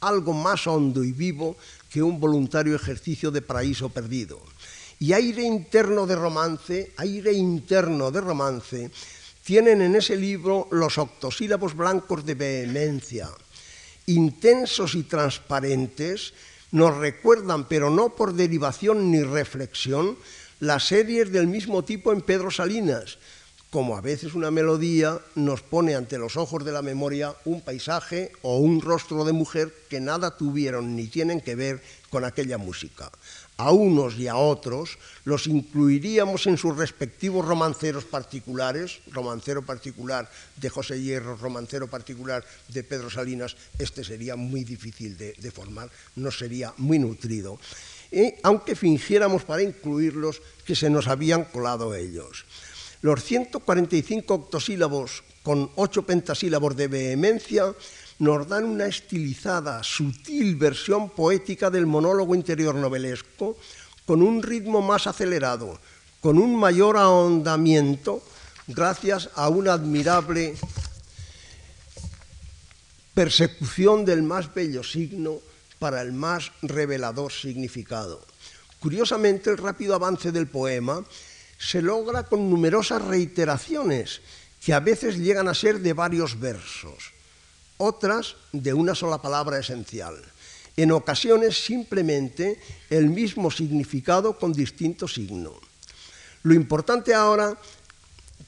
algo 0.00 0.32
más 0.32 0.66
hondo 0.66 1.04
y 1.04 1.12
vivo 1.12 1.56
que 1.90 2.02
un 2.02 2.18
voluntario 2.18 2.74
ejercicio 2.74 3.30
de 3.30 3.42
paraíso 3.42 3.88
perdido 3.88 4.40
y 5.00 5.14
aire 5.14 5.42
interno 5.42 6.06
de 6.06 6.14
romance, 6.14 6.92
aire 6.98 7.32
interno 7.32 8.10
de 8.10 8.20
romance, 8.20 8.90
tienen 9.42 9.80
en 9.80 9.96
ese 9.96 10.14
libro 10.14 10.68
los 10.70 10.98
octosílabos 10.98 11.74
blancos 11.74 12.24
de 12.26 12.34
vehemencia, 12.34 13.30
intensos 14.06 14.94
y 14.94 15.04
transparentes, 15.04 16.34
nos 16.72 16.98
recuerdan, 16.98 17.66
pero 17.66 17.88
no 17.88 18.10
por 18.14 18.34
derivación 18.34 19.10
ni 19.10 19.22
reflexión, 19.22 20.18
las 20.60 20.86
series 20.86 21.32
del 21.32 21.46
mismo 21.46 21.82
tipo 21.82 22.12
en 22.12 22.20
Pedro 22.20 22.50
Salinas, 22.50 23.18
como 23.70 23.96
a 23.96 24.02
veces 24.02 24.34
una 24.34 24.50
melodía 24.50 25.18
nos 25.34 25.62
pone 25.62 25.94
ante 25.94 26.18
los 26.18 26.36
ojos 26.36 26.64
de 26.66 26.72
la 26.72 26.82
memoria 26.82 27.34
un 27.46 27.62
paisaje 27.62 28.32
o 28.42 28.58
un 28.58 28.82
rostro 28.82 29.24
de 29.24 29.32
mujer 29.32 29.72
que 29.88 30.00
nada 30.00 30.36
tuvieron 30.36 30.96
ni 30.96 31.06
tienen 31.06 31.40
que 31.40 31.54
ver 31.54 31.82
con 32.10 32.26
aquella 32.26 32.58
música. 32.58 33.10
A 33.60 33.72
unos 33.72 34.16
y 34.16 34.26
a 34.26 34.36
otros 34.36 34.96
los 35.24 35.46
incluiríamos 35.46 36.46
en 36.46 36.56
sus 36.56 36.74
respectivos 36.78 37.44
romanceros 37.44 38.06
particulares, 38.06 39.00
romancero 39.12 39.60
particular 39.60 40.30
de 40.56 40.70
José 40.70 41.02
Hierro, 41.02 41.36
romancero 41.36 41.86
particular 41.86 42.42
de 42.68 42.82
Pedro 42.84 43.10
Salinas, 43.10 43.56
este 43.78 44.02
sería 44.02 44.34
muy 44.34 44.64
difícil 44.64 45.18
de, 45.18 45.50
formar, 45.50 45.90
no 46.16 46.30
sería 46.30 46.72
muy 46.78 46.98
nutrido. 46.98 47.60
Y, 48.10 48.32
aunque 48.44 48.74
fingiéramos 48.74 49.44
para 49.44 49.62
incluirlos 49.62 50.40
que 50.64 50.74
se 50.74 50.88
nos 50.88 51.06
habían 51.06 51.44
colado 51.44 51.94
ellos. 51.94 52.46
Los 53.02 53.22
145 53.22 54.32
octosílabos 54.32 55.22
con 55.42 55.70
8 55.76 56.06
pentasílabos 56.06 56.76
de 56.76 56.88
vehemencia 56.88 57.74
nos 58.20 58.46
dan 58.46 58.64
una 58.64 58.86
estilizada, 58.86 59.82
sutil 59.82 60.56
versión 60.56 61.08
poética 61.10 61.70
del 61.70 61.86
monólogo 61.86 62.34
interior 62.34 62.74
novelesco, 62.74 63.56
con 64.04 64.22
un 64.22 64.42
ritmo 64.42 64.82
más 64.82 65.06
acelerado, 65.06 65.80
con 66.20 66.38
un 66.38 66.54
mayor 66.54 66.96
ahondamiento, 66.96 68.22
gracias 68.66 69.30
a 69.34 69.48
una 69.48 69.72
admirable 69.72 70.54
persecución 73.14 74.04
del 74.04 74.22
más 74.22 74.52
bello 74.52 74.84
signo 74.84 75.38
para 75.78 76.02
el 76.02 76.12
más 76.12 76.52
revelador 76.60 77.32
significado. 77.32 78.20
Curiosamente, 78.80 79.48
el 79.48 79.56
rápido 79.56 79.94
avance 79.94 80.30
del 80.30 80.46
poema 80.46 81.04
se 81.58 81.80
logra 81.80 82.24
con 82.24 82.50
numerosas 82.50 83.02
reiteraciones 83.02 84.20
que 84.60 84.74
a 84.74 84.80
veces 84.80 85.16
llegan 85.16 85.48
a 85.48 85.54
ser 85.54 85.80
de 85.80 85.94
varios 85.94 86.38
versos, 86.38 87.12
otras 87.80 88.36
de 88.52 88.74
una 88.74 88.94
sola 88.94 89.20
palabra 89.20 89.58
esencial. 89.58 90.14
En 90.76 90.92
ocasiones 90.92 91.64
simplemente 91.64 92.60
el 92.90 93.08
mismo 93.08 93.50
significado 93.50 94.38
con 94.38 94.52
distinto 94.52 95.08
signo. 95.08 95.54
Lo 96.42 96.54
importante 96.54 97.14
ahora, 97.14 97.56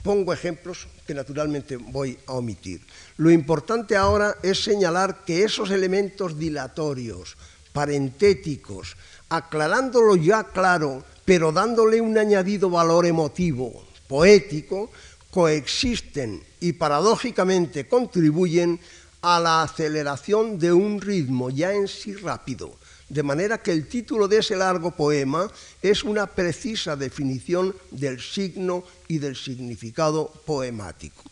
pongo 0.02 0.32
ejemplos 0.32 0.86
que 1.06 1.14
naturalmente 1.14 1.76
voy 1.76 2.18
a 2.26 2.32
omitir, 2.34 2.80
lo 3.16 3.30
importante 3.30 3.96
ahora 3.96 4.36
es 4.42 4.62
señalar 4.62 5.24
que 5.24 5.44
esos 5.44 5.70
elementos 5.70 6.38
dilatorios, 6.38 7.36
parentéticos, 7.72 8.96
aclarándolo 9.28 10.16
ya 10.16 10.44
claro, 10.44 11.04
pero 11.24 11.52
dándole 11.52 12.00
un 12.00 12.16
añadido 12.18 12.68
valor 12.68 13.06
emotivo, 13.06 13.84
poético, 14.08 14.90
coexisten 15.30 16.42
y 16.60 16.74
paradójicamente 16.74 17.88
contribuyen 17.88 18.78
a 19.22 19.38
la 19.38 19.62
aceleración 19.62 20.58
de 20.58 20.72
un 20.72 21.00
ritmo 21.00 21.48
ya 21.48 21.72
en 21.72 21.86
sí 21.86 22.14
rápido, 22.14 22.74
de 23.08 23.22
manera 23.22 23.62
que 23.62 23.70
el 23.70 23.86
título 23.88 24.26
de 24.26 24.38
ese 24.38 24.56
largo 24.56 24.90
poema 24.90 25.50
es 25.80 26.02
una 26.02 26.26
precisa 26.26 26.96
definición 26.96 27.74
del 27.90 28.20
signo 28.20 28.84
y 29.06 29.18
del 29.18 29.36
significado 29.36 30.28
poemático. 30.44 31.22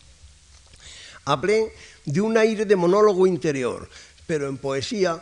Hablé 1.25 1.73
de 2.05 2.21
un 2.21 2.37
aire 2.37 2.65
de 2.65 2.75
monólogo 2.75 3.27
interior, 3.27 3.89
pero 4.25 4.47
en 4.47 4.57
poesía 4.57 5.21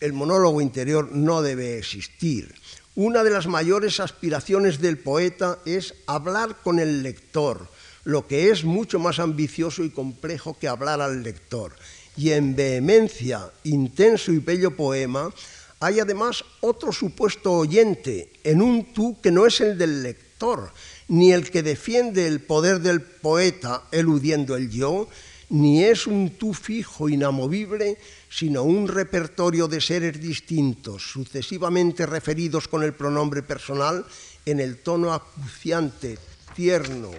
el 0.00 0.12
monólogo 0.12 0.60
interior 0.60 1.12
no 1.12 1.42
debe 1.42 1.78
existir. 1.78 2.54
Una 2.94 3.22
de 3.22 3.30
las 3.30 3.46
mayores 3.46 4.00
aspiraciones 4.00 4.80
del 4.80 4.98
poeta 4.98 5.58
es 5.64 5.94
hablar 6.06 6.56
con 6.62 6.78
el 6.78 7.02
lector, 7.02 7.68
lo 8.04 8.26
que 8.26 8.50
es 8.50 8.64
mucho 8.64 8.98
más 8.98 9.18
ambicioso 9.18 9.84
y 9.84 9.90
complejo 9.90 10.56
que 10.58 10.68
hablar 10.68 11.00
al 11.00 11.22
lector. 11.22 11.74
Y 12.16 12.30
en 12.30 12.54
vehemencia, 12.56 13.50
intenso 13.64 14.32
y 14.32 14.38
bello 14.38 14.76
poema, 14.76 15.32
hay 15.80 16.00
además 16.00 16.44
otro 16.60 16.92
supuesto 16.92 17.52
oyente, 17.52 18.30
en 18.44 18.62
un 18.62 18.92
tú 18.92 19.20
que 19.20 19.30
no 19.30 19.46
es 19.46 19.60
el 19.60 19.78
del 19.78 20.02
lector, 20.02 20.72
ni 21.08 21.32
el 21.32 21.50
que 21.50 21.62
defiende 21.62 22.26
el 22.26 22.40
poder 22.40 22.80
del 22.80 23.00
poeta 23.00 23.84
eludiendo 23.90 24.56
el 24.56 24.70
yo, 24.70 25.08
ni 25.48 25.84
es 25.84 26.06
un 26.06 26.30
tú 26.30 26.54
fijo, 26.54 27.08
inamovible, 27.08 27.98
sino 28.30 28.62
un 28.62 28.88
repertorio 28.88 29.68
de 29.68 29.80
seres 29.80 30.20
distintos, 30.20 31.02
sucesivamente 31.02 32.06
referidos 32.06 32.68
con 32.68 32.82
el 32.82 32.94
pronombre 32.94 33.42
personal 33.42 34.06
en 34.46 34.60
el 34.60 34.78
tono 34.78 35.12
acuciante, 35.12 36.18
tierno, 36.54 37.10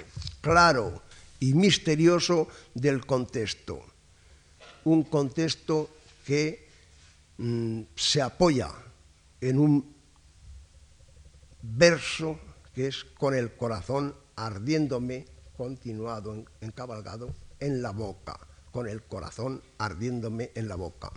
claro 0.43 1.01
y 1.39 1.53
misterioso 1.53 2.49
del 2.75 3.05
contexto. 3.05 3.81
Un 4.83 5.03
contexto 5.03 5.89
que 6.27 6.67
mm, 7.37 7.81
se 7.95 8.21
apoya 8.21 8.69
en 9.39 9.57
un 9.57 9.95
verso 11.61 12.39
que 12.75 12.87
es 12.87 13.05
con 13.05 13.33
el 13.33 13.55
corazón 13.55 14.13
ardiéndome, 14.35 15.25
continuado, 15.55 16.43
encabalgado 16.59 17.33
en 17.59 17.81
la 17.81 17.91
boca 17.91 18.37
con 18.73 18.89
el 18.89 19.03
corazón 19.03 19.61
ardiéndome 19.77 20.51
en 20.55 20.67
la 20.67 20.75
boca. 20.75 21.11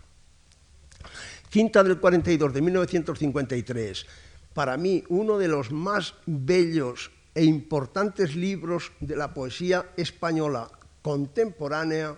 Quinta 1.49 1.83
del 1.83 1.99
42 1.99 2.53
de 2.53 2.61
1953, 2.61 4.07
para 4.53 4.77
mí 4.77 5.03
uno 5.09 5.39
de 5.39 5.49
los 5.49 5.73
más 5.73 6.15
bellos 6.27 7.11
e 7.37 7.45
importantes 7.45 8.33
libros 8.33 8.97
de 8.99 9.13
la 9.13 9.37
poesía 9.37 9.93
española 10.01 10.73
contemporánea, 11.05 12.17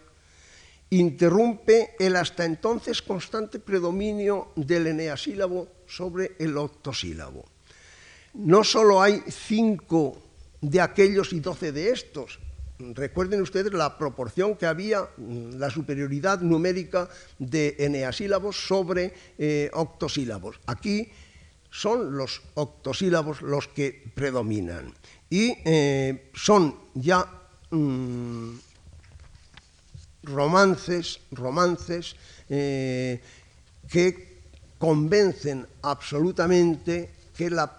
interrumpe 0.91 1.99
el 1.99 2.15
hasta 2.15 2.47
entonces 2.47 3.03
constante 3.03 3.59
predominio 3.59 4.55
del 4.55 4.87
eneasílabo 4.87 5.83
sobre 5.91 6.39
el 6.39 6.57
octosílabo. 6.57 7.45
No 8.35 8.63
solo 8.63 9.03
hay 9.03 9.21
cinco 9.27 10.23
de 10.63 10.81
aquellos 10.81 11.33
y 11.33 11.41
doce 11.41 11.73
de 11.73 11.91
estos, 11.91 12.39
Recuerden 12.79 13.43
ustedes 13.43 13.73
la 13.73 13.99
proporción 13.99 14.55
que 14.55 14.65
había, 14.65 15.09
la 15.19 15.69
superioridad 15.69 16.41
numérica 16.41 17.09
de 17.37 17.75
eneasílabos 17.77 18.69
sobre 18.69 19.13
eh, 19.37 19.69
octosílabos. 19.75 20.61
Aquí 20.67 21.11
son 21.71 22.17
los 22.17 22.43
octosílabos 22.55 23.43
los 23.43 23.69
que 23.69 24.11
predominan. 24.15 24.95
Y 25.31 25.55
eh, 25.65 26.31
son 26.35 26.75
ya 26.95 27.27
mm, 27.71 28.51
romances, 30.25 31.21
romances 31.33 32.17
eh, 32.49 33.21
que 33.89 34.39
convencen 34.79 35.67
absolutamente 35.83 37.11
que 37.37 37.51
la 37.51 37.77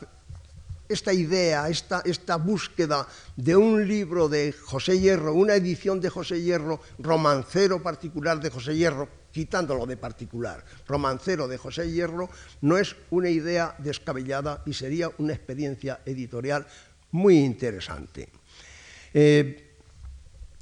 esta 0.89 1.13
idea, 1.13 1.69
esta, 1.69 2.01
esta, 2.03 2.37
búsqueda 2.37 3.07
de 3.35 3.55
un 3.55 3.87
libro 3.87 4.27
de 4.27 4.51
José 4.51 4.99
Hierro, 4.99 5.35
una 5.35 5.53
edición 5.53 6.01
de 6.01 6.09
José 6.09 6.41
Hierro, 6.41 6.81
romancero 6.97 7.83
particular 7.83 8.39
de 8.39 8.49
José 8.49 8.75
Hierro, 8.75 9.07
quitándolo 9.31 9.85
de 9.85 9.97
particular, 9.97 10.63
romancero 10.87 11.47
de 11.47 11.57
José 11.57 11.91
Hierro, 11.91 12.29
no 12.61 12.77
es 12.77 12.95
una 13.11 13.29
idea 13.29 13.75
descabellada 13.77 14.63
y 14.65 14.73
sería 14.73 15.11
una 15.17 15.33
experiencia 15.33 16.01
editorial 16.05 16.65
muy 17.11 17.39
interesante. 17.39 18.29
Eh, 19.13 19.75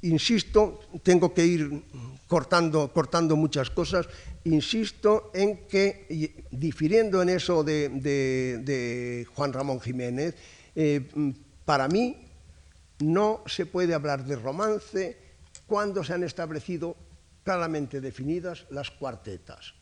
insisto, 0.02 0.80
tengo 1.02 1.34
que 1.34 1.44
ir 1.44 1.82
cortando, 2.26 2.92
cortando 2.92 3.36
muchas 3.36 3.70
cosas, 3.70 4.06
insisto 4.44 5.30
en 5.34 5.66
que, 5.66 6.44
difiriendo 6.50 7.22
en 7.22 7.30
eso 7.30 7.64
de, 7.64 9.26
Juan 9.34 9.52
Ramón 9.52 9.80
Jiménez, 9.80 10.34
eh, 10.74 11.02
para 11.64 11.88
mí 11.88 12.16
no 13.00 13.42
se 13.46 13.66
puede 13.66 13.94
hablar 13.94 14.24
de 14.24 14.36
romance 14.36 15.16
cuando 15.66 16.02
se 16.02 16.14
han 16.14 16.24
establecido 16.24 16.96
claramente 17.44 18.00
definidas 18.00 18.66
las 18.70 18.90
cuartetas. 18.90 19.74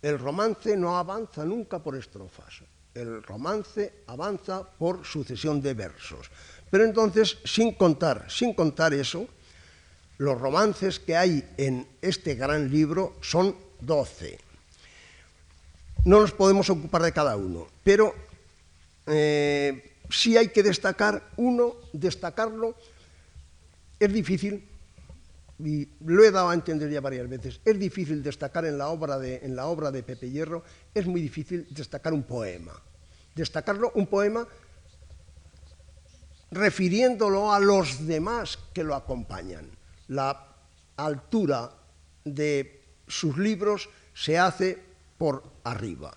El 0.00 0.18
romance 0.18 0.76
no 0.76 0.98
avanza 0.98 1.44
nunca 1.44 1.78
por 1.78 1.96
estrofas, 1.96 2.62
el 2.94 3.22
romance 3.22 4.02
avanza 4.06 4.62
por 4.64 5.04
sucesión 5.04 5.62
de 5.62 5.74
versos. 5.74 6.30
Pero 6.70 6.84
entonces, 6.84 7.38
sin 7.44 7.74
contar, 7.74 8.30
sin 8.30 8.54
contar 8.54 8.94
eso, 8.94 9.28
los 10.18 10.40
romances 10.40 10.98
que 10.98 11.16
hay 11.16 11.44
en 11.56 11.86
este 12.00 12.34
gran 12.34 12.70
libro 12.70 13.16
son 13.20 13.56
doce. 13.80 14.38
No 16.04 16.20
nos 16.20 16.32
podemos 16.32 16.68
ocupar 16.70 17.02
de 17.02 17.12
cada 17.12 17.36
uno, 17.36 17.68
pero 17.84 18.14
eh, 19.06 19.92
sí 20.10 20.36
hay 20.36 20.48
que 20.48 20.62
destacar 20.62 21.30
uno, 21.36 21.74
destacarlo 21.92 22.74
es 24.02 24.12
difícil, 24.12 24.68
y 25.64 25.88
lo 26.04 26.24
he 26.24 26.30
dado 26.30 26.48
a 26.48 26.54
entender 26.54 26.90
ya 26.90 27.00
varias 27.00 27.28
veces, 27.28 27.60
es 27.64 27.78
difícil 27.78 28.22
destacar 28.22 28.64
en 28.64 28.78
la 28.78 28.88
obra 28.88 29.18
de, 29.18 29.36
en 29.42 29.54
la 29.54 29.66
obra 29.66 29.90
de 29.90 30.02
Pepe 30.02 30.30
Hierro, 30.30 30.64
es 30.94 31.06
muy 31.06 31.20
difícil 31.20 31.66
destacar 31.70 32.12
un 32.12 32.24
poema. 32.24 32.72
Destacarlo, 33.34 33.92
un 33.94 34.06
poema 34.06 34.46
refiriéndolo 36.50 37.52
a 37.52 37.60
los 37.60 38.06
demás 38.06 38.58
que 38.74 38.84
lo 38.84 38.94
acompañan. 38.94 39.70
La 40.08 40.48
altura 40.96 41.70
de 42.24 42.82
sus 43.06 43.38
libros 43.38 43.88
se 44.14 44.38
hace 44.38 44.78
por 45.16 45.42
arriba. 45.64 46.14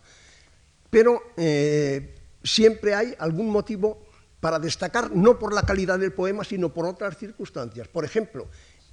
Pero 0.90 1.22
eh, 1.38 2.16
siempre 2.44 2.96
hay 2.96 3.16
algún 3.18 3.50
motivo 3.50 4.06
para 4.40 4.60
destacar, 4.60 5.16
no 5.16 5.40
por 5.40 5.54
la 5.54 5.64
calidad 5.64 5.98
del 5.98 6.14
poema, 6.14 6.44
sino 6.44 6.74
por 6.74 6.86
otras 6.86 7.18
circunstancias. 7.18 7.88
Por 7.88 8.06
ejemplo, 8.06 8.48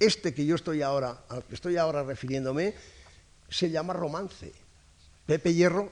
este 0.05 0.33
que 0.33 0.45
yo 0.45 0.55
estoy 0.55 0.81
ahora, 0.81 1.25
al 1.29 1.43
que 1.43 1.55
estoy 1.55 1.77
ahora 1.77 2.03
refiriéndome, 2.03 2.73
se 3.49 3.69
llama 3.69 3.93
romance. 3.93 4.51
Pepe 5.25 5.53
Hierro, 5.53 5.91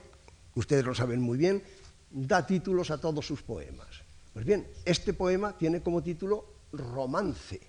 ustedes 0.55 0.85
lo 0.85 0.93
saben 0.95 1.21
muy 1.21 1.37
bien, 1.37 1.63
da 2.09 2.45
títulos 2.45 2.91
a 2.91 2.99
todos 2.99 3.25
sus 3.25 3.41
poemas. 3.41 3.87
Pues 4.33 4.45
bien, 4.45 4.67
este 4.85 5.13
poema 5.13 5.57
tiene 5.57 5.81
como 5.81 6.01
título 6.01 6.45
Romance. 6.71 7.59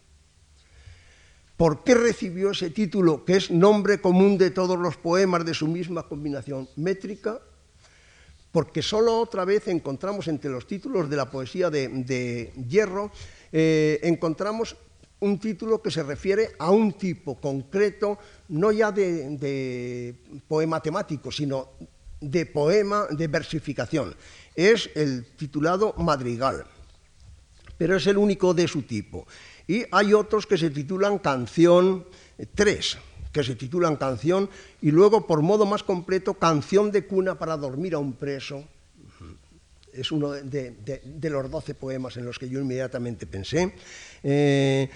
¿Por 1.57 1.85
qué 1.85 1.95
recibió 1.95 2.51
ese 2.51 2.71
título, 2.71 3.25
que 3.25 3.37
es 3.37 3.51
nombre 3.51 4.01
común 4.01 4.39
de 4.39 4.51
todos 4.51 4.79
los 4.79 4.97
poemas 4.97 5.45
de 5.45 5.55
su 5.55 5.69
misma 5.69 6.09
combinación 6.09 6.69
métrica? 6.77 7.41
Porque 8.51 8.83
solo 8.83 9.19
otra 9.19 9.45
vez 9.45 9.69
encontramos 9.69 10.29
entre 10.29 10.51
los 10.51 10.67
títulos 10.67 11.09
de 11.09 11.17
la 11.17 11.31
poesía 11.31 11.71
de, 11.71 12.53
Hierro, 12.69 13.11
eh, 13.53 14.01
encontramos 14.03 14.77
un 15.23 15.39
título 15.39 15.81
que 15.81 15.91
se 15.91 16.03
refiere 16.03 16.51
a 16.59 16.71
un 16.71 16.95
tipo 16.95 17.39
concreto, 17.39 18.19
no 18.49 18.73
ya 18.73 18.91
de, 18.91 20.15
poema 20.49 20.83
temático, 20.83 21.31
sino 21.31 21.79
de 22.21 22.45
poema 22.47 23.07
de 23.09 23.29
versificación. 23.29 24.15
Es 24.55 24.91
el 24.95 25.25
titulado 25.37 25.95
Madrigal, 25.97 26.65
pero 27.79 27.97
es 27.97 28.07
el 28.09 28.19
único 28.19 28.53
de 28.53 28.67
su 28.67 28.83
tipo. 28.83 29.27
Y 29.69 29.85
hay 29.93 30.13
otros 30.13 30.45
que 30.45 30.59
se 30.59 30.71
titulan 30.71 31.19
Canción 31.19 32.05
3, 32.55 32.99
que 33.31 33.45
se 33.45 33.55
titulan 33.55 33.95
Canción, 33.95 34.51
y 34.81 34.91
luego, 34.91 35.29
por 35.29 35.41
modo 35.41 35.67
más 35.67 35.85
completo, 35.85 36.35
Canción 36.35 36.91
de 36.91 37.07
cuna 37.07 37.39
para 37.39 37.57
dormir 37.57 37.95
a 37.95 37.99
un 37.99 38.15
preso. 38.15 38.65
Es 39.93 40.11
uno 40.11 40.33
de, 40.33 41.31
los 41.31 41.51
doce 41.51 41.75
poemas 41.75 42.17
en 42.17 42.25
los 42.25 42.39
que 42.39 42.49
yo 42.49 42.59
inmediatamente 42.59 43.27
pensé. 43.27 43.75
Eh, 44.25 44.89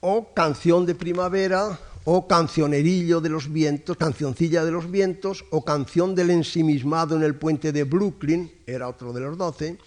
o 0.00 0.34
canción 0.34 0.86
de 0.86 0.94
primavera, 0.94 1.78
o 2.04 2.28
cancionerillo 2.28 3.20
de 3.20 3.28
los 3.28 3.50
vientos, 3.50 3.96
cancioncilla 3.96 4.64
de 4.64 4.70
los 4.70 4.90
vientos, 4.90 5.44
o 5.50 5.64
canción 5.64 6.14
del 6.14 6.30
ensimismado 6.30 7.16
en 7.16 7.24
el 7.24 7.34
puente 7.34 7.72
de 7.72 7.82
Brooklyn, 7.82 8.62
era 8.66 8.88
otro 8.88 9.12
de 9.12 9.20
los 9.20 9.36
doce, 9.36 9.78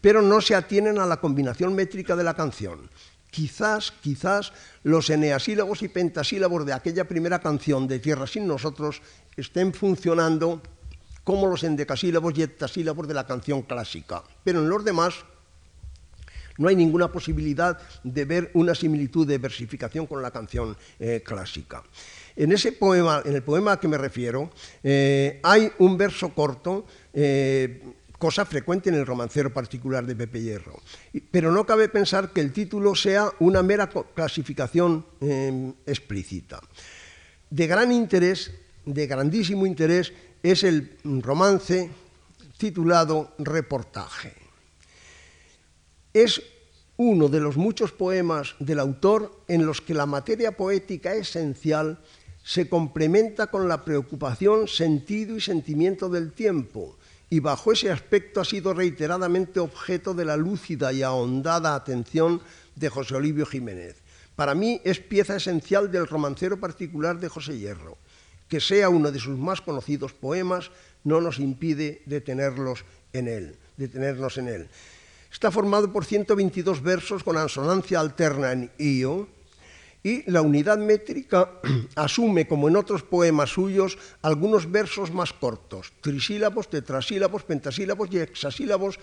pero 0.00 0.22
no 0.22 0.40
se 0.40 0.54
atienen 0.54 0.98
a 0.98 1.06
la 1.06 1.20
combinación 1.20 1.74
métrica 1.74 2.16
de 2.16 2.24
la 2.24 2.34
canción. 2.34 2.88
Quizás, 3.30 3.92
quizás 3.92 4.52
los 4.82 5.10
eneasílabos 5.10 5.82
y 5.82 5.88
pentasílabos 5.88 6.64
de 6.64 6.72
aquella 6.72 7.06
primera 7.06 7.40
canción 7.40 7.86
de 7.86 7.98
Tierra 7.98 8.26
sin 8.26 8.46
nosotros 8.46 9.02
estén 9.36 9.74
funcionando 9.74 10.62
como 11.24 11.46
los 11.46 11.62
endecasílabos 11.62 12.32
y 12.38 12.42
heptasílabos 12.42 13.06
de 13.06 13.12
la 13.12 13.26
canción 13.26 13.60
clásica, 13.60 14.24
pero 14.42 14.60
en 14.60 14.70
los 14.70 14.82
demás 14.82 15.26
no 16.58 16.68
hay 16.68 16.76
ninguna 16.76 17.10
posibilidad 17.10 17.78
de 18.04 18.24
ver 18.24 18.50
una 18.54 18.74
similitud 18.74 19.26
de 19.26 19.38
versificación 19.38 20.06
con 20.06 20.20
la 20.20 20.30
canción 20.30 20.76
eh, 20.98 21.22
clásica. 21.24 21.82
En 22.36 22.52
ese 22.52 22.72
poema, 22.72 23.22
en 23.24 23.34
el 23.34 23.42
poema 23.42 23.72
a 23.72 23.80
que 23.80 23.88
me 23.88 23.98
refiero, 23.98 24.50
eh, 24.82 25.40
hay 25.42 25.70
un 25.78 25.96
verso 25.96 26.34
corto, 26.34 26.84
eh, 27.14 27.82
cosa 28.18 28.44
frecuente 28.44 28.90
en 28.90 28.96
el 28.96 29.06
romancero 29.06 29.52
particular 29.52 30.04
de 30.04 30.14
Pepe 30.14 30.42
Hierro. 30.42 30.80
Pero 31.30 31.50
no 31.50 31.64
cabe 31.64 31.88
pensar 31.88 32.30
que 32.30 32.40
el 32.40 32.52
título 32.52 32.94
sea 32.94 33.30
una 33.38 33.62
mera 33.62 33.88
clasificación 33.88 35.06
explícita. 35.86 36.60
De 37.50 37.66
gran 37.66 37.92
interés, 37.92 38.52
de 38.84 39.06
grandísimo 39.06 39.66
interés, 39.66 40.12
es 40.42 40.64
el 40.64 40.96
romance 41.22 41.90
titulado 42.58 43.34
Reportaje 43.38 44.47
es 46.22 46.42
uno 46.96 47.28
de 47.28 47.40
los 47.40 47.56
muchos 47.56 47.92
poemas 47.92 48.56
del 48.58 48.80
autor 48.80 49.44
en 49.46 49.64
los 49.64 49.80
que 49.80 49.94
la 49.94 50.06
materia 50.06 50.56
poética 50.56 51.14
esencial 51.14 51.98
se 52.42 52.68
complementa 52.68 53.48
con 53.48 53.68
la 53.68 53.84
preocupación, 53.84 54.68
sentido 54.68 55.36
y 55.36 55.40
sentimiento 55.40 56.08
del 56.08 56.32
tiempo, 56.32 56.96
y 57.30 57.40
bajo 57.40 57.72
ese 57.72 57.90
aspecto 57.90 58.40
ha 58.40 58.44
sido 58.44 58.72
reiteradamente 58.72 59.60
objeto 59.60 60.14
de 60.14 60.24
la 60.24 60.36
lúcida 60.36 60.92
y 60.92 61.02
ahondada 61.02 61.74
atención 61.74 62.40
de 62.74 62.88
José 62.88 63.16
Olivio 63.16 63.44
Jiménez. 63.44 63.96
Para 64.34 64.54
mí 64.54 64.80
es 64.84 64.98
pieza 64.98 65.36
esencial 65.36 65.92
del 65.92 66.06
romancero 66.06 66.58
particular 66.58 67.20
de 67.20 67.28
José 67.28 67.58
Hierro. 67.58 67.98
Que 68.48 68.60
sea 68.60 68.88
uno 68.88 69.12
de 69.12 69.18
sus 69.18 69.36
más 69.36 69.60
conocidos 69.60 70.14
poemas 70.14 70.70
no 71.04 71.20
nos 71.20 71.38
impide 71.38 72.02
detenerlos 72.06 72.84
en 73.12 73.28
él, 73.28 73.56
detenernos 73.76 74.38
en 74.38 74.48
él. 74.48 74.68
Está 75.32 75.50
formado 75.50 75.92
por 75.92 76.04
122 76.04 76.82
versos 76.82 77.22
con 77.22 77.36
ansonancia 77.36 78.00
alterna 78.00 78.52
en 78.52 78.70
io 78.78 79.28
y 80.02 80.28
la 80.30 80.42
unidad 80.42 80.78
métrica 80.78 81.60
asume, 81.96 82.46
como 82.46 82.68
en 82.68 82.76
otros 82.76 83.02
poemas 83.02 83.50
suyos, 83.50 83.98
algunos 84.22 84.70
versos 84.70 85.12
más 85.12 85.32
cortos, 85.32 85.92
trisílabos, 86.00 86.70
tetrasílabos, 86.70 87.42
pentasílabos 87.42 88.08
y 88.12 88.18
hexasílabos 88.20 88.98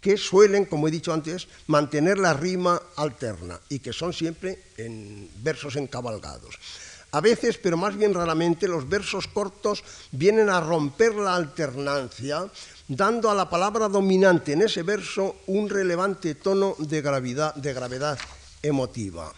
que 0.00 0.16
suelen, 0.16 0.64
como 0.66 0.88
he 0.88 0.90
dicho 0.90 1.12
antes, 1.14 1.46
mantener 1.68 2.18
la 2.18 2.34
rima 2.34 2.82
alterna 2.96 3.60
y 3.68 3.78
que 3.78 3.92
son 3.92 4.12
siempre 4.12 4.58
en 4.76 5.30
versos 5.42 5.76
encabalgados. 5.76 6.58
A 7.12 7.20
veces, 7.20 7.58
pero 7.58 7.76
más 7.76 7.94
bien 7.94 8.14
raramente, 8.14 8.66
los 8.66 8.88
versos 8.88 9.28
cortos 9.28 9.84
vienen 10.12 10.48
a 10.48 10.60
romper 10.60 11.14
la 11.14 11.36
alternancia 11.36 12.48
dando 12.88 13.30
a 13.30 13.34
la 13.34 13.50
palabra 13.50 13.88
dominante 13.88 14.52
en 14.52 14.62
ese 14.62 14.82
verso 14.82 15.36
un 15.46 15.68
relevante 15.68 16.34
tono 16.34 16.74
de 16.78 17.02
gravedad, 17.02 18.18
emotiva. 18.62 19.32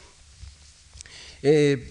Eh, 1.43 1.91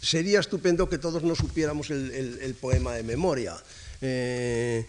sería 0.00 0.38
estupendo 0.38 0.88
que 0.88 0.98
todos 0.98 1.24
nos 1.24 1.38
supiéramos 1.38 1.90
el, 1.90 2.56
poema 2.60 2.94
de 2.94 3.02
memoria. 3.02 3.56
Eh, 4.00 4.86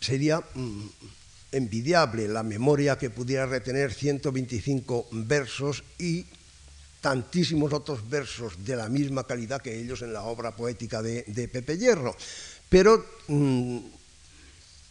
sería 0.00 0.40
mm, 0.40 0.88
envidiable 1.54 2.28
la 2.28 2.42
memoria 2.42 2.98
que 2.98 3.10
pudiera 3.10 3.46
retener 3.46 3.92
125 3.92 5.08
versos 5.12 5.84
y 5.98 6.26
tantísimos 7.00 7.72
otros 7.72 8.08
versos 8.08 8.64
de 8.64 8.76
la 8.76 8.88
misma 8.88 9.26
calidad 9.26 9.62
que 9.62 9.78
ellos 9.78 10.02
en 10.02 10.12
la 10.12 10.22
obra 10.22 10.56
poética 10.56 11.02
de, 11.02 11.48
Pepe 11.52 11.78
Hierro. 11.78 12.16
Pero 12.68 13.04
mm, 13.28 13.78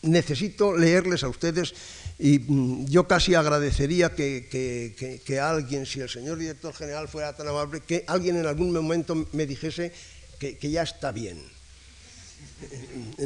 necesito 0.03 0.77
leerles 0.77 1.23
a 1.23 1.29
ustedes 1.29 1.73
y 2.19 2.39
mm, 2.39 2.85
yo 2.85 3.07
casi 3.07 3.35
agradecería 3.35 4.15
que, 4.15 5.39
alguien, 5.41 5.85
si 5.85 5.99
el 5.99 6.09
señor 6.09 6.37
director 6.37 6.73
general 6.73 7.07
fuera 7.07 7.35
tan 7.35 7.47
amable, 7.47 7.81
que 7.81 8.05
alguien 8.07 8.37
en 8.37 8.45
algún 8.45 8.71
momento 8.71 9.27
me 9.33 9.45
dijese 9.45 9.91
que 10.39 10.69
ya 10.69 10.83
está 10.83 11.11
bien 11.11 11.41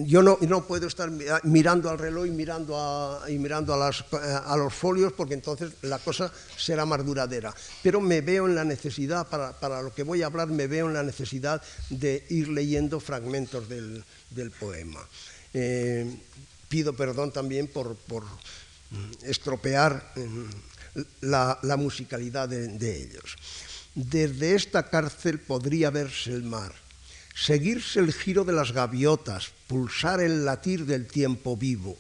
yo 0.06 0.22
no, 0.22 0.68
puedo 0.68 0.88
estar 0.88 1.10
mirando 1.44 1.90
al 1.90 1.98
reloj 1.98 2.28
y 2.28 2.32
mirando, 2.32 2.78
a, 2.78 3.30
y 3.30 3.38
mirando 3.38 3.74
a, 3.74 4.58
los 4.58 4.74
folios 4.74 5.14
porque 5.14 5.34
entonces 5.34 5.74
la 5.82 6.00
cosa 6.00 6.32
será 6.58 6.86
más 6.86 7.06
duradera. 7.06 7.54
Pero 7.84 8.02
me 8.02 8.22
veo 8.22 8.48
en 8.48 8.56
la 8.56 8.64
necesidad, 8.64 9.28
para, 9.28 9.82
lo 9.82 9.94
que 9.94 10.04
voy 10.04 10.24
a 10.24 10.28
hablar, 10.28 10.48
me 10.48 10.68
veo 10.68 10.88
en 10.88 10.94
la 10.94 11.04
necesidad 11.04 11.62
de 11.90 12.26
ir 12.30 12.50
leyendo 12.50 13.00
fragmentos 13.00 13.68
del, 13.70 14.04
poema. 14.60 15.06
Eh, 15.54 16.16
pido 16.70 16.94
perdón 16.94 17.32
también 17.32 17.68
por, 17.68 17.96
mm, 17.96 19.12
estropear 19.24 20.14
mm, 20.16 21.02
la, 21.22 21.78
musicalidad 21.78 22.50
de 22.50 23.02
ellos. 23.02 23.36
Desde 23.96 24.54
esta 24.54 24.90
cárcel 24.90 25.40
podría 25.40 25.90
verse 25.90 26.32
el 26.32 26.44
mar 26.44 26.87
seguirse 27.38 28.00
el 28.00 28.12
giro 28.14 28.44
de 28.44 28.54
las 28.54 28.72
gaviotas, 28.72 29.52
pulsar 29.68 30.22
el 30.22 30.44
latir 30.44 30.86
del 30.86 31.06
tiempo 31.06 31.56
vivo. 31.56 31.96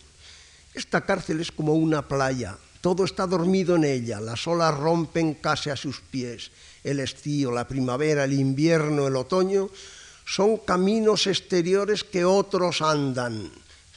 Esta 0.73 1.05
cárcel 1.05 1.39
es 1.39 1.51
como 1.51 1.73
una 1.73 2.07
playa, 2.07 2.57
todo 2.81 3.05
está 3.05 3.27
dormido 3.27 3.75
en 3.75 3.83
ella, 3.83 4.19
las 4.19 4.47
olas 4.47 4.75
rompen 4.75 5.35
casi 5.35 5.69
a 5.69 5.75
sus 5.75 6.01
pies. 6.01 6.51
El 6.83 6.99
estío, 6.99 7.51
la 7.51 7.67
primavera, 7.67 8.23
el 8.23 8.33
invierno, 8.33 9.07
el 9.07 9.15
otoño 9.15 9.69
son 10.25 10.57
caminos 10.57 11.27
exteriores 11.27 12.03
que 12.03 12.25
otros 12.25 12.81
andan, 12.81 13.51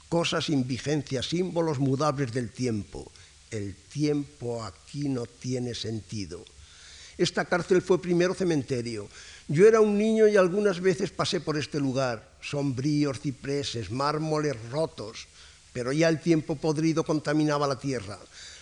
cosas 0.09 0.45
sin 0.45 0.67
vigencia, 0.67 1.23
símbolos 1.23 1.79
mudables 1.79 2.33
del 2.33 2.51
tiempo. 2.51 3.11
El 3.51 3.75
tiempo 3.75 4.63
aquí 4.63 5.09
no 5.09 5.25
tiene 5.25 5.75
sentido. 5.75 6.45
Esta 7.17 7.45
cárcel 7.45 7.83
fue 7.83 8.01
primero 8.01 8.33
cementerio, 8.33 9.09
yo 9.51 9.67
era 9.67 9.81
un 9.81 9.99
niño 9.99 10.29
y 10.29 10.37
algunas 10.37 10.81
veces 10.81 11.11
pasé 11.11 11.41
por 11.41 11.59
este 11.59 11.81
lugar, 11.81 12.23
sombríos 12.41 13.19
cipreses, 13.19 13.91
mármoles 13.91 14.55
rotos, 14.71 15.27
pero 15.73 15.91
ya 15.91 16.09
el 16.09 16.21
tiempo 16.21 16.55
podrido 16.55 17.03
contaminaba 17.03 17.67
la 17.67 17.77
tierra. 17.77 18.17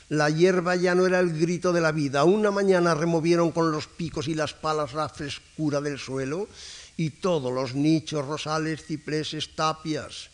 La 0.09 0.31
hierba 0.31 0.77
ya 0.77 0.95
no 0.95 1.07
era 1.07 1.21
el 1.21 1.39
grito 1.39 1.75
de 1.75 1.83
la 1.83 1.93
vida. 1.93 2.25
Una 2.25 2.51
mañana 2.51 2.95
removieron 2.95 3.53
con 3.53 3.71
los 3.71 3.87
picos 3.87 4.29
y 4.29 4.35
las 4.35 4.55
palas 4.55 4.95
la 4.95 5.11
frescura 5.11 5.83
del 5.83 5.99
suelo 5.99 6.49
y 6.97 7.11
todos 7.11 7.53
los 7.53 7.75
nichos, 7.75 8.25
rosales, 8.25 8.83
cipreses, 8.83 9.55
tapias 9.55 10.31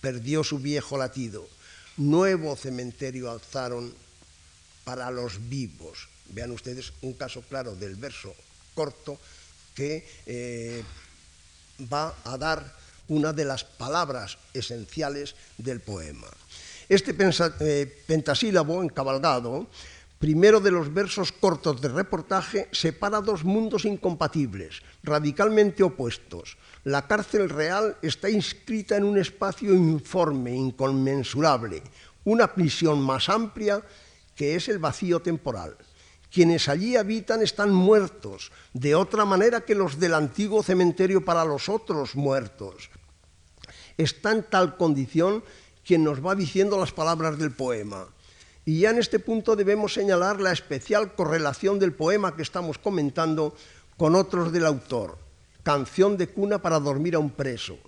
perdió 0.00 0.42
su 0.42 0.58
viejo 0.58 0.98
latido. 0.98 1.46
Nuevo 1.98 2.56
cementerio 2.56 3.30
alzaron 3.30 3.94
para 4.82 5.12
los 5.12 5.48
vivos. 5.48 6.08
Vean 6.30 6.50
ustedes 6.50 6.92
un 7.02 7.12
caso 7.12 7.42
claro 7.42 7.76
del 7.76 7.94
verso 7.94 8.34
corto 8.74 9.20
que 9.74 10.06
eh, 10.26 10.82
va 11.92 12.14
a 12.24 12.38
dar 12.38 12.64
una 13.08 13.32
de 13.32 13.44
las 13.44 13.64
palabras 13.64 14.38
esenciales 14.54 15.34
del 15.58 15.80
poema. 15.80 16.28
Este 16.88 17.14
eh, 17.60 18.04
pentasílabo 18.06 18.82
encabalgado, 18.82 19.66
primero 20.18 20.60
de 20.60 20.70
los 20.70 20.92
versos 20.92 21.32
cortos 21.32 21.80
de 21.80 21.88
reportaje, 21.88 22.68
separa 22.72 23.20
dos 23.20 23.44
mundos 23.44 23.84
incompatibles, 23.84 24.80
radicalmente 25.02 25.82
opuestos. 25.82 26.56
La 26.84 27.06
cárcel 27.06 27.48
real 27.48 27.96
está 28.02 28.30
inscrita 28.30 28.96
en 28.96 29.04
un 29.04 29.18
espacio 29.18 29.74
informe, 29.74 30.54
inconmensurable, 30.54 31.82
una 32.24 32.54
prisión 32.54 33.02
más 33.02 33.28
amplia 33.28 33.82
que 34.36 34.56
es 34.56 34.68
el 34.68 34.78
vacío 34.78 35.20
temporal. 35.20 35.76
Quienes 36.34 36.68
allí 36.68 36.96
habitan 36.96 37.42
están 37.42 37.72
muertos, 37.72 38.50
de 38.72 38.96
otra 38.96 39.24
manera 39.24 39.60
que 39.60 39.76
los 39.76 40.00
del 40.00 40.14
antiguo 40.14 40.64
cementerio 40.64 41.24
para 41.24 41.44
los 41.44 41.68
otros 41.68 42.16
muertos. 42.16 42.90
Está 43.96 44.32
en 44.32 44.42
tal 44.42 44.76
condición 44.76 45.44
quien 45.86 46.02
nos 46.02 46.26
va 46.26 46.34
diciendo 46.34 46.76
las 46.76 46.90
palabras 46.90 47.38
del 47.38 47.52
poema. 47.52 48.08
Y 48.64 48.80
ya 48.80 48.90
en 48.90 48.98
este 48.98 49.20
punto 49.20 49.54
debemos 49.54 49.94
señalar 49.94 50.40
la 50.40 50.50
especial 50.50 51.14
correlación 51.14 51.78
del 51.78 51.92
poema 51.92 52.34
que 52.34 52.42
estamos 52.42 52.78
comentando 52.78 53.54
con 53.96 54.16
otros 54.16 54.50
del 54.50 54.66
autor. 54.66 55.16
Canción 55.62 56.16
de 56.16 56.26
cuna 56.30 56.60
para 56.60 56.80
dormir 56.80 57.14
a 57.14 57.20
un 57.20 57.30
preso, 57.30 57.78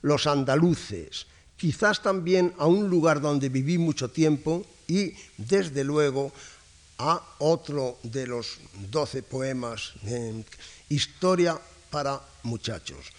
Los 0.00 0.28
andaluces, 0.28 1.26
quizás 1.56 2.02
también 2.02 2.54
a 2.58 2.66
un 2.66 2.88
lugar 2.88 3.20
donde 3.20 3.48
viví 3.48 3.78
mucho 3.78 4.08
tiempo 4.08 4.64
y, 4.86 5.14
desde 5.36 5.82
luego, 5.82 6.30
a 6.98 7.36
otro 7.38 7.98
de 8.02 8.26
los 8.26 8.58
doce 8.90 9.22
poemas, 9.22 9.94
eh, 10.04 10.44
Historia 10.88 11.58
para 11.90 12.20
muchachos 12.44 13.12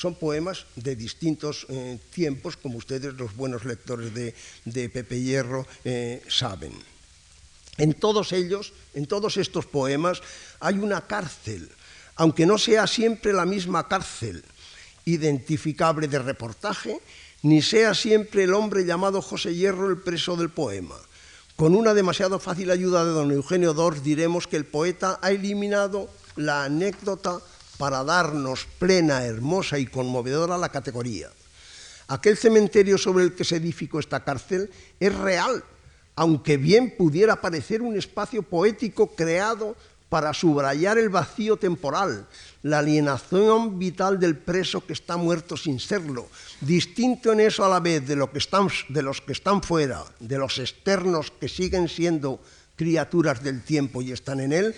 son 0.00 0.14
poemas 0.14 0.64
de 0.76 0.96
distintos 0.96 1.66
eh, 1.68 1.98
tiempos, 2.08 2.56
como 2.56 2.78
ustedes, 2.78 3.12
los 3.14 3.36
buenos 3.36 3.64
lectores 3.64 4.14
de, 4.14 4.88
Pepe 4.88 5.20
Hierro, 5.20 5.66
eh, 5.84 6.22
saben. 6.28 6.72
En 7.76 7.92
todos 7.92 8.32
ellos, 8.32 8.72
en 8.94 9.06
todos 9.06 9.36
estos 9.36 9.66
poemas, 9.66 10.22
hay 10.60 10.78
una 10.78 11.06
cárcel, 11.06 11.68
aunque 12.16 12.46
no 12.46 12.56
sea 12.56 12.86
siempre 12.86 13.32
la 13.32 13.44
misma 13.44 13.88
cárcel 13.88 14.42
identificable 15.04 16.08
de 16.08 16.18
reportaje, 16.18 17.00
ni 17.42 17.60
sea 17.60 17.94
siempre 17.94 18.44
el 18.44 18.54
hombre 18.54 18.84
llamado 18.84 19.20
José 19.20 19.54
Hierro 19.54 19.88
el 19.90 19.98
preso 19.98 20.36
del 20.36 20.50
poema. 20.50 20.96
Con 21.60 21.74
una 21.74 21.92
demasiado 21.92 22.38
fácil 22.38 22.70
ayuda 22.70 23.04
de 23.04 23.10
don 23.10 23.32
Eugenio 23.32 23.74
Dors 23.74 24.02
diremos 24.02 24.46
que 24.46 24.56
el 24.56 24.64
poeta 24.64 25.18
ha 25.20 25.30
eliminado 25.30 26.08
la 26.34 26.64
anécdota 26.64 27.38
para 27.76 28.02
darnos 28.02 28.64
plena, 28.78 29.26
hermosa 29.26 29.78
y 29.78 29.84
conmovedora 29.84 30.56
la 30.56 30.70
categoría. 30.70 31.28
Aquel 32.08 32.38
cementerio 32.38 32.96
sobre 32.96 33.24
el 33.24 33.34
que 33.34 33.44
se 33.44 33.56
edificó 33.56 34.00
esta 34.00 34.24
cárcel 34.24 34.70
es 35.00 35.14
real, 35.14 35.62
aunque 36.16 36.56
bien 36.56 36.96
pudiera 36.96 37.42
parecer 37.42 37.82
un 37.82 37.94
espacio 37.94 38.42
poético 38.42 39.08
creado 39.14 39.76
para 40.10 40.34
subrayar 40.34 40.98
el 40.98 41.08
vacío 41.08 41.56
temporal, 41.56 42.26
la 42.62 42.80
alienación 42.80 43.78
vital 43.78 44.18
del 44.18 44.36
preso 44.36 44.84
que 44.84 44.92
está 44.92 45.16
muerto 45.16 45.56
sin 45.56 45.78
serlo, 45.78 46.28
distinto 46.60 47.32
en 47.32 47.40
eso 47.40 47.64
a 47.64 47.68
la 47.68 47.80
vez 47.80 48.06
de, 48.06 48.16
lo 48.16 48.30
que 48.30 48.38
están, 48.38 48.68
de 48.88 49.02
los 49.02 49.22
que 49.22 49.32
están 49.32 49.62
fuera, 49.62 50.04
de 50.18 50.36
los 50.36 50.58
externos 50.58 51.30
que 51.30 51.48
siguen 51.48 51.88
siendo 51.88 52.40
criaturas 52.74 53.42
del 53.42 53.62
tiempo 53.62 54.02
y 54.02 54.10
están 54.10 54.40
en 54.40 54.52
él, 54.52 54.74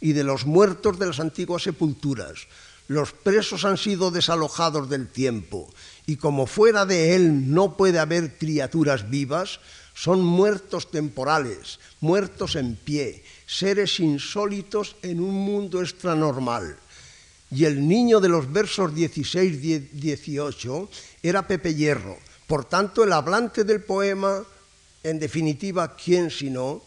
y 0.00 0.12
de 0.12 0.24
los 0.24 0.44
muertos 0.44 0.98
de 0.98 1.06
las 1.06 1.20
antiguas 1.20 1.62
sepulturas. 1.62 2.46
Los 2.86 3.12
presos 3.12 3.64
han 3.64 3.78
sido 3.78 4.10
desalojados 4.10 4.90
del 4.90 5.08
tiempo 5.08 5.72
y 6.06 6.16
como 6.16 6.46
fuera 6.46 6.86
de 6.86 7.16
él 7.16 7.52
no 7.52 7.76
puede 7.76 7.98
haber 7.98 8.36
criaturas 8.38 9.10
vivas, 9.10 9.58
son 9.94 10.22
muertos 10.22 10.90
temporales, 10.90 11.80
muertos 12.00 12.54
en 12.54 12.76
pie, 12.76 13.24
seres 13.46 14.00
insólitos 14.00 14.96
en 15.02 15.20
un 15.20 15.34
mundo 15.34 15.80
extranormal. 15.80 16.76
Y 17.50 17.64
el 17.64 17.86
niño 17.86 18.20
de 18.20 18.28
los 18.28 18.52
versos 18.52 18.92
16-18 18.92 20.88
era 21.22 21.46
Pepe 21.46 21.74
Hierro. 21.74 22.18
Por 22.46 22.64
tanto, 22.64 23.04
el 23.04 23.12
hablante 23.12 23.64
del 23.64 23.82
poema, 23.82 24.42
en 25.02 25.18
definitiva, 25.18 25.94
¿quién 25.96 26.30
sino? 26.30 26.82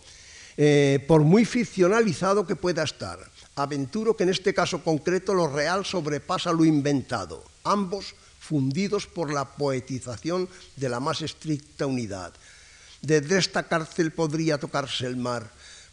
Eh, 0.57 1.03
por 1.07 1.23
muy 1.23 1.45
ficcionalizado 1.45 2.45
que 2.45 2.57
pueda 2.57 2.83
estar. 2.83 3.19
Aventuro 3.55 4.15
que 4.15 4.23
en 4.23 4.29
este 4.29 4.53
caso 4.53 4.83
concreto 4.83 5.33
lo 5.33 5.47
real 5.47 5.85
sobrepasa 5.85 6.51
lo 6.51 6.65
inventado, 6.65 7.43
ambos 7.63 8.15
fundidos 8.39 9.07
por 9.07 9.31
la 9.31 9.45
poetización 9.45 10.49
de 10.75 10.89
la 10.89 10.99
más 10.99 11.21
estricta 11.21 11.85
unidad. 11.85 12.33
Desde 13.01 13.37
esta 13.37 13.63
cárcel 13.63 14.11
podría 14.11 14.57
tocarse 14.57 15.05
el 15.05 15.15
mar, 15.15 15.49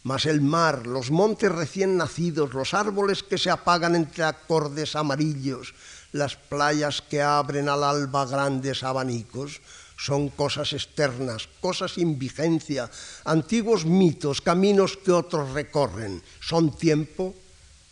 mas 0.07 0.25
el 0.25 0.39
mar, 0.39 0.87
los 0.87 1.11
montes 1.11 1.51
recién 1.51 1.97
nacidos, 1.99 2.53
los 2.53 2.73
árboles 2.73 3.23
que 3.23 3.37
se 3.37 3.51
apagan 3.51 3.91
entre 3.93 4.23
acordes 4.23 4.95
amarillos, 4.95 5.75
las 6.13 6.37
playas 6.39 7.03
que 7.03 7.19
abren 7.21 7.67
al 7.67 7.83
alba 7.83 8.23
grandes 8.23 8.87
abanicos, 8.87 9.59
son 9.99 10.29
cosas 10.29 10.71
externas, 10.71 11.51
cosas 11.59 11.99
sin 11.99 12.17
vigencia, 12.17 12.89
antiguos 13.25 13.83
mitos, 13.83 14.39
caminos 14.39 14.95
que 14.95 15.11
otros 15.11 15.51
recorren, 15.51 16.23
son 16.39 16.71
tiempo 16.77 17.35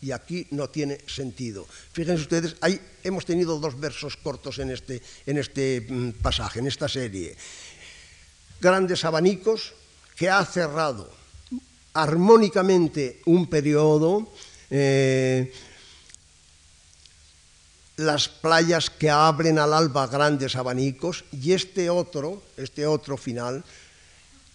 y 0.00 0.12
aquí 0.12 0.46
no 0.52 0.70
tiene 0.70 0.96
sentido. 1.04 1.68
Fíjense 1.92 2.22
ustedes, 2.22 2.56
ahí 2.62 2.80
hemos 3.04 3.26
tenido 3.26 3.60
dos 3.60 3.78
versos 3.78 4.16
cortos 4.16 4.58
en 4.58 4.70
este, 4.70 5.02
en 5.26 5.36
este 5.36 5.84
mm, 5.84 6.22
pasaje, 6.24 6.60
en 6.60 6.66
esta 6.66 6.88
serie. 6.88 7.36
Grandes 8.58 9.04
abanicos 9.04 9.74
que 10.16 10.30
ha 10.30 10.42
cerrado 10.46 11.15
armónicamente 11.96 13.22
un 13.24 13.46
periodo, 13.46 14.28
eh, 14.70 15.52
las 17.96 18.28
playas 18.28 18.90
que 18.90 19.08
abren 19.08 19.58
al 19.58 19.72
alba 19.72 20.06
grandes 20.06 20.56
abanicos 20.56 21.24
y 21.32 21.52
este 21.52 21.88
otro, 21.88 22.42
este 22.56 22.86
otro 22.86 23.16
final, 23.16 23.64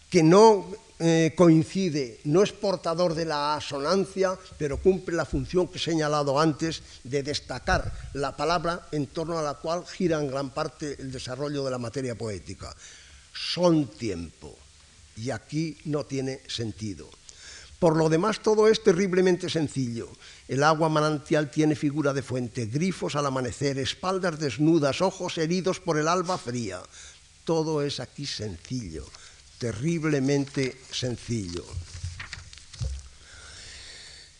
que 0.09 0.21
no 0.21 0.67
eh, 0.99 1.33
coincide, 1.35 2.19
no 2.25 2.43
es 2.43 2.51
portador 2.51 3.15
de 3.15 3.25
la 3.25 3.55
asonancia, 3.55 4.37
pero 4.59 4.77
cumple 4.77 5.15
la 5.15 5.25
función 5.25 5.67
que 5.67 5.79
he 5.79 5.81
señalado 5.81 6.39
antes 6.39 6.83
de 7.03 7.23
destacar 7.23 7.91
la 8.13 8.37
palabra 8.37 8.85
en 8.91 9.07
torno 9.07 9.39
a 9.39 9.41
la 9.41 9.55
cual 9.55 9.83
gira 9.87 10.21
en 10.21 10.29
gran 10.29 10.51
parte 10.51 10.95
el 10.99 11.11
desarrollo 11.11 11.65
de 11.65 11.71
la 11.71 11.79
materia 11.79 12.13
poética. 12.13 12.69
Son 13.33 13.87
tiempo, 13.87 14.55
y 15.17 15.31
aquí 15.31 15.77
no 15.85 16.05
tiene 16.05 16.41
sentido. 16.47 17.09
Por 17.81 17.97
lo 17.97 18.09
demás, 18.09 18.41
todo 18.41 18.67
es 18.67 18.83
terriblemente 18.83 19.49
sencillo. 19.49 20.07
El 20.47 20.61
agua 20.61 20.87
manantial 20.87 21.49
tiene 21.49 21.73
figura 21.73 22.13
de 22.13 22.21
fuente, 22.21 22.67
grifos 22.67 23.15
al 23.15 23.25
amanecer, 23.25 23.79
espaldas 23.79 24.37
desnudas, 24.37 25.01
ojos 25.01 25.39
heridos 25.39 25.79
por 25.79 25.97
el 25.97 26.07
alba 26.07 26.37
fría. 26.37 26.79
Todo 27.43 27.81
es 27.81 27.99
aquí 27.99 28.27
sencillo, 28.27 29.07
terriblemente 29.57 30.77
sencillo. 30.91 31.65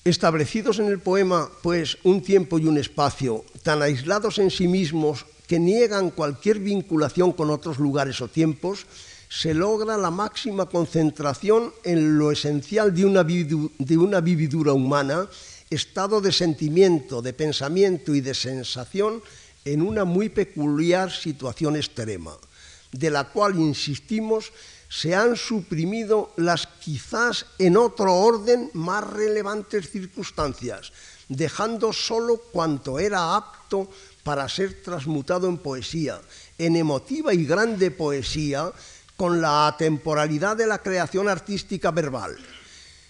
Establecidos 0.05 0.77
en 0.77 0.85
el 0.85 0.99
poema, 0.99 1.49
pues, 1.63 1.97
un 2.03 2.21
tiempo 2.21 2.59
y 2.59 2.67
un 2.67 2.77
espacio 2.77 3.43
tan 3.63 3.81
aislados 3.81 4.37
en 4.37 4.51
sí 4.51 4.67
mismos 4.67 5.25
que 5.47 5.57
niegan 5.57 6.11
cualquier 6.11 6.59
vinculación 6.59 7.31
con 7.31 7.49
otros 7.49 7.79
lugares 7.79 8.21
o 8.21 8.27
tiempos, 8.27 8.85
se 9.31 9.53
logra 9.53 9.95
la 9.95 10.11
máxima 10.11 10.67
concentración 10.67 11.71
en 11.85 12.19
lo 12.19 12.33
esencial 12.35 12.93
de 12.93 13.05
una, 13.05 14.19
vividura 14.19 14.73
humana, 14.73 15.29
estado 15.69 16.19
de 16.19 16.33
sentimiento, 16.33 17.21
de 17.21 17.31
pensamiento 17.31 18.13
y 18.13 18.19
de 18.19 18.35
sensación 18.35 19.23
en 19.63 19.83
una 19.83 20.03
muy 20.03 20.27
peculiar 20.27 21.09
situación 21.09 21.77
extrema, 21.77 22.35
de 22.91 23.09
la 23.09 23.31
cual, 23.31 23.55
insistimos, 23.55 24.51
se 24.89 25.15
han 25.15 25.37
suprimido 25.37 26.33
las 26.35 26.67
quizás 26.67 27.45
en 27.57 27.77
otro 27.77 28.13
orden 28.13 28.69
más 28.73 29.09
relevantes 29.09 29.89
circunstancias, 29.89 30.91
dejando 31.29 31.93
solo 31.93 32.35
cuanto 32.51 32.99
era 32.99 33.37
apto 33.37 33.89
para 34.23 34.49
ser 34.49 34.83
transmutado 34.83 35.47
en 35.47 35.57
poesía, 35.57 36.19
en 36.57 36.75
emotiva 36.75 37.33
y 37.33 37.45
grande 37.45 37.91
poesía 37.91 38.73
con 39.21 39.39
la 39.39 39.67
atemporalidad 39.67 40.57
de 40.57 40.65
la 40.65 40.81
creación 40.81 41.29
artística 41.29 41.91
verbal. 41.91 42.35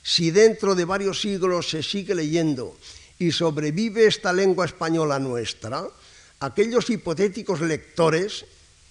Si 0.04 0.30
dentro 0.30 0.76
de 0.76 0.84
varios 0.84 1.22
siglos 1.22 1.70
se 1.70 1.82
sigue 1.82 2.14
leyendo 2.14 2.76
y 3.18 3.32
sobrevive 3.32 4.08
esta 4.08 4.34
lengua 4.34 4.66
española 4.66 5.20
nuestra, 5.20 5.88
aquellos 6.42 6.90
hipotéticos 6.90 7.62
lectores, 7.62 8.44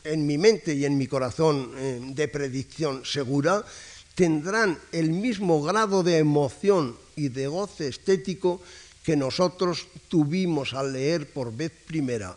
en 0.02 0.26
mi 0.26 0.38
mente 0.38 0.72
y 0.72 0.86
en 0.86 0.96
mi 0.96 1.08
corazón 1.08 1.72
eh, 1.76 2.00
de 2.00 2.26
predicción 2.28 3.04
segura, 3.04 3.66
tendrán 4.14 4.78
el 4.90 5.10
mismo 5.10 5.60
grado 5.60 6.02
de 6.02 6.16
emoción 6.16 6.96
y 7.16 7.28
de 7.28 7.48
goce 7.48 7.88
estético 7.88 8.62
que 9.04 9.14
nosotros 9.14 9.88
tuvimos 10.08 10.72
al 10.72 10.94
leer 10.94 11.30
por 11.30 11.54
vez 11.54 11.70
primera 11.84 12.34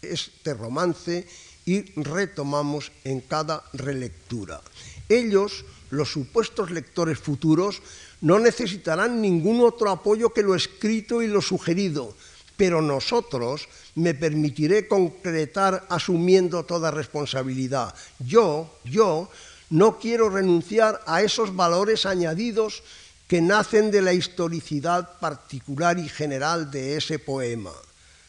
este 0.00 0.54
romance 0.54 1.26
y 1.70 1.84
retomamos 1.94 2.90
en 3.04 3.20
cada 3.20 3.62
relectura. 3.72 4.60
Ellos, 5.08 5.64
los 5.90 6.10
supuestos 6.10 6.72
lectores 6.72 7.20
futuros, 7.20 7.80
no 8.22 8.40
necesitarán 8.40 9.22
ningún 9.22 9.60
otro 9.60 9.88
apoyo 9.88 10.32
que 10.34 10.42
lo 10.42 10.56
escrito 10.56 11.22
y 11.22 11.28
lo 11.28 11.40
sugerido, 11.40 12.16
pero 12.56 12.82
nosotros 12.82 13.68
me 13.94 14.14
permitiré 14.14 14.88
concretar 14.88 15.86
asumiendo 15.88 16.64
toda 16.64 16.90
responsabilidad. 16.90 17.94
Yo, 18.18 18.68
yo, 18.84 19.30
no 19.70 20.00
quiero 20.00 20.28
renunciar 20.28 21.00
a 21.06 21.22
esos 21.22 21.54
valores 21.54 22.04
añadidos 22.04 22.82
que 23.28 23.40
nacen 23.40 23.92
de 23.92 24.02
la 24.02 24.12
historicidad 24.12 25.20
particular 25.20 26.00
y 26.00 26.08
general 26.08 26.72
de 26.72 26.96
ese 26.96 27.20
poema, 27.20 27.70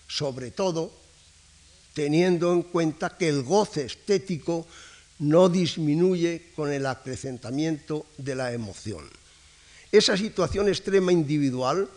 sobre 0.07 0.51
todo 0.51 1.00
teniendo 1.93 2.53
en 2.53 2.63
cuenta 2.63 3.17
que 3.17 3.29
el 3.29 3.43
goce 3.43 3.85
estético 3.85 4.67
no 5.19 5.49
disminuye 5.49 6.51
con 6.55 6.71
el 6.71 6.85
acrecentamiento 6.85 8.05
de 8.17 8.35
la 8.35 8.53
emoción. 8.53 9.09
Esa 9.91 10.17
situación 10.17 10.67
extrema 10.69 11.11
individual 11.11 11.89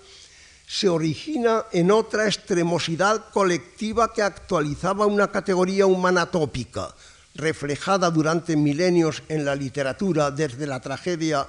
se 0.67 0.89
origina 0.89 1.65
en 1.73 1.91
otra 1.91 2.27
extremosidad 2.27 3.31
colectiva 3.33 4.13
que 4.13 4.23
actualizaba 4.23 5.07
una 5.07 5.31
categoría 5.31 5.87
humana 5.87 6.27
tópica, 6.27 6.95
reflejada 7.35 8.11
durante 8.11 8.57
milenios 8.57 9.23
en 9.29 9.45
la 9.45 9.55
literatura, 9.55 10.31
desde 10.31 10.67
la 10.67 10.81
tragedia 10.81 11.47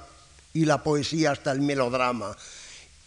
y 0.52 0.64
la 0.64 0.82
poesía 0.82 1.32
hasta 1.32 1.52
el 1.52 1.60
melodrama, 1.60 2.36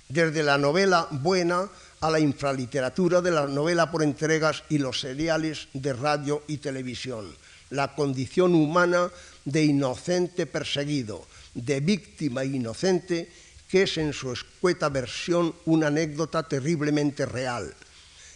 desde 0.08 0.44
la 0.44 0.58
novela 0.58 1.08
buena 1.12 1.70
a 2.02 2.10
la 2.10 2.20
infraliteratura 2.20 3.22
de 3.22 3.32
la 3.32 3.48
novela 3.48 3.92
por 3.92 4.04
entregas 4.04 4.64
y 4.70 4.78
los 4.78 5.00
seriales 5.02 5.68
de 5.74 5.94
radio 5.94 6.44
y 6.48 6.58
televisión, 6.58 7.36
la 7.70 7.96
condición 7.96 8.56
humana 8.56 9.12
de 9.46 9.64
inocente 9.64 10.46
perseguido, 10.46 11.26
de 11.54 11.80
víctima 11.80 12.46
inocente, 12.46 13.30
que 13.70 13.84
es 13.84 13.98
en 13.98 14.14
su 14.14 14.32
escueta 14.32 14.90
versión 14.90 15.54
una 15.66 15.88
anécdota 15.88 16.44
terriblemente 16.44 17.26
real. 17.26 17.74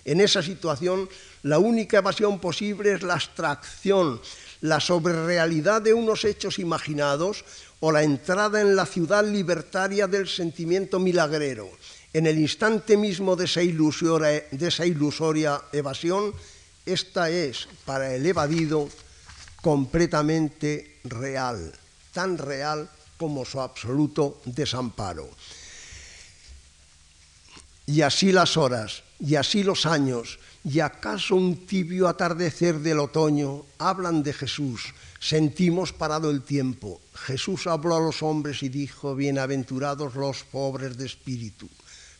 En 0.06 0.20
esa 0.20 0.44
situación, 0.44 1.08
la 1.44 1.60
única 1.60 1.98
evasión 1.98 2.40
posible 2.40 2.94
es 2.94 3.04
la 3.04 3.14
abstracción, 3.14 4.22
la 4.62 4.80
sobrerealidad 4.80 5.82
de 5.82 5.94
unos 5.94 6.26
hechos 6.26 6.60
imaginados 6.60 7.46
o 7.80 7.92
la 7.92 8.04
entrada 8.04 8.62
en 8.62 8.76
la 8.76 8.86
ciudad 8.86 9.26
libertaria 9.26 10.08
del 10.08 10.28
sentimiento 10.28 11.00
milagrero. 11.00 11.70
En 12.14 12.28
el 12.28 12.38
instante 12.38 12.96
mismo 12.96 13.36
de 13.36 13.46
esa, 13.46 13.64
ilusoria, 13.64 15.62
evasión, 15.72 16.32
esta 16.86 17.32
es 17.32 17.68
para 17.86 18.14
el 18.14 18.24
evadido 18.24 18.88
completamente 19.64 21.00
real, 21.06 21.74
tan 22.14 22.38
real 22.38 22.88
como 23.18 23.46
su 23.46 23.60
absoluto 23.60 24.42
desamparo. 24.46 25.28
Y 27.88 28.02
así 28.02 28.32
las 28.32 28.58
horas, 28.58 29.02
y 29.20 29.34
así 29.36 29.64
los 29.64 29.88
años, 29.88 30.38
y 30.64 30.82
acaso 30.82 31.36
un 31.36 31.66
tibio 31.66 32.08
atardecer 32.08 32.80
del 32.80 33.00
otoño 33.00 33.66
hablan 33.80 34.22
de 34.22 34.34
Jesús. 34.34 34.94
Sentimos 35.20 35.92
parado 35.92 36.30
el 36.30 36.44
tiempo. 36.44 37.02
Jesús 37.16 37.66
habló 37.66 37.96
a 37.96 38.00
los 38.00 38.22
hombres 38.22 38.62
y 38.62 38.70
dijo, 38.70 39.16
bienaventurados 39.16 40.14
los 40.14 40.44
pobres 40.44 40.96
de 40.96 41.08
espíritu. 41.08 41.68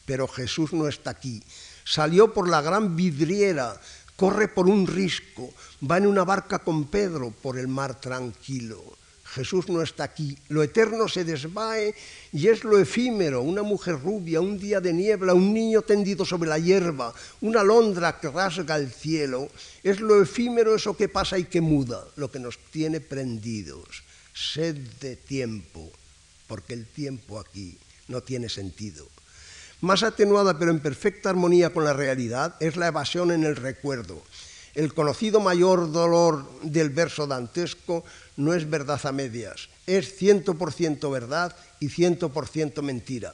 Pero 0.06 0.28
Jesús 0.28 0.74
no 0.74 0.88
está 0.88 1.12
aquí. 1.12 1.42
Salió 1.86 2.34
por 2.34 2.50
la 2.50 2.62
gran 2.62 2.96
vidriera, 2.96 3.80
corre 4.16 4.48
por 4.48 4.68
un 4.68 4.88
risco, 4.88 5.54
va 5.90 5.98
en 5.98 6.08
una 6.08 6.24
barca 6.24 6.60
con 6.60 6.86
Pedro 6.86 7.32
por 7.32 7.58
el 7.58 7.68
mar 7.68 8.00
tranquilo. 8.00 8.82
Jesús 9.34 9.68
no 9.68 9.82
está 9.82 10.04
aquí. 10.04 10.38
Lo 10.50 10.62
eterno 10.62 11.08
se 11.08 11.24
desvae 11.24 11.96
y 12.32 12.48
es 12.48 12.64
lo 12.64 12.78
efímero, 12.78 13.42
una 13.42 13.64
mujer 13.64 14.00
rubia, 14.00 14.42
un 14.42 14.60
día 14.60 14.80
de 14.80 14.94
niebla, 14.94 15.34
un 15.34 15.54
niño 15.54 15.82
tendido 15.82 16.24
sobre 16.24 16.50
la 16.50 16.60
hierba, 16.60 17.14
una 17.42 17.62
alondra 17.62 18.20
que 18.20 18.30
rasga 18.30 18.76
el 18.76 18.92
cielo. 18.92 19.50
Es 19.82 20.00
lo 20.00 20.22
efímero 20.22 20.76
eso 20.76 20.96
que 20.96 21.10
pasa 21.10 21.40
y 21.40 21.46
que 21.46 21.62
muda, 21.62 22.06
lo 22.16 22.30
que 22.30 22.40
nos 22.40 22.60
tiene 22.72 23.00
prendidos. 23.00 24.04
Sed 24.34 24.76
de 25.02 25.16
tiempo, 25.16 25.92
porque 26.48 26.74
el 26.74 26.86
tiempo 26.86 27.40
aquí 27.40 27.78
no 28.08 28.22
tiene 28.22 28.50
sentido. 28.50 29.08
Más 29.84 30.02
atenuada 30.02 30.58
pero 30.58 30.72
en 30.72 30.80
perfecta 30.80 31.30
armonía 31.30 31.72
con 31.72 31.84
la 31.84 31.92
realidad 31.92 32.56
es 32.62 32.78
la 32.78 32.88
evasión 32.88 33.32
en 33.32 33.44
el 33.44 33.58
recuerdo. 33.58 34.24
El 34.76 34.94
conocido 34.94 35.42
mayor 35.42 35.92
dolor 35.92 36.48
del 36.62 36.90
verso 36.90 37.28
dantesco 37.28 38.06
no 38.38 38.54
es 38.54 38.70
verdad 38.70 39.02
a 39.04 39.12
medias, 39.12 39.68
es 39.86 40.18
100% 40.22 41.12
verdad 41.12 41.54
y 41.82 41.90
100% 41.90 42.82
mentira. 42.82 43.34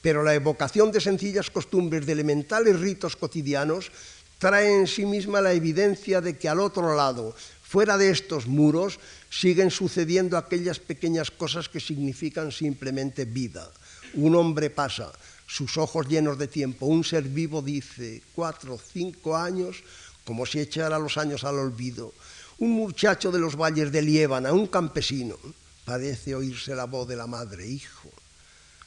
Pero 0.00 0.22
la 0.22 0.36
evocación 0.36 0.92
de 0.92 1.00
sencillas 1.00 1.50
costumbres, 1.50 2.06
de 2.06 2.12
elementales 2.12 2.78
ritos 2.78 3.16
cotidianos, 3.16 3.90
trae 4.38 4.78
en 4.78 4.86
sí 4.86 5.04
misma 5.04 5.40
la 5.40 5.52
evidencia 5.52 6.20
de 6.20 6.38
que 6.38 6.48
al 6.48 6.60
otro 6.60 6.94
lado, 6.94 7.34
fuera 7.64 7.98
de 7.98 8.10
estos 8.10 8.46
muros, 8.46 9.00
siguen 9.30 9.72
sucediendo 9.72 10.38
aquellas 10.38 10.78
pequeñas 10.78 11.32
cosas 11.32 11.68
que 11.68 11.80
significan 11.80 12.52
simplemente 12.52 13.24
vida. 13.24 13.68
Un 14.14 14.36
hombre 14.36 14.70
pasa, 14.70 15.10
sus 15.48 15.78
ojos 15.78 16.06
llenos 16.06 16.38
de 16.38 16.46
tiempo, 16.46 16.86
un 16.86 17.02
ser 17.02 17.24
vivo 17.24 17.62
dice, 17.62 18.22
cuatro, 18.34 18.78
cinco 18.78 19.36
años, 19.36 19.82
como 20.24 20.44
si 20.44 20.60
echara 20.60 20.98
los 20.98 21.16
años 21.16 21.42
al 21.42 21.58
olvido. 21.58 22.12
Un 22.58 22.72
muchacho 22.72 23.32
de 23.32 23.38
los 23.38 23.56
valles 23.56 23.90
de 23.90 24.02
Liébana, 24.02 24.52
un 24.52 24.66
campesino, 24.66 25.36
parece 25.86 26.34
oírse 26.34 26.74
la 26.74 26.84
voz 26.84 27.08
de 27.08 27.16
la 27.16 27.26
madre, 27.26 27.66
hijo, 27.66 28.10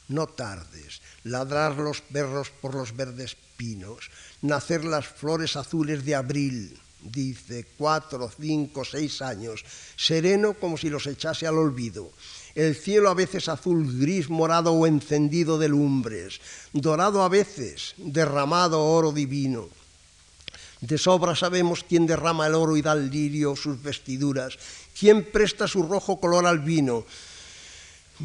no 0.06 0.28
tardes, 0.28 1.02
ladrar 1.24 1.76
los 1.76 2.00
perros 2.00 2.50
por 2.50 2.74
los 2.74 2.94
verdes 2.94 3.36
pinos, 3.56 4.10
nacer 4.40 4.84
las 4.84 5.06
flores 5.06 5.56
azules 5.56 6.04
de 6.04 6.14
abril, 6.14 6.78
dice, 7.02 7.66
cuatro, 7.76 8.30
cinco, 8.30 8.84
seis 8.84 9.20
años, 9.20 9.64
sereno 9.96 10.54
como 10.54 10.78
si 10.78 10.90
los 10.90 11.06
echase 11.08 11.46
al 11.46 11.58
olvido. 11.58 12.12
El 12.54 12.74
cielo 12.74 13.08
a 13.10 13.14
veces 13.14 13.48
azul, 13.48 13.98
gris, 13.98 14.28
morado 14.28 14.72
o 14.72 14.86
encendido 14.86 15.58
de 15.58 15.68
lumbres, 15.68 16.40
dorado 16.72 17.22
a 17.22 17.28
veces, 17.28 17.94
derramado 17.96 18.84
oro 18.84 19.12
divino 19.12 19.68
de 20.82 20.98
sobra 20.98 21.34
sabemos 21.38 21.86
quién 21.86 22.06
derrama 22.06 22.46
el 22.46 22.54
oro 22.58 22.76
y 22.76 22.82
da 22.82 22.92
al 22.92 23.08
lirio 23.08 23.54
sus 23.54 23.80
vestiduras, 23.80 24.58
quién 24.98 25.24
presta 25.24 25.68
su 25.68 25.84
rojo 25.84 26.18
color 26.18 26.44
al 26.44 26.58
vino, 26.58 27.06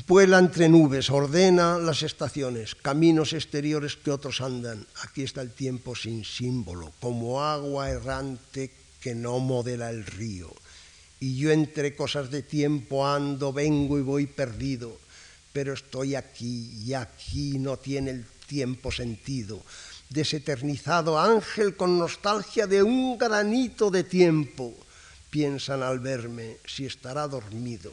vuela 0.07 0.39
entre 0.39 0.67
nubes, 0.67 1.09
ordena 1.11 1.77
las 1.77 2.01
estaciones, 2.01 2.73
caminos 2.73 3.33
exteriores 3.33 3.95
que 3.95 4.09
otros 4.09 4.41
andan. 4.41 4.85
Aquí 5.05 5.21
está 5.21 5.41
el 5.41 5.53
tiempo 5.53 5.95
sin 5.95 6.25
símbolo, 6.25 6.91
como 6.99 7.43
agua 7.43 7.91
errante 7.91 8.73
que 8.99 9.13
no 9.13 9.37
modela 9.37 9.91
el 9.91 10.03
río. 10.03 10.49
Y 11.19 11.37
yo 11.37 11.51
entre 11.51 11.95
cosas 11.95 12.29
de 12.29 12.43
tiempo 12.43 13.07
ando, 13.07 13.51
vengo 13.51 13.97
y 13.97 14.01
voy 14.01 14.27
perdido, 14.27 14.97
pero 15.51 15.73
estoy 15.73 16.15
aquí 16.15 16.71
y 16.85 16.93
aquí 16.93 17.57
no 17.57 17.77
tiene 17.77 18.11
el 18.11 18.25
tiempo 18.47 18.91
sentido 18.91 19.61
deseternizado 20.09 21.19
ángel 21.19 21.75
con 21.75 21.97
nostalgia 21.97 22.67
de 22.67 22.83
un 22.83 23.17
granito 23.17 23.91
de 23.91 24.03
tiempo, 24.03 24.73
piensan 25.29 25.83
al 25.83 25.99
verme 25.99 26.57
si 26.65 26.85
estará 26.85 27.27
dormido, 27.27 27.91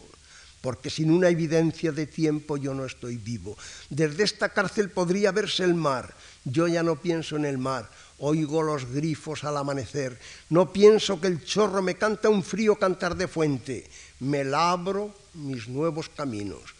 porque 0.61 0.91
sin 0.91 1.11
una 1.11 1.29
evidencia 1.29 1.93
de 1.93 2.07
tiempo 2.07 2.57
yo 2.57 2.72
no 2.75 2.87
estoy 2.87 3.16
vivo. 3.16 3.57
Desde 3.91 4.22
esta 4.22 4.51
cárcel 4.51 4.91
podría 4.91 5.33
verse 5.33 5.64
el 5.64 5.75
mar, 5.75 6.14
yo 6.45 6.68
ya 6.68 6.83
no 6.83 7.01
pienso 7.01 7.37
en 7.37 7.45
el 7.45 7.59
mar, 7.59 7.91
oigo 8.18 8.62
los 8.62 8.86
grifos 8.86 9.44
al 9.44 9.56
amanecer, 9.56 10.18
no 10.50 10.72
pienso 10.72 11.20
que 11.20 11.26
el 11.26 11.44
chorro 11.44 11.82
me 11.82 11.96
canta 11.96 12.28
un 12.28 12.42
frío 12.42 12.76
cantar 12.76 13.16
de 13.16 13.28
fuente, 13.28 13.88
me 14.20 14.44
labro 14.44 15.14
mis 15.34 15.68
nuevos 15.68 16.08
caminos 16.08 16.74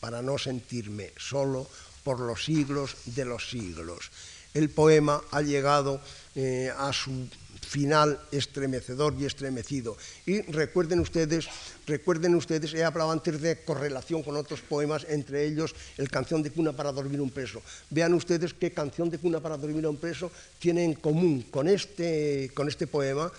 para 0.00 0.22
no 0.22 0.36
sentirme 0.38 1.12
solo 1.16 1.66
por 2.02 2.20
los 2.20 2.44
siglos 2.44 2.96
de 3.06 3.24
los 3.24 3.48
siglos. 3.48 4.10
El 4.52 4.70
poema 4.70 5.22
ha 5.30 5.40
llegado 5.40 6.00
eh, 6.34 6.70
a 6.76 6.92
su 6.92 7.28
final 7.64 8.20
estremecedor 8.30 9.14
y 9.18 9.24
estremecido. 9.24 9.96
Y 10.26 10.42
recuerden 10.42 11.00
ustedes, 11.00 11.48
recuerden 11.86 12.34
ustedes, 12.34 12.74
he 12.74 12.84
hablado 12.84 13.10
antes 13.10 13.40
de 13.40 13.60
correlación 13.64 14.22
con 14.22 14.36
otros 14.36 14.60
poemas, 14.60 15.06
entre 15.08 15.44
ellos 15.44 15.74
el 15.98 16.10
Canción 16.10 16.42
de 16.42 16.50
cuna 16.50 16.72
para 16.72 16.92
dormir 16.92 17.20
un 17.20 17.30
preso. 17.30 17.62
Vean 17.90 18.14
ustedes 18.14 18.54
qué 18.54 18.72
Canción 18.72 19.10
de 19.10 19.18
cuna 19.18 19.40
para 19.40 19.56
dormir 19.56 19.86
un 19.86 19.96
preso 19.96 20.30
tiene 20.58 20.84
en 20.84 20.94
común 20.94 21.42
con 21.50 21.68
este, 21.68 22.50
con 22.54 22.68
este 22.68 22.86
poema 22.86 23.30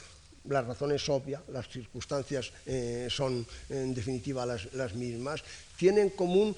la 0.49 0.61
razón 0.61 0.91
es 0.91 1.09
obvia, 1.09 1.41
las 1.51 1.67
circunstancias 1.67 2.51
eh, 2.65 3.07
son 3.09 3.45
en 3.69 3.93
definitiva 3.93 4.45
las, 4.45 4.71
las 4.73 4.93
mismas, 4.93 5.43
tiene 5.77 6.01
en 6.01 6.09
común 6.09 6.55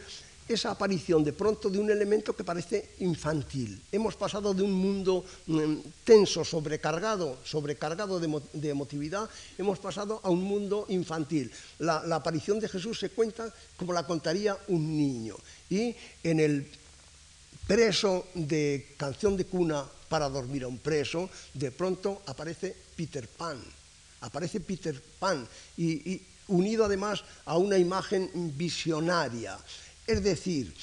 esa 0.48 0.72
aparición 0.72 1.24
de 1.24 1.34
pronto 1.34 1.70
de 1.70 1.80
un 1.80 1.92
elemento 1.92 2.36
que 2.36 2.44
parece 2.44 2.96
infantil. 3.00 3.82
Hemos 3.92 4.16
pasado 4.16 4.54
de 4.54 4.64
un 4.64 4.72
mundo 4.72 5.26
mm, 5.48 6.04
tenso, 6.04 6.46
sobrecargado, 6.46 7.38
sobrecargado 7.44 8.20
de, 8.20 8.70
emotividad, 8.70 9.30
hemos 9.58 9.80
pasado 9.80 10.22
a 10.24 10.30
un 10.30 10.44
mundo 10.44 10.86
infantil. 10.90 11.52
La, 11.80 12.04
aparición 12.16 12.60
de 12.60 12.70
Jesús 12.70 13.00
se 13.00 13.10
cuenta 13.10 13.54
como 13.76 13.94
la 13.94 14.08
contaría 14.08 14.58
un 14.70 14.96
niño. 14.96 15.36
Y 15.70 15.96
en 16.24 16.40
el 16.40 16.68
preso 17.68 18.28
de 18.34 18.96
canción 18.98 19.36
de 19.36 19.46
cuna 19.46 19.86
para 20.08 20.30
dormir 20.30 20.64
a 20.64 20.68
un 20.68 20.80
preso, 20.80 21.30
de 21.54 21.72
pronto 21.72 22.22
aparece 22.26 22.76
Peter 22.96 23.28
Pan. 23.28 23.60
Aparece 24.22 24.62
Peter 24.62 25.00
Pan 25.20 25.48
y 25.78 26.22
unido 26.48 26.86
además 26.86 27.24
a 27.46 27.58
una 27.58 27.78
imagen 27.78 28.30
visionaria. 28.56 29.58
Es 30.08 30.24
decir, 30.24 30.74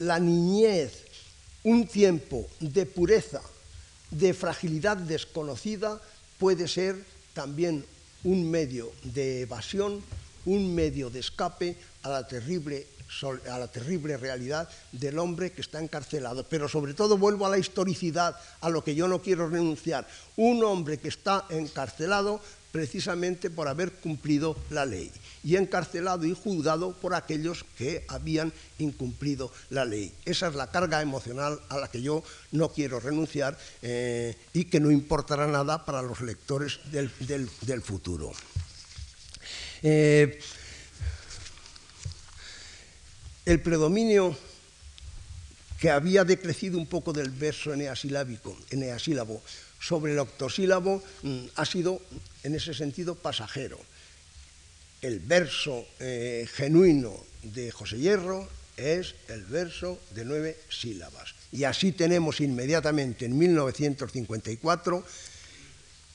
la 0.00 0.18
niñez, 0.18 1.04
un 1.62 1.86
tiempo 1.86 2.46
de 2.60 2.84
pureza, 2.86 3.40
de 4.10 4.34
fragilidad 4.34 4.96
desconocida, 4.96 6.00
puede 6.38 6.68
ser 6.68 6.96
también 7.34 7.84
un 8.24 8.50
medio 8.50 8.92
de 9.02 9.42
evasión, 9.42 10.02
un 10.44 10.74
medio 10.74 11.08
de 11.08 11.20
escape 11.20 11.76
a 12.02 12.08
la 12.08 12.26
terrible 12.26 12.86
realidad 14.16 14.68
del 14.92 15.18
hombre 15.18 15.52
que 15.52 15.60
está 15.60 15.80
encarcelado. 15.80 16.44
Pero 16.48 16.68
sobre 16.68 16.94
todo 16.94 17.16
vuelvo 17.16 17.46
a 17.46 17.50
la 17.50 17.58
historicidad, 17.58 18.36
a 18.60 18.70
lo 18.70 18.82
que 18.82 18.94
yo 18.94 19.06
no 19.06 19.22
quiero 19.22 19.48
renunciar. 19.48 20.06
Un 20.36 20.64
hombre 20.64 20.98
que 20.98 21.08
está 21.08 21.46
encarcelado 21.50 22.40
precisamente 22.76 23.48
por 23.48 23.68
haber 23.68 23.90
cumplido 23.90 24.54
la 24.68 24.84
ley 24.84 25.10
y 25.42 25.56
encarcelado 25.56 26.26
y 26.26 26.34
juzgado 26.34 26.92
por 26.92 27.14
aquellos 27.14 27.64
que 27.78 28.04
habían 28.06 28.52
incumplido 28.78 29.50
la 29.70 29.86
ley. 29.86 30.12
Esa 30.26 30.48
es 30.48 30.54
la 30.54 30.70
carga 30.70 31.00
emocional 31.00 31.58
a 31.70 31.78
la 31.78 31.88
que 31.88 32.02
yo 32.02 32.22
no 32.52 32.68
quiero 32.68 33.00
renunciar 33.00 33.56
eh, 33.80 34.36
y 34.52 34.66
que 34.66 34.78
no 34.78 34.90
importará 34.90 35.46
nada 35.46 35.86
para 35.86 36.02
los 36.02 36.20
lectores 36.20 36.78
del, 36.92 37.08
futuro. 37.80 38.30
Eh, 39.82 40.38
el 43.46 43.62
predominio 43.62 44.36
que 45.80 45.88
había 45.88 46.24
decrecido 46.24 46.76
un 46.76 46.86
poco 46.86 47.14
del 47.14 47.30
verso 47.30 47.72
eneasilábico, 47.72 48.54
eneasílabo 48.68 49.40
sobre 49.80 50.12
el 50.12 50.18
octosílabo 50.18 51.02
mm, 51.22 51.44
ha 51.56 51.64
sido 51.64 52.00
en 52.42 52.54
ese 52.54 52.74
sentido 52.74 53.14
pasajero 53.14 53.78
el 55.02 55.20
verso 55.20 55.86
eh, 56.00 56.48
genuino 56.52 57.14
de 57.42 57.70
José 57.70 57.98
Hierro 57.98 58.48
es 58.76 59.14
el 59.28 59.44
verso 59.44 60.00
de 60.10 60.24
nueve 60.24 60.58
sílabas. 60.68 61.34
Y 61.52 61.64
así 61.64 61.92
tenemos 61.92 62.40
inmediatamente 62.40 63.24
en 63.24 63.38
1954 63.38 65.04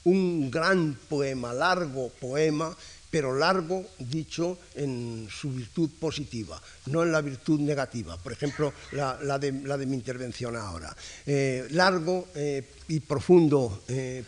un 0.03 0.51
gran 0.51 0.97
poema, 1.07 1.53
largo 1.53 2.09
poema, 2.09 2.76
pero 3.12 3.36
largo 3.36 3.86
dicho 3.99 4.57
en 4.74 5.28
su 5.30 5.51
virtud 5.51 5.89
positiva, 5.99 6.62
no 6.88 7.03
en 7.03 7.12
la 7.12 7.22
virtud 7.22 7.59
negativa. 7.59 8.18
Por 8.18 8.32
ejemplo, 8.32 8.74
la, 8.93 9.38
de, 9.38 9.51
mi 9.51 9.95
intervención 9.95 10.55
ahora. 10.55 10.95
Eh, 11.26 11.68
largo 11.72 12.30
eh, 12.34 12.64
y 12.88 13.01
profundo 13.01 13.84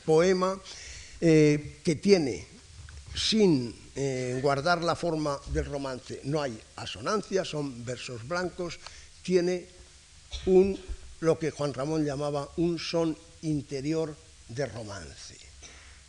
poema 0.06 0.60
que 1.20 2.00
tiene 2.02 2.54
sin 3.16 3.74
eh, 3.96 4.40
guardar 4.42 4.84
la 4.84 4.96
forma 4.96 5.40
del 5.52 5.66
romance. 5.66 6.22
No 6.24 6.42
hay 6.42 6.60
asonancia, 6.78 7.46
son 7.46 7.86
versos 7.86 8.28
blancos, 8.28 8.80
tiene 9.22 9.68
un, 10.48 10.80
lo 11.20 11.38
que 11.38 11.52
Juan 11.52 11.74
Ramón 11.74 12.04
llamaba 12.04 12.50
un 12.58 12.80
son 12.80 13.16
interior 13.44 14.16
de 14.48 14.66
romance. 14.66 15.43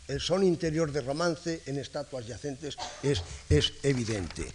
El 0.07 0.21
son 0.21 0.43
interior 0.43 0.91
de 0.91 1.01
romance 1.01 1.61
en 1.65 1.77
estatuas 1.79 2.27
yacentes 2.27 2.77
es, 3.01 3.23
es 3.49 3.73
evidente. 3.83 4.45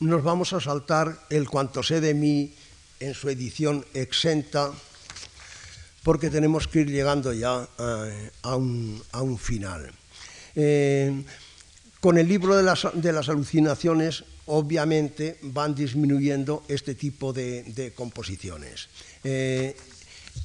Nos 0.00 0.22
vamos 0.24 0.52
a 0.52 0.60
saltar 0.60 1.26
el 1.30 1.48
cuanto 1.48 1.82
sé 1.82 2.00
de 2.00 2.14
mí 2.14 2.54
en 3.00 3.14
su 3.14 3.28
edición 3.28 3.84
exenta 3.94 4.72
porque 6.02 6.30
tenemos 6.30 6.68
que 6.68 6.80
ir 6.80 6.90
llegando 6.90 7.32
ya 7.32 7.68
eh, 7.78 8.30
a, 8.42 8.56
un, 8.56 9.38
final. 9.38 9.90
Eh, 10.54 11.22
con 12.00 12.16
el 12.16 12.28
libro 12.28 12.56
de 12.56 12.62
las, 12.62 13.28
alucinaciones, 13.28 14.24
obviamente, 14.46 15.38
van 15.42 15.74
disminuyendo 15.74 16.64
este 16.68 16.94
tipo 16.94 17.32
de, 17.32 17.92
composiciones. 17.94 18.88
Eh, 19.24 19.76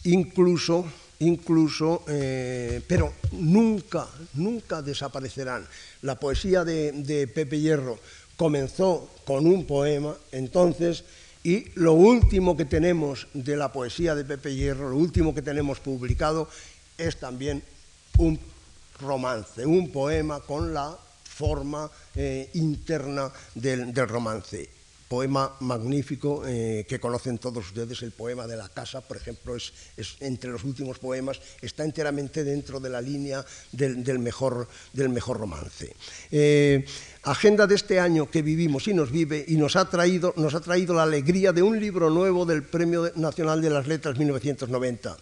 incluso, 0.03 0.85
incluso 1.19 2.03
pero 2.05 3.13
nunca, 3.31 4.07
nunca 4.33 4.81
desaparecerán. 4.81 5.65
La 6.01 6.19
poesía 6.19 6.63
de 6.63 7.29
Pepe 7.33 7.59
Hierro 7.59 7.99
comenzó 8.35 9.09
con 9.25 9.47
un 9.47 9.65
poema, 9.65 10.15
entonces 10.31 11.03
y 11.45 11.69
lo 11.75 11.93
último 11.93 12.57
que 12.57 12.65
tenemos 12.65 13.27
de 13.35 13.55
la 13.55 13.71
poesía 13.71 14.15
de 14.15 14.25
Pepe 14.25 14.55
Hierro, 14.55 14.89
lo 14.89 14.97
último 14.97 15.35
que 15.35 15.43
tenemos 15.43 15.79
publicado, 15.79 16.49
es 16.97 17.17
también 17.17 17.61
un 18.17 18.39
romance, 18.99 19.63
un 19.63 19.91
poema 19.91 20.39
con 20.39 20.73
la 20.73 20.97
forma 21.23 21.87
eh, 22.15 22.49
interna 22.55 23.31
del, 23.53 23.93
romance. 23.93 24.67
Poema 25.07 25.55
magnífico 25.59 26.43
eh, 26.47 26.85
que 26.89 26.99
conocen 26.99 27.37
todos 27.37 27.67
ustedes, 27.67 28.01
el 28.01 28.11
poema 28.11 28.47
de 28.47 28.57
la 28.57 28.69
casa, 28.69 29.01
por 29.01 29.17
ejemplo, 29.17 29.55
es, 29.55 29.71
entre 30.19 30.49
los 30.49 30.63
últimos 30.63 30.97
poemas, 30.97 31.39
está 31.61 31.83
enteramente 31.83 32.43
dentro 32.43 32.79
de 32.79 32.89
la 32.89 33.01
línea 33.01 33.45
del, 33.71 34.19
mejor, 34.19 34.67
del 34.93 35.09
mejor, 35.09 35.37
romance. 35.37 35.95
Eh, 36.31 36.85
agenda 37.23 37.67
de 37.67 37.75
este 37.75 37.99
año 37.99 38.29
que 38.29 38.41
vivimos 38.41 38.87
y 38.87 38.93
nos 38.93 39.11
vive 39.11 39.45
y 39.47 39.57
nos 39.57 39.75
ha 39.75 39.89
traído, 39.89 40.33
nos 40.37 40.55
ha 40.55 40.61
traído 40.61 40.95
la 40.95 41.03
alegría 41.03 41.53
de 41.53 41.61
un 41.61 41.79
libro 41.79 42.09
nuevo 42.09 42.45
del 42.45 42.63
Premio 42.63 43.11
Nacional 43.15 43.61
de 43.61 43.69
las 43.69 43.87
Letras 43.87 44.17
1990. 44.17 45.17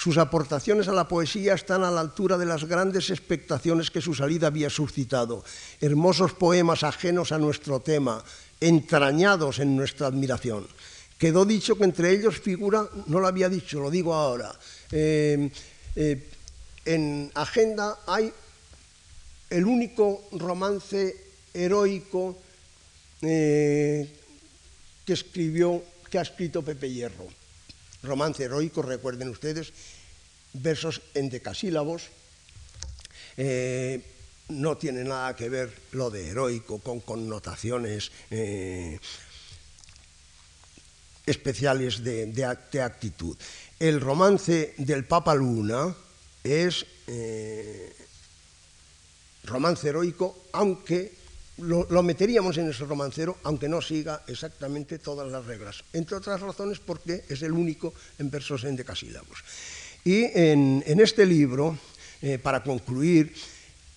Sus 0.00 0.16
aportaciones 0.16 0.88
a 0.88 0.92
la 0.92 1.08
poesía 1.08 1.52
están 1.52 1.84
a 1.84 1.90
la 1.90 2.00
altura 2.00 2.38
de 2.38 2.46
las 2.46 2.64
grandes 2.64 3.10
expectaciones 3.10 3.90
que 3.90 4.00
su 4.00 4.14
salida 4.14 4.46
había 4.46 4.70
suscitado. 4.70 5.44
Hermosos 5.78 6.32
poemas 6.32 6.84
ajenos 6.84 7.32
a 7.32 7.38
nuestro 7.38 7.80
tema, 7.80 8.24
entrañados 8.60 9.58
en 9.58 9.74
nuestra 9.74 10.06
admiración. 10.06 10.68
Quedó 11.18 11.44
dicho 11.44 11.76
que 11.76 11.84
entre 11.84 12.10
ellos 12.12 12.40
figura, 12.40 12.88
no 13.06 13.20
lo 13.20 13.26
había 13.26 13.48
dicho, 13.48 13.80
lo 13.80 13.90
digo 13.90 14.14
ahora, 14.14 14.58
eh, 14.90 15.50
eh, 15.96 16.28
en 16.84 17.30
agenda 17.34 18.00
hay 18.06 18.32
el 19.50 19.64
único 19.66 20.28
romance 20.32 21.16
heroico 21.52 22.38
eh, 23.22 24.08
que 25.04 25.12
escribió, 25.12 25.82
que 26.10 26.18
ha 26.18 26.22
escrito 26.22 26.62
Pepe 26.62 26.90
Hierro. 26.90 27.28
Romance 28.02 28.44
heroico, 28.44 28.80
recuerden 28.80 29.28
ustedes, 29.28 29.72
versos 30.54 31.02
en 31.12 31.28
decasílabos. 31.28 32.04
No 34.50 34.76
tiene 34.76 35.04
nada 35.04 35.34
que 35.36 35.48
ver 35.48 35.72
lo 35.92 36.10
de 36.10 36.28
heroico 36.28 36.78
con 36.78 37.00
connotaciones 37.00 38.12
eh, 38.30 38.98
especiales 41.26 42.02
de, 42.02 42.26
de, 42.26 42.82
actitud. 42.82 43.36
El 43.78 44.00
romance 44.00 44.74
del 44.78 45.04
Papa 45.04 45.34
Luna 45.34 45.94
es 46.42 46.86
romance 49.44 49.88
heroico, 49.88 50.46
aunque 50.52 51.12
lo, 51.58 52.02
meteríamos 52.02 52.56
en 52.56 52.70
ese 52.70 52.84
romancero, 52.84 53.36
aunque 53.42 53.68
no 53.68 53.82
siga 53.82 54.22
exactamente 54.26 54.98
todas 54.98 55.30
las 55.30 55.44
reglas. 55.44 55.84
Entre 55.92 56.16
otras 56.16 56.40
razones 56.40 56.78
porque 56.78 57.24
es 57.28 57.42
el 57.42 57.52
único 57.52 57.92
en 58.18 58.30
versos 58.30 58.64
endecasílabos. 58.64 59.44
Y 60.04 60.24
en, 60.32 60.82
este 61.00 61.26
libro, 61.26 61.76
eh, 62.22 62.38
para 62.38 62.62
concluir, 62.62 63.34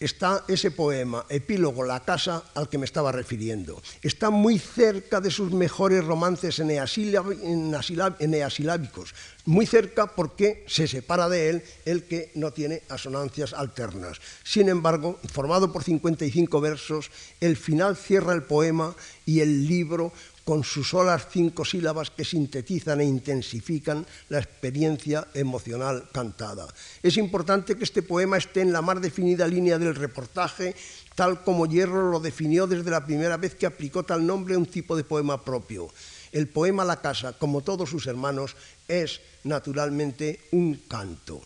está 0.04 0.44
ese 0.48 0.72
poema, 0.72 1.26
epílogo 1.30 1.84
La 1.84 2.02
casa, 2.02 2.44
al 2.56 2.70
que 2.70 2.78
me 2.78 2.86
estaba 2.86 3.12
refiriendo. 3.12 3.82
Está 4.02 4.30
muy 4.30 4.60
cerca 4.60 5.20
de 5.22 5.32
sus 5.32 5.52
mejores 5.52 6.04
romances 6.04 6.60
eneasilábicos, 6.60 9.16
muy 9.46 9.66
cerca 9.66 10.08
porque 10.08 10.66
se 10.68 10.88
separa 10.88 11.30
de 11.30 11.50
él 11.50 11.64
el 11.86 12.04
que 12.04 12.32
no 12.36 12.52
tiene 12.52 12.84
asonancias 12.90 13.54
alternas. 13.54 14.20
Sin 14.44 14.70
embargo, 14.70 15.20
formado 15.32 15.72
por 15.72 15.84
55 15.84 16.62
versos, 16.62 17.10
el 17.40 17.58
final 17.58 17.98
cierra 17.98 18.34
el 18.34 18.44
poema 18.44 18.96
y 19.26 19.40
el 19.40 19.68
libro 19.68 20.12
con 20.44 20.64
sus 20.64 20.90
solas 20.90 21.28
cinco 21.32 21.64
sílabas 21.64 22.12
que 22.12 22.26
sintetizan 22.26 23.00
e 23.00 23.06
intensifican 23.06 24.06
la 24.30 24.40
experiencia 24.40 25.28
emocional 25.34 26.10
cantada. 26.12 26.68
Es 27.02 27.18
importante 27.18 27.76
que 27.76 27.84
este 27.84 28.04
poema 28.04 28.38
esté 28.38 28.62
en 28.62 28.74
la 28.74 28.82
más 28.82 29.02
definida 29.02 29.48
línea 29.48 29.80
del 29.80 29.96
reportaje, 29.96 30.76
tal 31.16 31.44
como 31.44 31.66
Hierro 31.66 32.12
lo 32.12 32.20
definió 32.20 32.68
desde 32.68 32.92
la 32.92 33.06
primera 33.06 33.38
vez 33.38 33.56
que 33.56 33.66
aplicó 33.66 34.04
tal 34.04 34.26
nombre 34.26 34.56
a 34.56 34.58
un 34.58 34.66
tipo 34.66 34.96
de 34.96 35.04
poema 35.04 35.44
propio. 35.44 35.88
El 36.34 36.48
poema 36.48 36.84
La 36.84 37.00
Casa, 37.00 37.34
como 37.34 37.62
todos 37.62 37.90
sus 37.90 38.08
hermanos, 38.08 38.56
es 38.88 39.22
naturalmente 39.44 40.42
un 40.52 40.76
canto. 40.88 41.42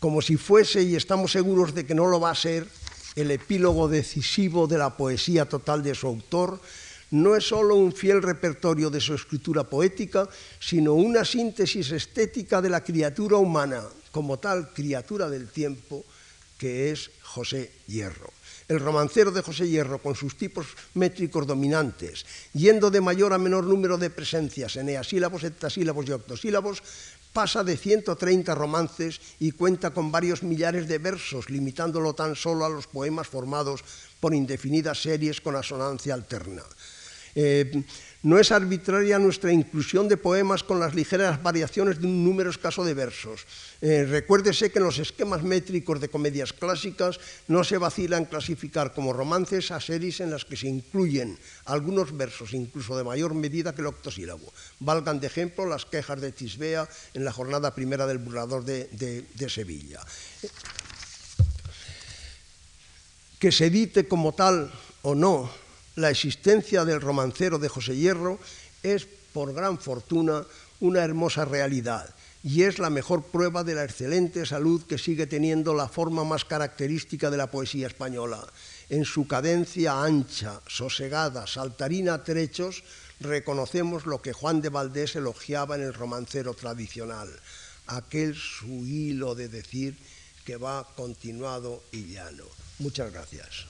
Como 0.00 0.22
si 0.22 0.36
fuese, 0.36 0.82
y 0.82 0.96
estamos 0.96 1.32
seguros 1.32 1.74
de 1.74 1.84
que 1.84 1.94
no 1.94 2.06
lo 2.06 2.18
va 2.18 2.30
a 2.30 2.34
ser, 2.34 2.66
el 3.16 3.30
epílogo 3.30 3.88
decisivo 3.88 4.66
de 4.66 4.78
la 4.78 4.96
poesía 4.96 5.44
total 5.44 5.82
de 5.82 5.94
su 5.94 6.06
autor, 6.06 6.58
no 7.10 7.36
es 7.36 7.48
sólo 7.48 7.74
un 7.74 7.92
fiel 7.92 8.22
repertorio 8.22 8.90
de 8.90 9.00
su 9.00 9.14
escritura 9.14 9.64
poética, 9.64 10.28
sino 10.58 10.94
una 10.94 11.24
síntesis 11.24 11.90
estética 11.90 12.62
de 12.62 12.70
la 12.70 12.84
criatura 12.84 13.36
humana, 13.36 13.82
como 14.12 14.38
tal 14.38 14.72
criatura 14.72 15.28
del 15.28 15.48
tiempo 15.48 16.04
que 16.58 16.90
es 16.90 17.10
José 17.22 17.72
Hierro. 17.86 18.30
El 18.68 18.78
romancero 18.78 19.32
de 19.32 19.42
José 19.42 19.66
Hierro, 19.66 19.98
con 19.98 20.14
sus 20.14 20.36
tipos 20.36 20.66
métricos 20.94 21.46
dominantes, 21.46 22.26
yendo 22.52 22.90
de 22.90 23.00
mayor 23.00 23.32
a 23.32 23.38
menor 23.38 23.64
número 23.64 23.98
de 23.98 24.10
presencias, 24.10 24.76
eneasílabos, 24.76 25.42
heptasílabos 25.42 26.06
y 26.06 26.12
octosílabos, 26.12 26.82
pasa 27.32 27.64
de 27.64 27.76
130 27.76 28.54
romances 28.54 29.20
y 29.40 29.52
cuenta 29.52 29.90
con 29.90 30.12
varios 30.12 30.42
millares 30.42 30.86
de 30.86 30.98
versos, 30.98 31.48
limitándolo 31.48 32.14
tan 32.14 32.36
solo 32.36 32.64
a 32.64 32.68
los 32.68 32.86
poemas 32.86 33.26
formados 33.26 33.82
por 34.20 34.34
indefinidas 34.34 35.02
series 35.02 35.40
con 35.40 35.56
asonancia 35.56 36.14
alterna. 36.14 36.62
Eh, 37.34 37.82
no 38.22 38.38
es 38.38 38.52
arbitraria 38.52 39.18
nuestra 39.18 39.50
inclusión 39.50 40.06
de 40.06 40.18
poemas 40.18 40.62
con 40.62 40.78
las 40.78 40.94
ligeras 40.94 41.42
variaciones 41.42 42.00
de 42.00 42.06
un 42.06 42.22
número 42.22 42.50
escaso 42.50 42.84
de 42.84 42.92
versos. 42.92 43.46
Eh, 43.80 44.04
recuérdese 44.04 44.70
que 44.70 44.78
en 44.78 44.84
los 44.84 44.98
esquemas 44.98 45.42
métricos 45.42 46.00
de 46.00 46.10
comedias 46.10 46.52
clásicas 46.52 47.18
no 47.48 47.64
se 47.64 47.78
vacila 47.78 48.18
en 48.18 48.26
clasificar 48.26 48.92
como 48.92 49.14
romances 49.14 49.70
a 49.70 49.80
series 49.80 50.20
en 50.20 50.30
las 50.30 50.44
que 50.44 50.58
se 50.58 50.68
incluyen 50.68 51.38
algunos 51.64 52.14
versos, 52.14 52.52
incluso 52.52 52.94
de 52.94 53.04
mayor 53.04 53.32
medida 53.32 53.74
que 53.74 53.80
el 53.80 53.86
octosílabo. 53.86 54.52
Valgan 54.80 55.18
de 55.18 55.28
ejemplo 55.28 55.64
las 55.64 55.86
quejas 55.86 56.20
de 56.20 56.32
Tisbea 56.32 56.86
en 57.14 57.24
la 57.24 57.32
jornada 57.32 57.74
primera 57.74 58.06
del 58.06 58.18
burlador 58.18 58.66
de, 58.66 58.84
de 58.92 59.48
Sevilla. 59.48 60.00
Que 63.38 63.50
se 63.50 63.66
edite 63.66 64.06
como 64.06 64.34
tal 64.34 64.70
o 65.00 65.14
no 65.14 65.69
la 65.96 66.10
existencia 66.10 66.84
del 66.84 67.00
romancero 67.00 67.58
de 67.58 67.68
José 67.68 67.96
Hierro 67.96 68.38
es, 68.82 69.06
por 69.32 69.52
gran 69.52 69.78
fortuna, 69.78 70.44
una 70.80 71.04
hermosa 71.04 71.44
realidad 71.44 72.14
y 72.42 72.62
es 72.62 72.78
la 72.78 72.90
mejor 72.90 73.22
prueba 73.24 73.64
de 73.64 73.74
la 73.74 73.84
excelente 73.84 74.46
salud 74.46 74.82
que 74.84 74.98
sigue 74.98 75.26
teniendo 75.26 75.74
la 75.74 75.88
forma 75.88 76.24
más 76.24 76.44
característica 76.44 77.30
de 77.30 77.36
la 77.36 77.50
poesía 77.50 77.86
española. 77.86 78.40
En 78.88 79.04
su 79.04 79.26
cadencia 79.26 80.02
ancha, 80.02 80.60
sosegada, 80.66 81.46
saltarina 81.46 82.14
a 82.14 82.24
trechos, 82.24 82.82
reconocemos 83.20 84.06
lo 84.06 84.22
que 84.22 84.32
Juan 84.32 84.62
de 84.62 84.70
Valdés 84.70 85.16
elogiaba 85.16 85.76
en 85.76 85.82
el 85.82 85.94
romancero 85.94 86.54
tradicional, 86.54 87.28
aquel 87.86 88.34
su 88.34 88.86
hilo 88.86 89.34
de 89.34 89.48
decir 89.48 89.98
que 90.44 90.56
va 90.56 90.88
continuado 90.96 91.82
y 91.92 92.14
llano. 92.14 92.44
Muchas 92.78 93.12
gracias. 93.12 93.66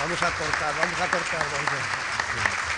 Vamos 0.00 0.22
a 0.22 0.30
cortar, 0.30 0.74
vamos 0.78 0.98
a 0.98 1.08
cortar. 1.08 2.69